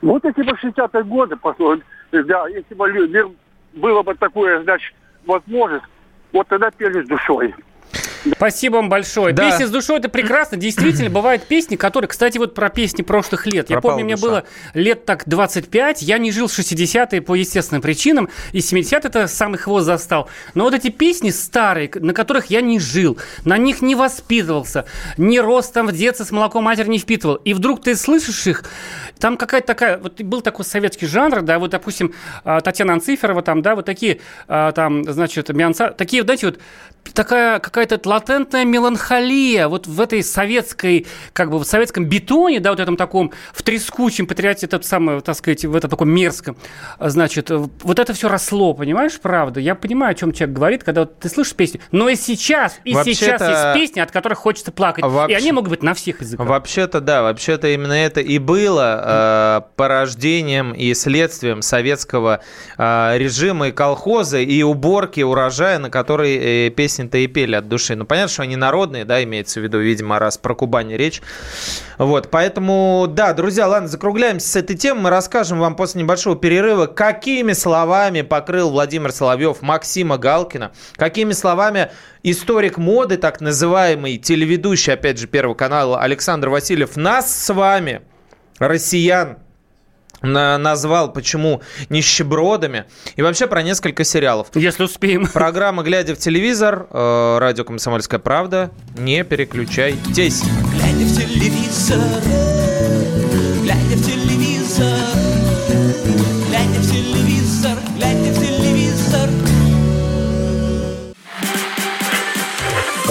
Вот 0.03 0.25
если 0.25 0.43
бы 0.43 0.53
60-е 0.53 1.05
годы, 1.05 1.37
послушать, 1.37 1.85
да, 2.13 2.47
если 2.49 2.75
бы 2.75 3.35
было 3.75 4.03
бы 4.03 4.15
такое, 4.15 4.63
значит, 4.63 4.95
возможность, 5.27 5.85
вот 6.33 6.49
тогда 6.49 6.71
пели 6.71 7.03
с 7.03 7.09
душой. 7.09 7.55
Спасибо 8.37 8.77
вам 8.77 8.89
большое. 8.89 9.33
Да. 9.33 9.51
Песни 9.51 9.65
с 9.65 9.71
душой 9.71 9.99
это 9.99 10.09
прекрасно. 10.09 10.57
Действительно, 10.57 11.11
бывают 11.11 11.45
песни, 11.45 11.77
которые, 11.77 12.09
кстати, 12.09 12.39
вот 12.39 12.55
про 12.55 12.69
песни 12.69 13.03
прошлых 13.03 13.47
лет. 13.47 13.71
Я 13.71 13.77
Пропала 13.77 13.93
помню, 13.93 14.05
мне 14.05 14.17
душа. 14.17 14.27
было 14.27 14.45
лет 14.75 15.05
так 15.05 15.25
25, 15.27 16.03
я 16.03 16.19
не 16.19 16.33
жил 16.33 16.49
в 16.49 16.59
60-е 16.59 17.23
по 17.23 17.35
естественным 17.35 17.83
причинам, 17.83 18.29
и 18.53 18.59
70-е 18.59 19.01
это 19.05 19.27
самый 19.27 19.59
хвост 19.59 19.87
застал. 19.87 20.29
Но 20.55 20.65
вот 20.65 20.75
эти 20.75 20.89
песни 20.89 21.31
старые, 21.31 21.91
на 21.95 22.13
которых 22.13 22.47
я 22.47 22.61
не 22.61 22.79
жил, 22.79 23.19
на 23.45 23.57
них 23.59 23.83
не 23.83 23.95
воспитывался, 23.95 24.87
ни 25.17 25.39
рос 25.39 25.69
там 25.69 25.87
в 25.87 25.93
детстве 25.93 26.27
с 26.27 26.31
молоком 26.31 26.65
матери 26.65 26.89
не 26.89 26.99
впитывал, 26.99 27.37
и 27.37 27.55
вдруг 27.55 27.83
ты 27.83 27.95
слышишь 27.97 28.47
их, 28.47 28.65
там 29.19 29.37
какая-то 29.37 29.67
такая, 29.67 29.99
вот 29.99 30.21
был 30.23 30.41
такой 30.41 30.65
советский 30.65 31.07
жанр, 31.07 31.43
да, 31.43 31.59
вот, 31.59 31.71
допустим, 31.71 32.15
а, 32.45 32.61
Татьяна 32.61 32.95
Анциферова, 32.95 33.43
там, 33.43 33.63
да, 33.63 33.75
вот 33.75 33.85
такие, 33.85 34.21
а, 34.47 34.73
там, 34.73 35.05
значит, 35.05 35.49
Мианца, 35.51 35.91
такие, 35.91 36.23
знаете, 36.23 36.47
вот 36.47 36.59
такая 37.13 37.59
какая-то 37.59 38.01
латентная 38.09 38.65
меланхолия 38.65 39.69
вот 39.69 39.87
в 39.87 40.01
этой 40.01 40.23
советской, 40.23 41.07
как 41.33 41.51
бы 41.51 41.59
в 41.59 41.65
советском 41.65 42.05
бетоне, 42.05 42.61
да, 42.61 42.71
вот 42.71 42.81
этом 42.81 42.97
таком, 42.97 43.33
в 43.53 43.63
трескучем 43.63 44.27
патриоте, 44.27 44.67
этот 44.67 44.85
самый, 44.85 45.21
так 45.21 45.37
сказать, 45.37 45.65
в 45.65 45.75
этом 45.75 45.91
таком 45.91 46.11
мерзком, 46.11 46.57
значит, 47.01 47.51
вот 47.51 47.99
это 47.99 48.13
все 48.13 48.29
росло, 48.29 48.75
понимаешь, 48.75 49.19
правда? 49.21 49.61
Я 49.61 49.75
понимаю, 49.75 50.13
о 50.13 50.15
чем 50.15 50.33
человек 50.33 50.57
говорит, 50.57 50.85
когда 50.85 51.03
вот 51.03 51.19
ты 51.19 51.29
слышишь 51.29 51.55
песню, 51.55 51.81
но 51.93 52.09
и 52.09 52.17
сейчас, 52.17 52.79
и 52.85 52.95
Вообще-то- 52.95 53.15
сейчас 53.15 53.41
есть 53.41 53.75
песни, 53.75 54.01
от 54.01 54.11
которых 54.11 54.39
хочется 54.39 54.73
плакать, 54.73 55.05
Вообще- 55.05 55.35
и 55.35 55.37
они 55.37 55.53
могут 55.53 55.71
быть 55.71 55.83
на 55.83 55.95
всех 55.95 56.21
языках. 56.21 56.47
Вообще-то, 56.47 57.01
да, 57.01 57.23
вообще-то 57.23 57.69
именно 57.69 57.93
это 57.93 58.21
и 58.21 58.39
было 58.39 59.03
э, 59.05 59.61
порождением 59.77 60.73
и 60.73 60.95
следствием 60.95 61.63
советского 61.63 62.41
э, 62.77 63.19
режима 63.19 63.69
и 63.69 63.73
колхоза, 63.73 64.39
и 64.39 64.63
уборки 64.63 65.21
урожая, 65.21 65.79
на 65.79 65.91
который 65.91 66.37
э, 66.67 66.71
песни-то 66.99 67.19
и 67.19 67.27
пели 67.27 67.55
от 67.55 67.69
души. 67.69 67.95
Ну, 67.95 68.05
понятно, 68.05 68.33
что 68.33 68.43
они 68.43 68.57
народные, 68.57 69.05
да, 69.05 69.23
имеется 69.23 69.61
в 69.61 69.63
виду, 69.63 69.79
видимо, 69.79 70.19
раз 70.19 70.37
про 70.37 70.55
Кубань 70.55 70.95
речь. 70.95 71.23
Вот, 71.97 72.31
поэтому, 72.31 73.07
да, 73.09 73.33
друзья, 73.33 73.69
ладно, 73.69 73.89
закругляемся 73.89 74.49
с 74.49 74.57
этой 74.57 74.77
темой. 74.77 75.05
Мы 75.05 75.11
расскажем 75.11 75.61
вам 75.61 75.77
после 75.77 76.03
небольшого 76.03 76.37
перерыва, 76.37 76.87
какими 76.87 77.53
словами 77.53 78.23
покрыл 78.23 78.71
Владимир 78.71 79.13
Соловьев 79.13 79.63
Максима 79.63 80.19
Галкина, 80.19 80.73
какими 80.97 81.33
словами 81.33 81.91
историк 82.23 82.79
моды, 82.79 83.17
так 83.17 83.41
называемый, 83.41 84.19
телеведущий, 84.19 84.93
опять 84.93 85.19
же, 85.19 85.27
Первого 85.27 85.55
канала 85.55 86.01
Александр 86.01 86.49
Васильев, 86.49 86.97
нас 86.97 87.33
с 87.33 87.53
вами, 87.53 88.03
россиян, 88.59 89.39
назвал, 90.23 91.13
почему 91.13 91.63
нищебродами, 91.89 92.85
и 93.17 93.23
вообще 93.23 93.47
про 93.47 93.63
несколько 93.63 94.05
сериалов. 94.05 94.49
Если 94.55 94.83
успеем. 94.83 95.27
Программа 95.27 95.83
«Глядя 95.83 96.15
в 96.15 96.19
телевизор», 96.19 96.87
э, 96.91 97.39
радио 97.39 97.65
«Комсомольская 97.65 98.19
правда». 98.19 98.71
Не 98.97 99.25
переключайтесь. 99.25 100.43
Глядя 100.73 101.05
в 101.05 101.17
телевизор, 101.17 101.99
глядя 103.63 103.97
в 103.97 104.05
телевизор, 104.05 104.99
глядя 106.49 106.81
в 106.81 106.91
телевизор, 106.91 107.79
глядя 107.97 108.33
в 108.33 108.41
телевизор. 108.41 109.31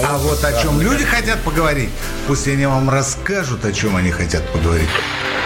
А 0.03 0.17
вот 0.17 0.43
о 0.43 0.61
чем 0.61 0.81
люди 0.81 1.03
хотят 1.03 1.41
поговорить, 1.43 1.89
пусть 2.27 2.47
они 2.47 2.65
вам 2.65 2.89
расскажут, 2.89 3.65
о 3.65 3.71
чем 3.71 3.95
они 3.95 4.11
хотят 4.11 4.47
поговорить. 4.51 4.89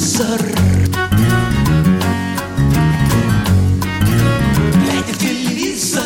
Телевизор. 0.00 0.40
Глядя 4.80 5.12
в 5.12 5.18
телевизор. 5.18 6.02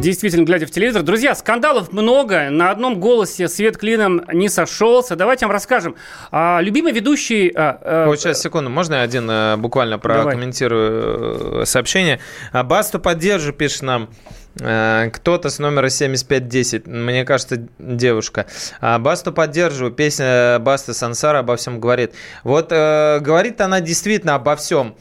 Действительно, 0.00 0.44
глядя 0.44 0.66
в 0.66 0.70
телевизор. 0.70 1.02
Друзья, 1.02 1.34
скандалов 1.34 1.92
много. 1.92 2.48
На 2.48 2.70
одном 2.70 2.98
голосе 2.98 3.48
свет 3.48 3.76
клином 3.76 4.22
не 4.32 4.48
сошелся. 4.48 5.14
Давайте 5.14 5.44
вам 5.44 5.52
расскажем. 5.52 5.94
А, 6.30 6.60
любимый 6.62 6.92
ведущий... 6.92 7.52
а, 7.54 7.78
а, 7.82 8.06
Вот 8.06 8.18
сейчас, 8.18 8.40
секунду, 8.40 8.70
можно 8.70 8.94
я 8.94 9.02
один 9.02 9.30
э, 9.30 9.56
буквально 9.58 9.98
прокомментирую 9.98 11.62
э, 11.62 11.66
сообщение? 11.66 12.18
А, 12.52 12.64
Басту 12.64 12.98
поддержу, 12.98 13.52
пишет 13.52 13.82
нам 13.82 14.08
кто-то 14.56 15.48
с 15.48 15.58
номера 15.58 15.88
7510, 15.88 16.86
мне 16.86 17.24
кажется, 17.24 17.66
девушка. 17.78 18.46
А, 18.80 18.98
Басту 18.98 19.32
поддерживаю, 19.32 19.92
песня 19.92 20.58
Басты 20.58 20.92
Сансара 20.94 21.38
обо 21.38 21.56
всем 21.56 21.80
говорит. 21.80 22.12
Вот 22.44 22.68
э, 22.70 23.18
говорит 23.20 23.60
она 23.60 23.80
действительно 23.80 24.34
обо 24.34 24.56
всем. 24.56 24.94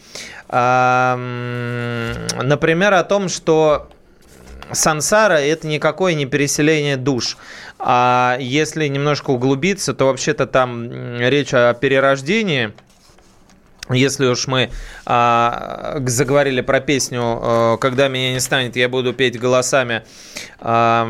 М, 0.49 2.13
например, 2.41 2.93
о 2.93 3.03
том, 3.03 3.27
что 3.29 3.89
Сансара 4.71 5.35
это 5.35 5.67
никакое 5.67 6.13
не 6.13 6.25
переселение 6.25 6.97
душ. 6.97 7.37
А 7.77 8.37
если 8.39 8.87
немножко 8.87 9.31
углубиться, 9.31 9.93
то 9.93 10.05
вообще-то 10.05 10.45
там 10.45 11.19
речь 11.19 11.53
о 11.53 11.73
перерождении. 11.73 12.71
Если 13.93 14.25
уж 14.25 14.47
мы 14.47 14.69
а, 15.05 15.97
заговорили 16.05 16.61
про 16.61 16.79
песню 16.79 17.21
а, 17.23 17.77
«Когда 17.77 18.07
меня 18.07 18.33
не 18.33 18.39
станет, 18.39 18.75
я 18.75 18.89
буду 18.89 19.13
петь 19.13 19.39
голосами 19.39 20.03
а, 20.59 21.07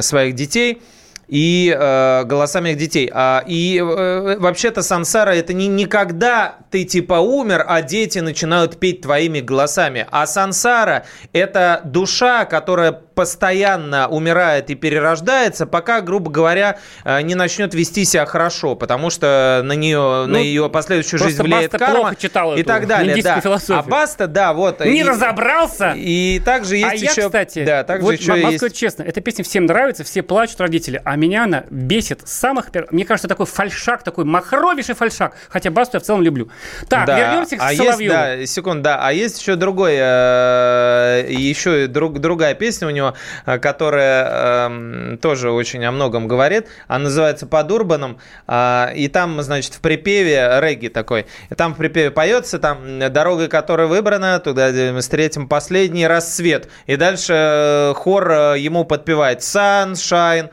своих 0.00 0.34
детей», 0.34 0.82
и 1.28 1.74
э, 1.78 2.24
голосами 2.24 2.70
их 2.70 2.78
детей. 2.78 3.10
А, 3.12 3.44
и 3.46 3.78
э, 3.78 4.36
вообще-то 4.38 4.82
сансара 4.82 5.30
это 5.32 5.52
не 5.52 5.68
никогда 5.68 6.56
ты 6.70 6.84
типа 6.84 7.14
умер, 7.14 7.64
а 7.68 7.82
дети 7.82 8.18
начинают 8.20 8.78
петь 8.78 9.02
твоими 9.02 9.40
голосами. 9.40 10.06
А 10.10 10.26
сансара 10.26 11.04
это 11.34 11.82
душа, 11.84 12.46
которая 12.46 12.92
постоянно 13.18 14.06
умирает 14.06 14.70
и 14.70 14.76
перерождается, 14.76 15.66
пока, 15.66 16.02
грубо 16.02 16.30
говоря, 16.30 16.78
э, 17.02 17.20
не 17.22 17.34
начнет 17.34 17.74
вести 17.74 18.04
себя 18.04 18.26
хорошо, 18.26 18.76
потому 18.76 19.10
что 19.10 19.60
на 19.64 19.72
нее, 19.72 20.26
на 20.26 20.36
ее 20.36 20.70
последующую 20.70 21.18
жизнь 21.18 21.38
Ну, 21.38 21.42
влияет 21.42 21.72
Баста 21.72 21.84
карма 21.84 22.00
плохо 22.00 22.16
читал 22.16 22.56
и 22.56 22.62
так 22.62 22.86
далее. 22.86 23.20
Да. 23.20 23.40
философию. 23.40 23.78
А 23.80 23.82
Баста, 23.82 24.28
да, 24.28 24.52
вот. 24.52 24.84
Не 24.84 25.00
и- 25.00 25.02
разобрался? 25.02 25.94
И 25.96 26.40
также 26.44 26.76
есть 26.76 26.92
а 26.92 26.94
я, 26.94 27.10
еще... 27.10 27.22
кстати, 27.22 27.64
да, 27.64 27.82
также 27.82 28.04
вот 28.04 28.12
еще 28.12 28.34
могу 28.34 28.46
есть... 28.46 28.58
сказать 28.58 28.76
честно, 28.76 29.02
эта 29.02 29.20
песня 29.20 29.42
всем 29.42 29.66
нравится, 29.66 30.04
все 30.04 30.22
плачут 30.22 30.60
родители, 30.60 31.02
а 31.04 31.16
меня 31.16 31.42
она 31.42 31.64
бесит 31.70 32.20
с 32.24 32.30
самых 32.32 32.70
первых. 32.70 32.92
Мне 32.92 33.04
кажется, 33.04 33.26
такой 33.26 33.46
фальшак, 33.46 34.04
такой 34.04 34.26
махровейший 34.26 34.94
фальшак, 34.94 35.34
хотя 35.48 35.72
Басту 35.72 35.96
я 35.96 36.00
в 36.00 36.04
целом 36.04 36.22
люблю. 36.22 36.50
Так, 36.88 37.06
Да, 37.06 37.18
вернемся 37.18 37.56
к 37.56 37.62
а 37.62 37.74
Соловьеву. 37.74 38.14
Есть, 38.14 38.40
да, 38.40 38.46
секунду, 38.46 38.82
да. 38.84 39.00
А 39.02 39.12
есть 39.12 39.40
еще 39.40 39.56
другой, 39.56 39.96
э, 39.98 41.26
еще 41.30 41.88
друг, 41.88 42.20
другая 42.20 42.54
песня 42.54 42.86
у 42.86 42.90
него, 42.90 43.07
э, 43.46 43.58
которая 43.58 44.66
эм, 44.66 45.18
тоже 45.18 45.50
очень 45.50 45.84
о 45.84 45.92
многом 45.92 46.28
говорит. 46.28 46.66
Она 46.86 47.04
называется 47.04 47.46
«Под 47.46 47.70
Урбаном». 47.70 48.18
а, 48.46 48.92
и 48.94 49.08
там, 49.08 49.40
значит, 49.42 49.74
в 49.74 49.80
припеве 49.80 50.58
регги 50.60 50.88
такой. 50.88 51.26
И 51.50 51.54
там 51.54 51.74
в 51.74 51.78
припеве 51.78 52.10
поется, 52.10 52.58
там 52.58 52.98
«Дорога, 53.10 53.48
которая 53.48 53.86
выбрана, 53.86 54.38
туда 54.40 54.70
где 54.70 54.92
мы 54.92 55.00
встретим 55.00 55.48
последний 55.48 56.06
рассвет». 56.06 56.68
И 56.86 56.96
дальше 56.96 57.32
э, 57.34 57.94
хор 57.94 58.30
э, 58.30 58.58
ему 58.58 58.84
подпевает 58.84 59.40
«Sunshine». 59.40 60.50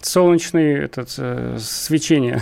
Солнечный 0.00 0.84
этот, 0.84 1.14
э, 1.18 1.58
свечение. 1.60 2.40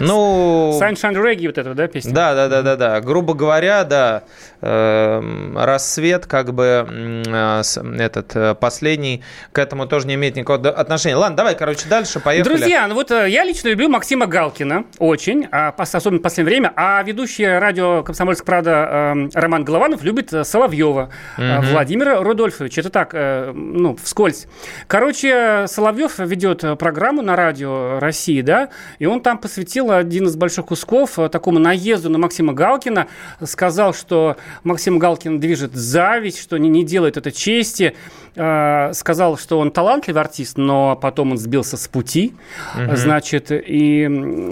Ну... 0.00 0.78
Sunshine 0.80 1.14
Reggae 1.14 1.46
вот 1.46 1.58
это, 1.58 1.74
да, 1.74 1.86
песня? 1.88 2.12
Да, 2.12 2.34
да, 2.34 2.48
да, 2.48 2.62
да, 2.62 2.76
да. 2.76 3.00
Грубо 3.00 3.34
говоря, 3.34 3.84
да, 3.84 4.24
рассвет, 4.60 6.26
как 6.26 6.52
бы 6.52 6.86
э, 7.26 7.62
этот 7.98 8.34
э, 8.34 8.54
последний 8.54 9.22
к 9.52 9.58
этому 9.58 9.86
тоже 9.86 10.08
не 10.08 10.14
имеет 10.14 10.36
никакого 10.36 10.70
отношения. 10.70 11.16
Ладно, 11.16 11.36
давай, 11.36 11.56
короче, 11.56 11.88
дальше 11.88 12.18
поехали. 12.18 12.56
Друзья, 12.56 12.86
ну 12.88 12.94
вот 12.94 13.10
э, 13.12 13.28
я 13.28 13.44
лично 13.44 13.68
люблю 13.68 13.88
Максима 13.88 14.26
Галкина 14.26 14.84
очень, 14.98 15.46
а, 15.52 15.74
особенно 15.76 16.18
в 16.18 16.22
последнее 16.22 16.56
время, 16.56 16.72
а 16.74 17.02
ведущий 17.04 17.46
радио 17.46 18.02
«Комсомольская 18.02 18.46
правда» 18.46 19.14
э, 19.14 19.28
Роман 19.34 19.64
Голованов 19.64 20.02
любит 20.02 20.32
Соловьева 20.42 21.10
Мгм. 21.36 21.60
Владимира 21.62 22.22
Рудольфовича. 22.22 22.80
Это 22.80 22.90
так, 22.90 23.14
ну, 23.54 23.96
вскользь. 24.02 24.46
Короче, 24.86 25.66
Соловьев 25.66 26.18
ведет 26.18 26.64
программу 26.78 27.22
на 27.22 27.36
радио 27.36 27.98
России, 28.00 28.40
да, 28.40 28.70
и 28.98 29.06
он 29.06 29.20
там 29.20 29.38
посвятил 29.38 29.90
один 29.92 30.26
из 30.26 30.36
больших 30.36 30.66
кусков 30.66 31.18
такому 31.30 31.58
наезду 31.58 32.10
на 32.10 32.18
Максима 32.18 32.52
Галкина, 32.52 33.08
сказал, 33.44 33.94
что 33.94 34.36
Максим 34.64 34.98
Галкин 34.98 35.40
движет 35.40 35.74
зависть, 35.74 36.40
что 36.40 36.56
не, 36.56 36.68
не 36.68 36.84
делает 36.84 37.16
это 37.16 37.32
чести, 37.32 37.94
Э, 38.40 38.92
сказал, 38.92 39.36
что 39.36 39.58
он 39.58 39.72
талантливый 39.72 40.22
артист, 40.22 40.58
но 40.58 40.94
потом 40.94 41.32
он 41.32 41.38
сбился 41.38 41.76
с 41.76 41.88
пути, 41.88 42.34
Мгм. 42.76 42.96
значит, 42.96 43.48
и 43.50 44.48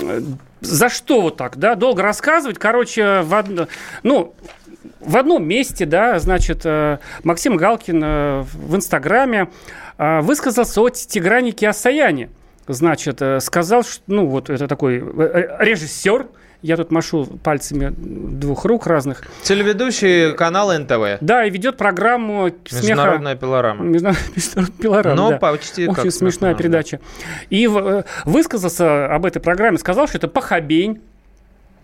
за 0.60 0.88
что 0.88 1.20
вот 1.20 1.36
так, 1.36 1.56
да, 1.56 1.76
долго 1.76 2.02
рассказывать, 2.02 2.58
короче, 2.58 3.20
в 3.20 3.32
одно, 3.32 3.68
ну, 4.02 4.34
в 4.98 5.16
одном 5.16 5.46
месте, 5.46 5.86
да, 5.86 6.18
значит, 6.18 6.62
э, 6.64 6.98
Максим 7.22 7.56
Галкин 7.56 8.02
э, 8.02 8.40
в 8.42 8.74
Инстаграме 8.74 9.50
э, 9.98 10.20
высказался 10.20 10.80
о 10.80 10.90
Тигране 10.90 11.52
Киасаяне. 11.52 12.30
Значит, 12.66 13.22
сказал, 13.38 13.84
что, 13.84 14.02
ну, 14.08 14.26
вот 14.26 14.50
это 14.50 14.66
такой 14.66 14.98
режиссер, 14.98 16.26
я 16.62 16.76
тут 16.76 16.90
машу 16.90 17.26
пальцами 17.42 17.92
двух 17.96 18.64
рук 18.64 18.86
разных. 18.86 19.22
Телеведущий 19.42 20.32
канала 20.34 20.76
НТВ. 20.78 21.18
Да, 21.20 21.44
и 21.44 21.50
ведет 21.50 21.76
программу 21.76 22.50
смеха. 22.66 22.86
Международная 22.86 23.36
пилорама. 23.36 23.84
Международная 23.84 24.66
пилорама, 24.80 25.16
Ну, 25.16 25.30
да. 25.30 25.38
почти 25.38 25.86
Очень 25.88 26.10
смешная 26.10 26.30
смешно, 26.52 26.54
передача. 26.54 27.00
И 27.50 27.66
в- 27.66 27.78
э, 27.78 28.04
высказался 28.24 29.06
об 29.14 29.26
этой 29.26 29.40
программе, 29.40 29.78
сказал, 29.78 30.06
что 30.08 30.18
это 30.18 30.28
похабень, 30.28 31.00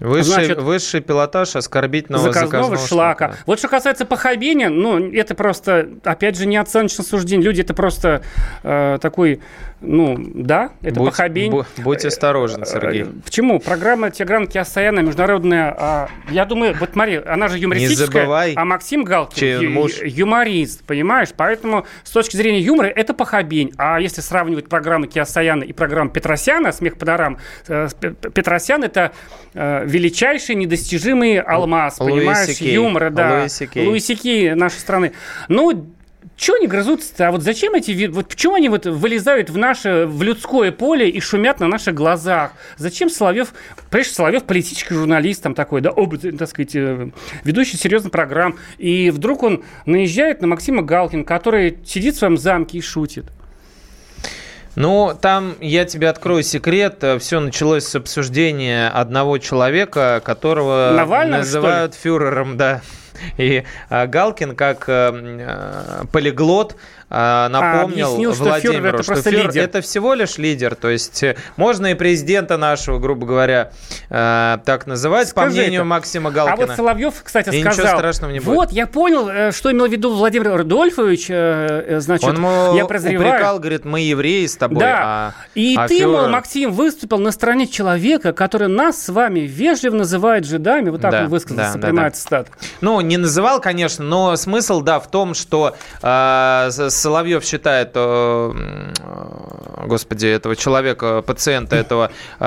Высший, 0.01 0.33
Значит, 0.33 0.61
высший 0.61 1.01
пилотаж 1.01 1.55
оскорбительного 1.55 2.25
заказного, 2.25 2.65
заказного 2.65 2.89
шлака. 2.89 3.37
Вот 3.47 3.61
что 3.61 3.69
касается 3.69 4.05
похабения, 4.05 4.69
ну, 4.69 4.99
это 5.13 5.37
просто, 5.37 5.91
опять 6.03 6.37
же, 6.37 6.47
не 6.47 6.57
оценочное 6.57 7.07
суждение. 7.07 7.45
Люди, 7.47 7.61
это 7.61 7.73
просто 7.73 8.23
э, 8.65 8.99
такой, 9.01 9.41
ну, 9.83 10.17
да, 10.19 10.71
это 10.83 11.01
Будь- 11.01 11.11
похабень. 11.11 11.53
бу- 11.53 11.67
будь 11.79 12.05
осторожен, 12.05 12.65
Сергей. 12.65 13.03
Э, 13.03 13.07
Почему? 13.25 13.59
Программа 13.61 14.11
Тиграна 14.11 14.47
Киасаяна 14.47 15.01
международная, 15.01 15.75
а, 15.79 16.09
я 16.31 16.45
думаю, 16.45 16.75
вот 16.79 16.91
смотри, 16.93 17.17
она 17.27 17.49
же 17.49 17.59
юмористическая, 17.59 18.23
забывай, 18.23 18.53
а 18.57 18.65
Максим 18.65 19.05
Галкин 19.05 19.61
ю- 19.61 19.71
муж. 19.71 19.93
юморист, 20.03 20.85
понимаешь? 20.85 21.29
Поэтому 21.37 21.87
с 22.05 22.11
точки 22.11 22.37
зрения 22.37 22.61
юмора 22.61 22.87
это 22.87 23.15
похабень. 23.15 23.73
А 23.77 24.01
если 24.01 24.21
сравнивать 24.21 24.69
программы 24.69 25.07
Киасаяна 25.07 25.65
и 25.65 25.73
программу 25.73 26.11
Петросяна, 26.11 26.73
«Смех 26.73 26.97
по 26.99 27.05
дарам», 27.05 27.39
э, 27.69 27.89
Петросян 28.35 28.85
это 28.85 29.13
э, 29.55 29.85
величайший 29.87 30.55
недостижимый 30.55 31.39
алмаз, 31.41 32.01
Луи 32.01 32.13
понимаешь, 32.21 32.49
Си 32.57 32.63
Кей. 32.63 32.75
юмора, 32.75 33.11
да. 33.11 33.41
Луи 33.41 33.49
Си 33.49 33.61
Кей. 33.61 33.87
Луи 33.87 33.99
Си 34.01 34.22
Кей 34.22 34.55
нашей 34.55 34.79
страны. 34.79 35.13
Ну, 35.49 35.87
чего 36.43 36.57
они 36.57 36.67
грызутся-то? 36.67 37.29
А 37.29 37.31
вот 37.31 37.43
зачем 37.43 37.75
эти... 37.75 38.07
Вот 38.09 38.29
почему 38.29 38.55
они 38.55 38.69
вот 38.69 38.85
вылезают 38.85 39.49
в 39.49 39.57
наше, 39.57 40.07
в 40.07 40.23
людское 40.23 40.73
поле 40.73 41.09
и 41.09 41.21
шумят 41.21 41.61
на 41.61 41.69
наших 41.69 41.95
глазах? 41.95 42.53
Зачем 42.77 43.09
Соловьев... 43.09 43.55
Прежде 43.91 44.15
Соловьев 44.15 44.43
политический 44.43 44.95
журналист 44.95 45.43
там 45.43 45.55
такой, 45.55 45.81
да, 45.83 45.91
об, 45.91 46.17
так 46.19 46.49
сказать, 46.49 46.75
э, 46.75 47.11
ведущий 47.45 47.77
серьезных 47.77 48.11
программ. 48.11 48.57
И 48.79 49.11
вдруг 49.11 49.45
он 49.45 49.63
наезжает 49.87 50.41
на 50.41 50.49
Максима 50.49 50.83
Галкина, 50.83 51.23
который 51.23 51.79
сидит 51.87 52.17
в 52.17 52.19
своем 52.19 52.37
замке 52.37 52.79
и 52.79 52.81
шутит. 52.81 53.27
Ну, 54.75 55.17
там, 55.21 55.55
я 55.61 55.85
тебе 55.85 56.09
открою 56.09 56.43
секрет, 56.43 57.05
все 57.21 57.39
началось 57.39 57.85
с 57.85 57.95
обсуждения 57.95 58.89
одного 58.89 59.39
человека, 59.39 60.21
которого 60.25 60.93
Навального, 60.97 61.41
называют 61.41 61.95
фюрером, 61.95 62.57
да. 62.57 62.81
И 63.37 63.65
а, 63.89 64.07
Галкин, 64.07 64.57
как 64.57 64.85
э, 64.89 66.05
а, 67.15 67.49
напомнил 67.51 68.07
объяснил, 68.07 68.35
что 68.35 68.45
Владимиру, 68.45 68.75
фюрер 68.79 68.95
это 68.95 69.03
что 69.03 69.13
просто 69.13 69.31
фюрер 69.31 69.47
лидер. 69.49 69.63
это 69.65 69.81
всего 69.83 70.15
лишь 70.15 70.39
лидер. 70.39 70.75
То 70.75 70.89
есть 70.89 71.23
э, 71.23 71.37
можно 71.57 71.89
и 71.89 71.95
президента 71.95 72.57
нашего, 72.57 72.99
грубо 72.99 73.27
говоря, 73.27 73.71
э, 74.09 74.59
так 74.65 74.87
называть, 74.87 75.29
по 75.35 75.43
Скажи 75.43 75.57
мнению 75.61 75.81
это. 75.81 75.85
Максима 75.85 76.31
А 76.31 76.33
Галкина. 76.33 76.67
вот 76.69 76.77
Соловьев, 76.77 77.15
кстати, 77.23 77.51
И 77.51 77.59
ничего 77.59 77.73
сказал... 77.75 77.99
страшного 77.99 78.31
не 78.33 78.41
будет. 78.41 78.57
Вот, 78.57 78.73
я 78.73 78.87
понял, 78.87 79.29
э, 79.29 79.53
что 79.53 79.71
имел 79.71 79.87
в 79.89 79.93
виду 79.93 80.15
Владимир 80.15 80.57
Рудольфович. 80.57 81.27
э, 81.29 81.99
Значит, 82.01 82.29
Он 82.31 82.37
ему 82.37 82.75
я 82.77 82.87
подозреваю... 82.87 83.29
упрекал, 83.31 83.59
говорит, 83.59 83.85
мы 83.85 84.01
евреи 84.01 84.47
с 84.47 84.57
тобой, 84.57 84.81
Да. 84.81 85.01
а, 85.05 85.33
И 85.55 85.77
а 85.79 85.87
ты, 85.89 86.07
мол, 86.07 86.23
фюрер- 86.25 86.29
Максим, 86.31 86.73
выступил 86.73 87.19
на 87.19 87.31
стороне 87.33 87.67
человека, 87.67 88.33
который 88.33 88.69
нас 88.69 89.03
с 89.03 89.09
вами 89.11 89.41
вежливо 89.41 89.97
называет 89.97 90.47
жидами. 90.47 90.89
Вот 90.89 91.03
так 91.03 91.11
Да, 91.11 91.21
он 91.25 91.29
высказался, 91.29 91.75
да, 91.75 91.79
да, 91.79 91.87
прямая 91.89 92.11
да. 92.11 92.17
цитата. 92.17 92.51
Ну, 92.81 93.01
не 93.03 93.19
называл, 93.19 93.61
конечно, 93.61 94.03
но 94.05 94.35
смысл, 94.37 94.81
да, 94.81 94.99
в 94.99 95.11
том, 95.11 95.35
что 95.35 95.77
э, 96.03 96.69
С- 96.71 97.02
Соловьев 97.03 97.45
считает, 97.45 97.91
э, 97.95 98.53
господи, 99.87 100.27
этого 100.27 100.55
человека, 100.55 101.23
пациента 101.23 101.75
этого... 101.77 102.13
э, 102.39 102.43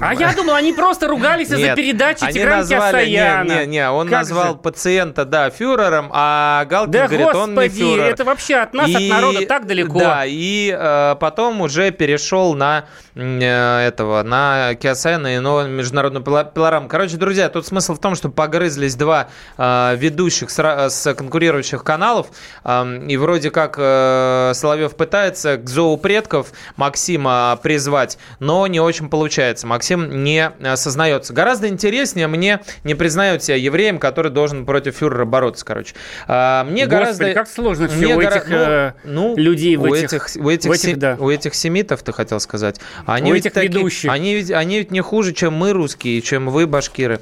А 0.00 0.14
я 0.18 0.32
думал, 0.34 0.54
они 0.54 0.72
просто 0.72 1.06
ругались 1.06 1.50
из-за 1.50 1.74
передачи 1.74 2.30
Тиграна 2.32 2.56
назвали, 2.58 3.06
не, 3.06 3.48
не, 3.48 3.66
не, 3.66 3.90
он 3.90 4.08
назвал 4.08 4.56
пациента, 4.56 5.24
да, 5.24 5.50
фюрером, 5.50 6.10
а 6.12 6.64
Галкин 6.64 6.90
Да 6.92 7.06
говорит, 7.06 7.34
он 7.34 7.54
не 7.54 7.68
фюрер. 7.68 8.04
это 8.04 8.24
вообще 8.24 8.56
от 8.56 8.74
нас, 8.74 8.92
от 8.92 9.02
народа 9.02 9.46
так 9.46 9.66
далеко. 9.66 9.98
Да, 9.98 10.24
и 10.26 10.76
э, 10.76 11.16
потом 11.20 11.60
уже 11.60 11.90
перешел 11.92 12.54
на 12.54 12.86
этого, 13.14 14.22
на 14.22 14.74
Киосаяна 14.74 15.36
и 15.36 15.38
новую 15.38 15.68
международную 15.68 16.24
пилораму. 16.24 16.88
Короче, 16.88 17.16
друзья, 17.18 17.48
тут 17.50 17.66
смысл 17.66 17.94
в 17.94 17.98
том, 18.00 18.14
что 18.14 18.30
погрызлись 18.30 18.94
два 18.94 19.28
ведущих 19.58 20.50
с, 20.50 21.14
конкурирующих 21.14 21.84
каналов, 21.84 22.28
э, 22.64 23.06
и 23.08 23.16
вроде 23.16 23.50
как 23.50 23.76
э, 23.92 24.52
Соловьев 24.54 24.96
пытается 24.96 25.56
к 25.56 25.68
зоу 25.68 25.96
предков 25.96 26.52
Максима 26.76 27.58
призвать, 27.62 28.18
но 28.40 28.66
не 28.66 28.80
очень 28.80 29.08
получается. 29.08 29.66
Максим 29.66 30.24
не 30.24 30.50
осознается. 30.62 31.32
Гораздо 31.32 31.68
интереснее 31.68 32.26
мне 32.26 32.60
не 32.84 32.94
признают 32.94 33.42
себя 33.42 33.56
евреем, 33.56 33.98
который 33.98 34.30
должен 34.30 34.64
против 34.66 34.96
фюрера 34.96 35.24
бороться, 35.24 35.64
короче. 35.64 35.94
А, 36.28 36.64
Мне 36.64 36.86
Господи, 36.86 36.90
гораздо... 36.90 37.32
как 37.34 37.48
сложно 37.48 37.88
все 37.88 37.96
Мне 37.96 38.16
у 38.16 38.20
гора- 38.20 38.36
этих 38.36 38.50
э, 38.50 38.92
ну, 39.04 39.36
людей 39.36 39.76
у 39.76 39.86
этих, 39.94 40.12
у 40.36 40.48
этих, 40.48 40.66
в 40.68 40.70
этих, 40.72 40.80
се- 40.80 40.96
да. 40.96 41.16
у 41.18 41.30
этих 41.30 41.54
семитов, 41.54 42.02
ты 42.02 42.12
хотел 42.12 42.40
сказать. 42.40 42.80
Они 43.06 43.30
У 43.30 43.34
ведь 43.34 43.46
этих 43.46 43.54
таки- 43.54 43.68
ведущих. 43.68 44.10
Они 44.10 44.34
ведь, 44.34 44.50
они 44.50 44.78
ведь 44.78 44.90
не 44.90 45.00
хуже, 45.00 45.32
чем 45.32 45.54
мы, 45.54 45.72
русские, 45.72 46.20
чем 46.22 46.48
вы, 46.48 46.66
башкиры. 46.66 47.20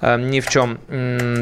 Э, 0.00 0.18
Ни 0.18 0.40
в 0.40 0.48
чем. 0.48 0.78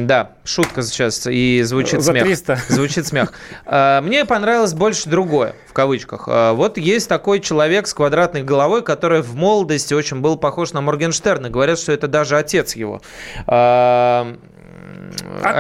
Да, 0.07 0.33
шутка 0.45 0.83
сейчас 0.83 1.27
и 1.27 1.63
звучит 1.65 2.03
За 2.03 2.13
смех. 2.13 2.25
300. 2.25 2.59
Звучит 2.69 3.07
смех. 3.07 3.33
Э, 3.67 4.01
Мне 4.01 4.25
понравилось 4.25 4.75
больше 4.75 5.09
другое, 5.09 5.55
в 5.69 5.73
кавычках. 5.73 6.29
Э, 6.29 6.53
Вот 6.53 6.79
есть 6.79 7.09
такой 7.09 7.41
человек 7.41 7.87
с 7.87 7.95
квадратной 7.95 8.43
головой, 8.43 8.83
который 8.83 9.23
в 9.23 9.35
молодости 9.35 9.95
очень 9.95 10.21
был 10.21 10.37
похож 10.37 10.73
на 10.73 10.81
Моргенштерна. 10.81 11.51
Говорят, 11.51 11.79
что 11.79 11.93
это 11.93 12.09
даже 12.09 12.37
отец 12.37 12.77
его. 12.77 13.01
О 13.47 14.27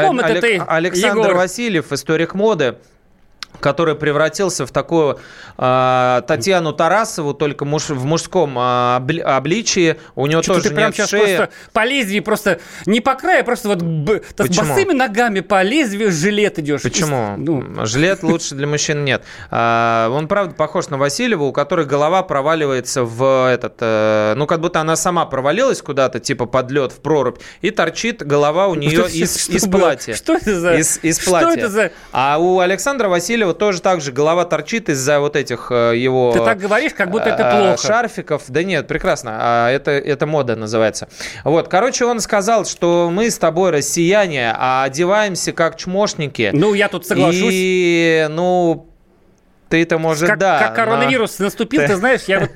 ком 0.02 0.20
это 0.20 0.40
ты, 0.40 0.62
Александр 0.66 1.18
Егор? 1.26 1.34
Васильев, 1.34 1.92
историк 1.92 2.34
моды 2.34 2.76
который 3.64 3.94
превратился 3.94 4.66
в 4.66 4.70
такую 4.70 5.18
э, 5.56 6.22
Татьяну 6.26 6.74
Тарасову, 6.74 7.32
только 7.32 7.64
муж, 7.64 7.88
в 7.88 8.04
мужском 8.04 8.58
э, 8.58 8.60
обли- 8.60 9.20
обличии. 9.22 9.96
У 10.14 10.26
него 10.26 10.42
Что-то 10.42 10.58
тоже 10.60 10.68
ты 10.68 10.74
прям 10.74 10.86
нет 10.88 10.94
сейчас 10.96 11.08
шеи. 11.10 11.36
просто 11.36 11.48
по 11.72 11.84
лезвию, 11.86 12.22
просто 12.22 12.60
не 12.84 13.00
по 13.00 13.14
краю, 13.14 13.40
а 13.40 13.44
просто 13.44 13.68
вот 13.68 13.80
б- 13.80 14.20
с 14.36 14.48
босыми 14.58 14.92
ногами 14.92 15.40
по 15.40 15.62
лезвию 15.62 16.12
жилет 16.12 16.58
идешь. 16.58 16.82
Почему? 16.82 17.36
Ну, 17.38 17.86
Жилет 17.86 18.22
лучше 18.22 18.54
для 18.54 18.66
мужчин 18.66 19.02
нет. 19.04 19.22
А, 19.50 20.10
Он, 20.10 20.28
правда, 20.28 20.54
похож 20.54 20.88
на 20.88 20.98
Васильева, 20.98 21.44
у 21.44 21.52
которой 21.52 21.86
голова 21.86 22.22
проваливается 22.22 23.02
в 23.04 23.48
этот... 23.50 23.76
э, 23.80 24.34
Ну, 24.36 24.46
как 24.46 24.60
будто 24.60 24.80
она 24.80 24.94
сама 24.96 25.24
провалилась 25.24 25.80
куда-то, 25.80 26.20
типа 26.20 26.44
под 26.44 26.70
лед, 26.70 26.92
в 26.92 27.00
прорубь, 27.00 27.38
и 27.62 27.70
торчит 27.70 28.22
голова 28.26 28.66
у 28.68 28.74
нее 28.74 28.90
Что- 28.90 29.06
из, 29.08 29.36
что 29.44 29.52
из 29.52 29.66
было? 29.66 29.80
платья. 29.80 30.14
Что 30.14 30.34
это 30.34 30.60
за- 30.60 30.74
Из, 30.76 30.98
из 31.02 31.18
что 31.20 31.30
платья. 31.30 31.58
это 31.60 31.68
за- 31.70 31.90
А 32.12 32.36
у 32.38 32.58
Александра 32.58 33.08
Васильева 33.08 33.53
тоже 33.54 33.80
так 33.80 34.00
же 34.00 34.12
голова 34.12 34.44
торчит 34.44 34.88
из-за 34.88 35.20
вот 35.20 35.36
этих 35.36 35.68
э, 35.70 35.96
его... 35.96 36.32
Ты 36.32 36.44
так 36.44 36.58
говоришь, 36.58 36.92
как 36.94 37.10
будто 37.10 37.28
это 37.28 37.42
э, 37.42 37.50
плохо. 37.50 37.86
Шарфиков. 37.86 38.42
Да 38.48 38.62
нет, 38.62 38.86
прекрасно. 38.86 39.38
А 39.40 39.70
это, 39.70 39.90
это 39.90 40.26
мода 40.26 40.56
называется. 40.56 41.08
Вот, 41.44 41.68
короче, 41.68 42.04
он 42.04 42.20
сказал, 42.20 42.64
что 42.64 43.10
мы 43.12 43.30
с 43.30 43.38
тобой 43.38 43.70
россияне, 43.70 44.52
а 44.56 44.84
одеваемся 44.84 45.52
как 45.52 45.76
чмошники. 45.76 46.50
Ну, 46.52 46.74
я 46.74 46.88
тут 46.88 47.06
соглашусь. 47.06 47.50
И, 47.50 48.26
ну, 48.30 48.88
ты-то, 49.68 49.98
может, 49.98 50.28
как, 50.28 50.38
да. 50.38 50.58
как 50.58 50.70
но- 50.70 50.76
коронавирус 50.76 51.38
наступил, 51.38 51.86
ты 51.86 51.96
знаешь, 51.96 52.22
я 52.26 52.40
вот 52.40 52.50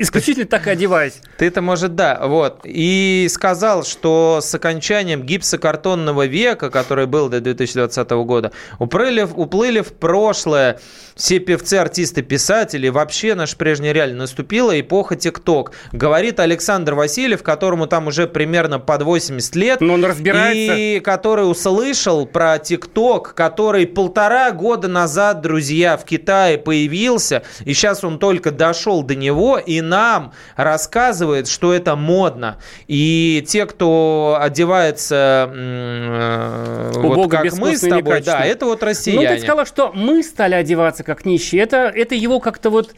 исключительно 0.00 0.46
так 0.46 0.66
и 0.66 0.70
одеваюсь. 0.70 1.20
Ты-то, 1.38 1.62
может, 1.62 1.94
да. 1.94 2.20
Вот. 2.22 2.60
И 2.64 3.26
сказал, 3.30 3.84
что 3.84 4.40
с 4.42 4.54
окончанием 4.54 5.22
гипсокартонного 5.22 6.26
века, 6.26 6.70
который 6.70 7.06
был 7.06 7.28
до 7.28 7.40
2020 7.40 8.10
года, 8.10 8.52
уплыли, 8.78 9.22
уплыли 9.22 9.80
в 9.80 9.92
прошлое 9.92 10.78
все 11.16 11.38
певцы, 11.38 11.74
артисты, 11.74 12.22
писатели. 12.22 12.88
Вообще 12.88 13.34
наша 13.34 13.56
прежняя 13.56 13.92
реальность 13.92 14.18
наступила 14.18 14.78
эпоха 14.78 15.16
ТикТок. 15.16 15.72
Говорит 15.92 16.38
Александр 16.40 16.94
Васильев, 16.94 17.42
которому 17.42 17.86
там 17.86 18.06
уже 18.06 18.26
примерно 18.26 18.78
под 18.78 19.02
80 19.02 19.56
лет. 19.56 19.80
Но 19.80 19.94
он 19.94 20.04
разбирается. 20.04 20.74
И 20.74 21.00
который 21.00 21.50
услышал 21.50 22.26
про 22.26 22.58
ТикТок, 22.58 23.34
который 23.34 23.86
полтора 23.86 24.50
года 24.52 24.88
назад, 24.88 25.40
друзья, 25.40 25.96
в 25.96 26.04
Китае 26.04 26.58
появился, 26.58 27.42
и 27.64 27.72
сейчас 27.72 28.04
он 28.04 28.18
только 28.18 28.50
дошел 28.50 29.02
до 29.02 29.14
него, 29.14 29.55
и 29.58 29.80
нам 29.80 30.32
рассказывает, 30.56 31.48
что 31.48 31.72
это 31.72 31.96
модно. 31.96 32.58
И 32.88 33.44
те, 33.48 33.66
кто 33.66 34.38
одевается 34.40 35.50
э, 35.52 36.92
вот 36.94 37.30
как 37.30 37.52
мы 37.54 37.76
с 37.76 37.80
тобой, 37.80 38.20
да, 38.22 38.44
это 38.44 38.66
вот 38.66 38.80
Ну, 38.80 38.86
россияне. 38.86 39.28
ты 39.36 39.38
сказала, 39.40 39.66
что 39.66 39.92
мы 39.94 40.22
стали 40.22 40.54
одеваться 40.54 41.04
как 41.04 41.24
нищие. 41.24 41.62
Это, 41.62 41.92
это 41.94 42.14
его 42.14 42.40
как-то 42.40 42.70
вот 42.70 42.94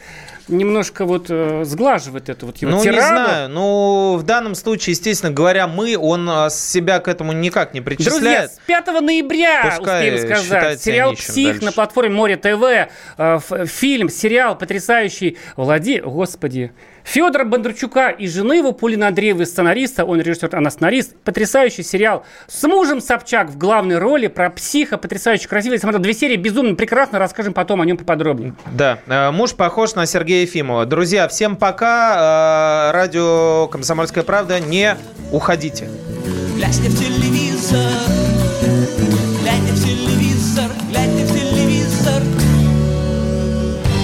немножко 0.48 1.04
вот 1.04 1.26
э, 1.30 1.62
сглаживает 1.64 2.28
эту 2.28 2.46
вот 2.46 2.56
его 2.58 2.70
Ну, 2.72 2.76
не 2.78 2.84
тираду. 2.84 3.00
знаю. 3.06 3.48
Ну, 3.50 4.16
в 4.18 4.22
данном 4.22 4.54
случае, 4.54 4.92
естественно 4.92 5.32
говоря, 5.32 5.66
мы, 5.68 5.96
он 5.96 6.28
а, 6.28 6.50
себя 6.50 6.98
к 7.00 7.08
этому 7.08 7.32
никак 7.32 7.74
не 7.74 7.80
Друзья, 7.80 7.96
причисляет. 8.10 8.52
с 8.52 8.58
5 8.66 8.86
ноября, 9.02 9.74
Пускай 9.76 10.14
успеем 10.14 10.36
сказать, 10.44 10.82
сериал 10.82 11.12
«Псих» 11.14 11.46
дальше. 11.52 11.64
на 11.64 11.72
платформе 11.72 12.14
Море 12.14 12.36
ТВ, 12.36 12.88
э, 13.18 13.38
фильм, 13.66 14.08
сериал 14.08 14.56
потрясающий. 14.56 15.38
Влади... 15.56 16.00
Господи. 16.04 16.72
Федора 17.08 17.44
Бондарчука 17.44 18.10
и 18.10 18.28
жены 18.28 18.54
его, 18.54 18.72
Полина 18.72 19.08
Андреева, 19.08 19.44
сценариста, 19.44 20.04
он 20.04 20.20
режиссер, 20.20 20.54
она 20.54 20.70
сценарист. 20.70 21.16
Потрясающий 21.24 21.82
сериал 21.82 22.24
с 22.48 22.62
мужем 22.68 23.00
Собчак 23.00 23.48
в 23.48 23.56
главной 23.56 23.96
роли 23.96 24.26
про 24.26 24.50
психа, 24.50 24.98
потрясающе 24.98 25.48
красивый. 25.48 25.76
Я 25.76 25.80
смотрел 25.80 26.02
две 26.02 26.12
серии, 26.12 26.36
безумно 26.36 26.74
прекрасно, 26.74 27.18
расскажем 27.18 27.54
потом 27.54 27.80
о 27.80 27.86
нем 27.86 27.96
поподробнее. 27.96 28.54
Да, 28.72 28.98
э, 29.06 29.30
муж 29.30 29.54
похож 29.54 29.94
на 29.94 30.04
Сергея 30.04 30.42
Ефимова. 30.42 30.84
Друзья, 30.84 31.28
всем 31.28 31.56
пока. 31.56 32.90
Э, 32.90 32.92
Радио 32.92 33.68
«Комсомольская 33.68 34.22
правда». 34.22 34.60
Не 34.60 34.94
уходите. 35.32 35.88
Глядя 36.56 36.90
в 36.90 36.98
телевизор 36.98 38.17